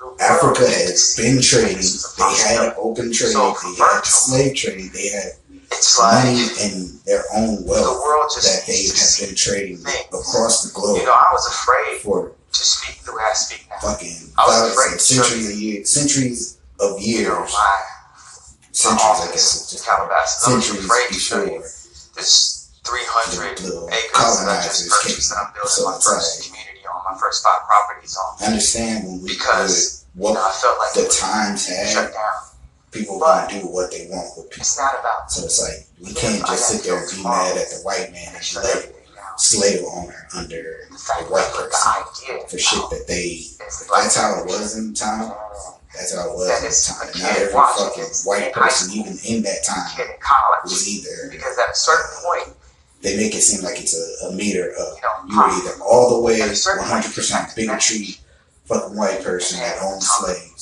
[0.00, 1.76] No, world, Africa has been trading.
[1.76, 3.32] this is a They had an open trade.
[3.34, 4.90] They had slave trade.
[4.92, 5.32] They had
[5.72, 9.76] It's like money and their own the wealth world just that they have been trading
[9.78, 10.06] things.
[10.12, 13.66] across the globe You know, I was afraid for to speak the way I speak
[13.68, 13.76] now.
[13.80, 17.52] fucking I was afraid of to show centuries of years, centuries of You know, years,
[17.52, 17.80] my,
[18.72, 19.20] centuries.
[19.20, 20.46] I guess it's just Calabasas.
[20.46, 21.60] I was centuries afraid to show you
[22.16, 26.38] this 300 the, the acres that I just purchased that I'm building So my first
[26.38, 28.36] like community on, my first five properties on.
[28.40, 32.12] I understand when we Because, put You know, I felt like the times shut had,
[32.14, 32.38] down.
[32.92, 34.62] people want to do what they want with people.
[34.62, 37.68] It's not about So it's like we can't just sit there and be mad at
[37.74, 38.95] the white man and shut everything down.
[39.38, 43.22] Slave owner under The person for shit that they.
[43.66, 45.32] is the black That's how it was in the time.
[45.94, 46.72] That's how it was at the
[47.14, 47.22] time.
[47.22, 50.64] Not every fucking white person, even in that time, in college.
[50.64, 51.30] was either.
[51.30, 52.56] Because at a certain point,
[53.02, 56.16] They make it seem like it's a, a meter of you know, you're either all
[56.16, 58.16] the way At a certain point, 100% bigotry,
[58.64, 60.55] fucking white person that owns slaves,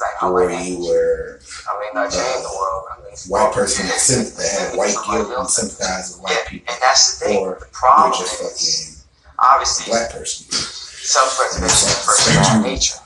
[0.00, 2.84] he's like, or my you were I mean, not change the world.
[2.90, 5.56] I mean, white person that, symp- that had white guilt and else.
[5.56, 7.38] sympathized with white Yeah, people, and that's the thing.
[7.38, 10.46] or the you were problem just is, fucking obviously, black person.
[10.50, 12.98] self-preservation is personal nature.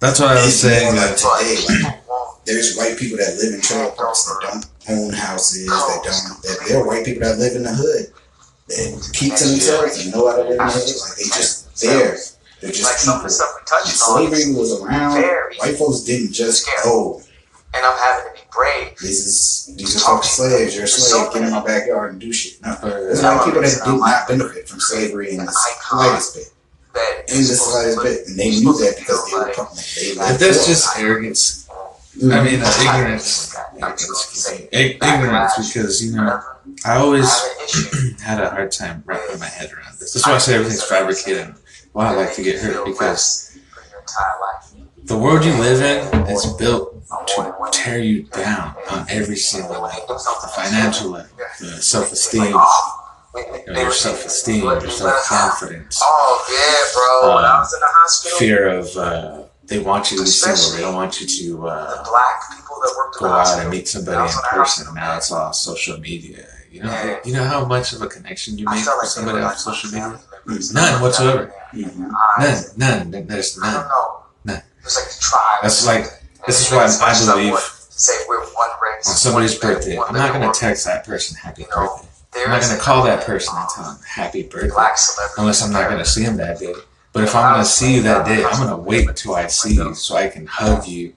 [0.00, 0.96] That's what I was It's saying.
[0.96, 2.00] like That today, like,
[2.46, 6.42] there's white people that live in trailer parks that don't own houses, that don't.
[6.42, 8.06] That there are white people that live in the hood
[8.68, 10.96] that keep to themselves and know how to live in the hood.
[11.04, 12.16] Like they just there.
[12.60, 13.28] They're like just some of people.
[13.28, 15.12] the stuff we And touched on, slavery was around.
[15.14, 16.78] very White folks didn't just scary.
[16.86, 17.22] oh,
[17.72, 18.98] and I'm having to be brave.
[18.98, 20.74] this is these are fucking slaves.
[20.74, 21.32] You're a slave.
[21.32, 22.60] Get in my backyard and do shit.
[22.62, 26.34] No, there's a lot of people that do not benefit from slavery in the slightest
[26.34, 26.46] bit.
[27.28, 29.76] In the slightest bit, and they knew that because they were talking.
[29.96, 31.68] They But that's just arrogance.
[32.20, 33.56] I mean, uh, ignorance.
[33.76, 36.40] Ignorance, because you know,
[36.84, 37.30] I always
[38.20, 40.12] had a hard time wrapping my head around this.
[40.14, 41.54] That's why I say everything's fabricated.
[41.94, 43.58] And Why I like to get hurt because
[45.04, 50.06] the world you live in is built to tear you down on every single level.
[50.08, 57.34] The financial level, the self-esteem, you know, your self-esteem, your self-confidence, Oh yeah, bro.
[57.36, 60.76] When I was in the hospital, fear of uh, they want you to be single.
[60.76, 63.62] They don't want you to uh, the black people that worked go out hospital.
[63.62, 64.94] and meet somebody in person.
[64.94, 66.46] Now it's all social media.
[66.70, 69.56] You know, you know how much of a connection you make with like somebody on
[69.56, 70.20] social my media.
[70.58, 70.74] Family.
[70.74, 71.54] None whatsoever.
[71.72, 72.10] Mhm.
[72.76, 73.26] None, none.
[73.26, 73.88] There's I don't none.
[73.88, 74.22] know.
[74.44, 74.62] None.
[74.84, 75.58] It's like the tribe.
[75.62, 76.04] That's like
[76.46, 77.58] this is why I as believe
[77.90, 79.06] Say we're one race.
[79.08, 82.08] on somebody's one birthday, one I'm not gonna text that person happy You know, birthday.
[82.32, 84.96] there I'm not gonna call that person and tell them happy birthday Black
[85.36, 86.74] unless I'm not gonna see him that day.
[87.12, 89.94] But if I'm gonna see you that day, I'm gonna wait until I see you
[89.94, 91.12] so I can hug you,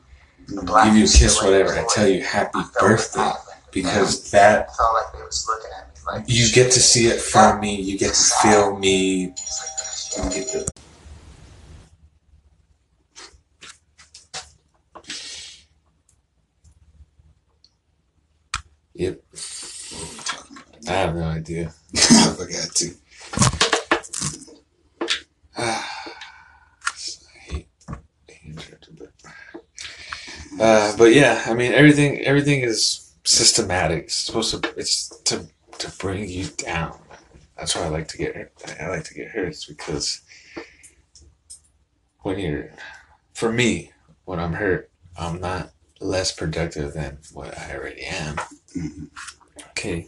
[0.50, 3.38] give you a kiss, whatever, and tell you happy I felt birthday like-
[3.72, 4.70] because that
[6.08, 7.60] I felt like they was looking at me like you get to see it from
[7.60, 10.74] me, you get to feel me, It's you like, get to
[18.96, 19.22] Yep.
[20.88, 21.74] I have no idea.
[21.96, 22.96] I forgot to.
[25.58, 26.12] Ah,
[26.88, 27.68] I hate
[28.28, 29.12] being interrupted, but
[30.62, 34.06] uh, but yeah, I mean everything everything is systematic.
[34.06, 35.48] It's supposed to it's to
[35.80, 37.00] to bring you down.
[37.58, 38.52] That's why I like to get hurt.
[38.80, 40.22] I like to get hurt because
[42.22, 42.72] when you're
[43.34, 43.92] for me
[44.26, 48.36] when I'm hurt, I'm not less productive than what I already am.
[48.76, 49.10] Mhm.
[49.70, 50.08] Okay.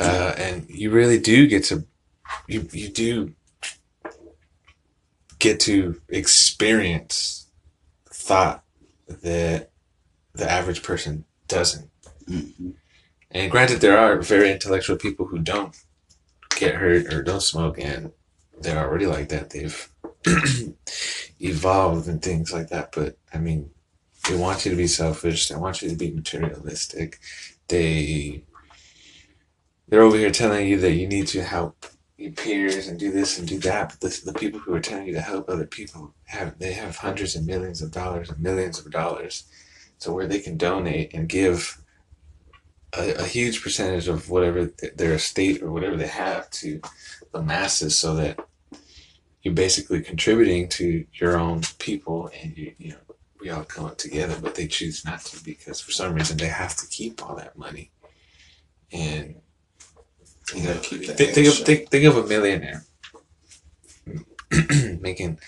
[0.00, 1.86] Uh, and you really do get to
[2.48, 3.34] you you do
[5.38, 7.46] get to experience
[8.06, 8.64] thought
[9.08, 9.70] that
[10.34, 11.90] the average person doesn't.
[12.26, 12.74] Mhm.
[13.34, 15.74] And granted, there are very intellectual people who don't
[16.56, 18.12] get hurt or don't smoke, and
[18.60, 19.50] they're already like that.
[19.50, 19.88] They've
[21.40, 22.92] evolved and things like that.
[22.92, 23.70] But I mean,
[24.28, 25.48] they want you to be selfish.
[25.48, 27.18] They want you to be materialistic.
[27.68, 28.44] They
[29.88, 31.86] they're over here telling you that you need to help
[32.16, 33.90] your peers and do this and do that.
[33.90, 36.96] But this, the people who are telling you to help other people have they have
[36.96, 39.44] hundreds and millions of dollars and millions of dollars,
[39.98, 41.81] so where they can donate and give
[42.92, 46.80] a, a huge percentage of whatever th- their estate or whatever they have to
[47.32, 48.38] the masses, so that
[49.42, 53.98] you're basically contributing to your own people, and you you know we all come up
[53.98, 54.36] together.
[54.40, 57.56] But they choose not to because for some reason they have to keep all that
[57.56, 57.90] money,
[58.92, 59.36] and
[60.54, 62.84] you know, keep the think, think, of, think, think of a millionaire
[65.00, 65.38] making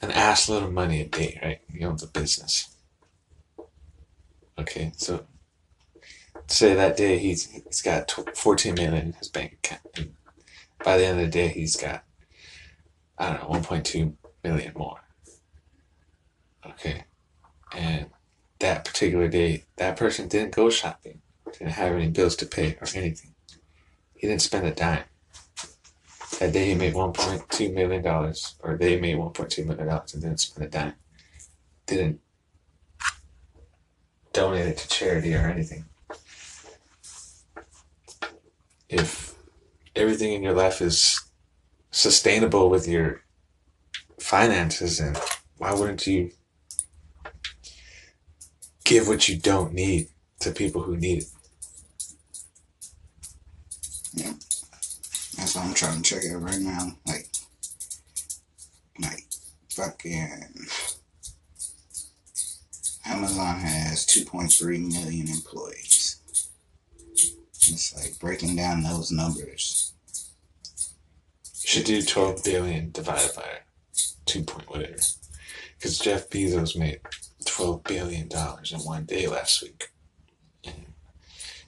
[0.00, 1.60] an ass load of money a day, right?
[1.72, 2.74] He owns a business.
[4.58, 5.24] Okay, so
[6.50, 9.80] say that day he's he's got tw- 14 million in his bank account.
[9.96, 10.14] And
[10.84, 12.04] by the end of the day, he's got
[13.18, 15.00] I don't know 1.2 million more.
[16.66, 17.04] Okay,
[17.74, 18.06] and
[18.58, 21.20] that particular day, that person didn't go shopping,
[21.52, 23.34] didn't have any bills to pay or anything.
[24.14, 25.04] He didn't spend a dime.
[26.38, 29.64] That day he made one point two million dollars, or they made one point two
[29.64, 30.94] million dollars and didn't spend a dime.
[31.86, 32.20] Didn't
[34.32, 35.84] donate it to charity or anything.
[38.90, 39.34] If
[39.94, 41.20] everything in your life is
[41.92, 43.22] sustainable with your
[44.18, 45.16] finances, and
[45.58, 46.32] why wouldn't you
[48.84, 50.08] give what you don't need
[50.40, 51.28] to people who need it?
[55.36, 56.96] That's why I'm trying to check it right now.
[57.06, 57.28] Like,
[59.00, 59.24] like
[59.70, 60.66] fucking
[63.06, 65.89] Amazon has 2.3 million employees.
[67.68, 69.92] It's like breaking down those numbers.
[71.44, 73.60] You Should do 12 billion divided by
[74.26, 74.96] 2 point whatever.
[75.76, 77.00] Because Jeff Bezos made
[77.44, 79.90] 12 billion dollars in one day last week.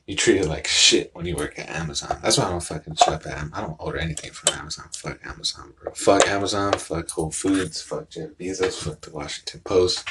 [0.06, 2.19] You treat it like shit when you work at Amazon.
[2.23, 4.86] That's why I don't fucking shop at Am- I don't order anything from Amazon.
[4.94, 5.93] Fuck Amazon, bro.
[5.93, 6.73] Fuck Amazon.
[6.73, 7.81] Fuck Whole Foods.
[7.81, 8.82] Fuck Jeff Bezos.
[8.82, 10.05] Fuck the Washington Post.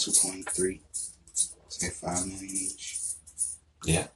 [0.00, 0.80] 2.3.
[1.68, 2.96] Say 5 million each.
[3.84, 4.06] Yeah.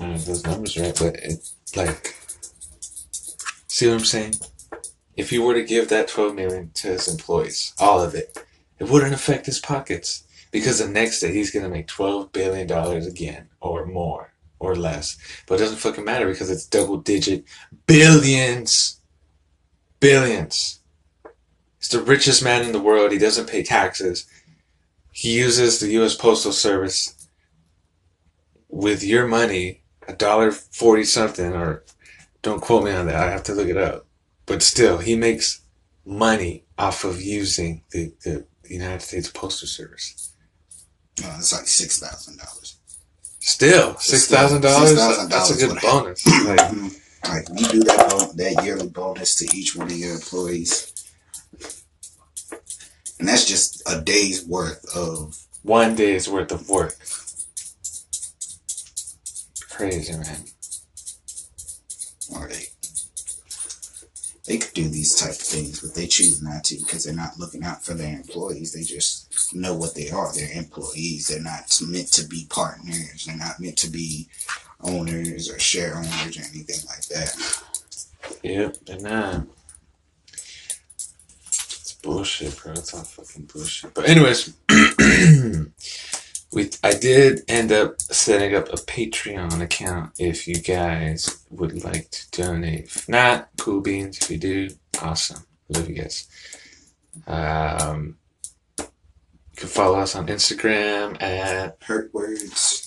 [0.00, 2.16] I don't know if those numbers right, but it like
[3.68, 4.34] see what I'm saying?
[5.14, 8.38] If you were to give that twelve million to his employees, all of it,
[8.78, 10.24] it wouldn't affect his pockets.
[10.52, 15.18] Because the next day he's gonna make twelve billion dollars again or more or less.
[15.46, 17.44] But it doesn't fucking matter because it's double digit
[17.86, 18.99] billions.
[20.00, 20.80] Billions.
[21.78, 23.12] He's the richest man in the world.
[23.12, 24.26] He doesn't pay taxes.
[25.12, 26.14] He uses the U.S.
[26.14, 27.28] Postal Service
[28.68, 31.84] with your money, a dollar forty something, or
[32.42, 33.16] don't quote me on that.
[33.16, 34.06] I have to look it up.
[34.46, 35.62] But still, he makes
[36.04, 40.34] money off of using the, the United States Postal Service.
[41.20, 42.74] No, it's like $6,000.
[43.40, 44.94] Still, six thousand dollars.
[45.28, 46.26] That's a good bonus.
[46.46, 46.88] Like, mm-hmm.
[47.24, 50.92] Like you do that that yearly bonus to each one of your employees,
[53.18, 55.36] and that's just a day's worth of.
[55.62, 56.96] one day's worth of work.
[59.70, 60.44] Crazy man.
[62.34, 62.66] Or they
[64.46, 67.38] they could do these type of things, but they choose not to because they're not
[67.38, 68.72] looking out for their employees.
[68.72, 70.32] They just know what they are.
[70.32, 71.28] They're employees.
[71.28, 73.26] They're not meant to be partners.
[73.26, 74.28] They're not meant to be
[74.82, 77.62] owners or share owners or anything like that.
[78.42, 79.40] Yep, and uh,
[81.46, 82.72] it's bullshit, bro.
[82.72, 83.94] It's all fucking bullshit.
[83.94, 84.54] But anyways,
[86.52, 92.10] we I did end up setting up a Patreon account if you guys would like
[92.10, 92.84] to donate.
[92.84, 94.18] If not, cool beans.
[94.20, 94.70] If you do,
[95.00, 95.44] awesome.
[95.68, 96.26] Love you guys.
[97.26, 98.16] Um,
[98.78, 98.86] you
[99.56, 102.79] can follow us on Instagram at Hurt words.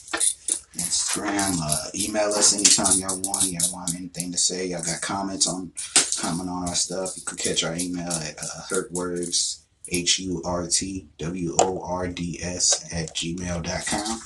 [0.78, 3.46] Instagram, uh, email us anytime y'all want.
[3.46, 4.68] Y'all want anything to say?
[4.68, 5.72] Y'all got comments on
[6.20, 7.16] comment on our stuff?
[7.16, 9.60] You can catch our email at uh, hurtwords
[9.90, 14.22] h u r t w o r d s at gmail.com.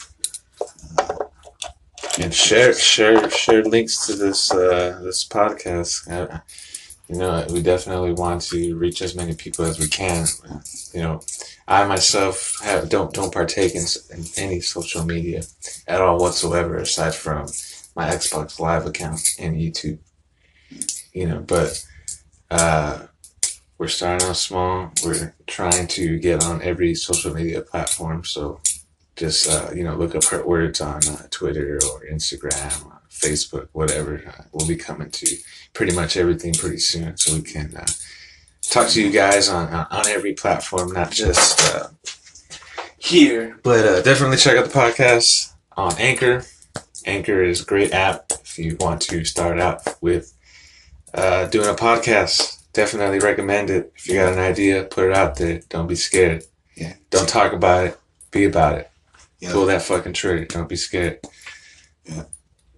[2.19, 6.41] and share share share links to this uh, this podcast.
[7.09, 10.27] You know, we definitely want to reach as many people as we can.
[10.93, 11.21] You know,
[11.67, 15.43] I myself have, don't don't partake in, in any social media
[15.87, 17.47] at all whatsoever, aside from
[17.95, 19.99] my Xbox Live account and YouTube.
[21.13, 21.85] You know, but
[22.51, 23.03] uh,
[23.77, 24.91] we're starting off small.
[25.05, 28.25] We're trying to get on every social media platform.
[28.25, 28.59] So
[29.15, 34.23] just uh, you know look up Hurt Words on uh, Twitter or Instagram, Facebook, whatever.
[34.27, 35.37] Uh, we'll be coming to
[35.73, 37.85] pretty much everything pretty soon, so we can uh,
[38.61, 41.87] talk to you guys on on, every platform, not just uh,
[42.97, 43.59] here.
[43.63, 46.43] But uh, definitely check out the podcast on Anchor.
[47.05, 50.33] Anchor is a great app if you want to start out with
[51.13, 52.63] uh, doing a podcast.
[52.73, 53.93] Definitely recommend it.
[53.95, 55.61] If you got an idea, put it out there.
[55.69, 56.43] Don't be scared.
[56.75, 56.93] Yeah.
[57.09, 57.99] Don't talk about it.
[58.29, 58.91] Be about it.
[59.39, 59.51] Yeah.
[59.51, 60.45] Pull that fucking trigger.
[60.45, 61.19] Don't be scared.
[62.05, 62.23] Yeah.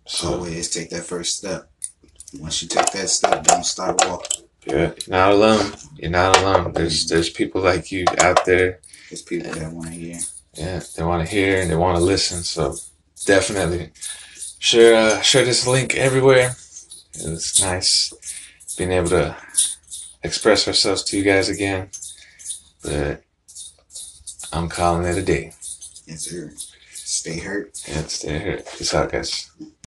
[0.09, 1.69] So Always take that first step.
[2.39, 4.45] Once you take that step, don't stop walking.
[4.65, 5.71] yeah, you're not alone.
[5.97, 6.73] You're not alone.
[6.73, 8.79] There's there's people like you out there.
[9.09, 10.19] There's people that want to hear.
[10.55, 12.41] Yeah, they want to hear and they want to listen.
[12.41, 12.75] So
[13.25, 13.91] definitely
[14.57, 16.55] share uh, share this link everywhere.
[17.13, 18.11] It's nice
[18.79, 19.35] being able to
[20.23, 21.91] express ourselves to you guys again.
[22.83, 23.23] But
[24.51, 25.53] I'm calling it a day.
[26.07, 26.51] Yes, sir.
[26.91, 27.79] Stay hurt.
[27.87, 28.65] Yeah, stay hurt.
[28.75, 29.51] Peace out, guys.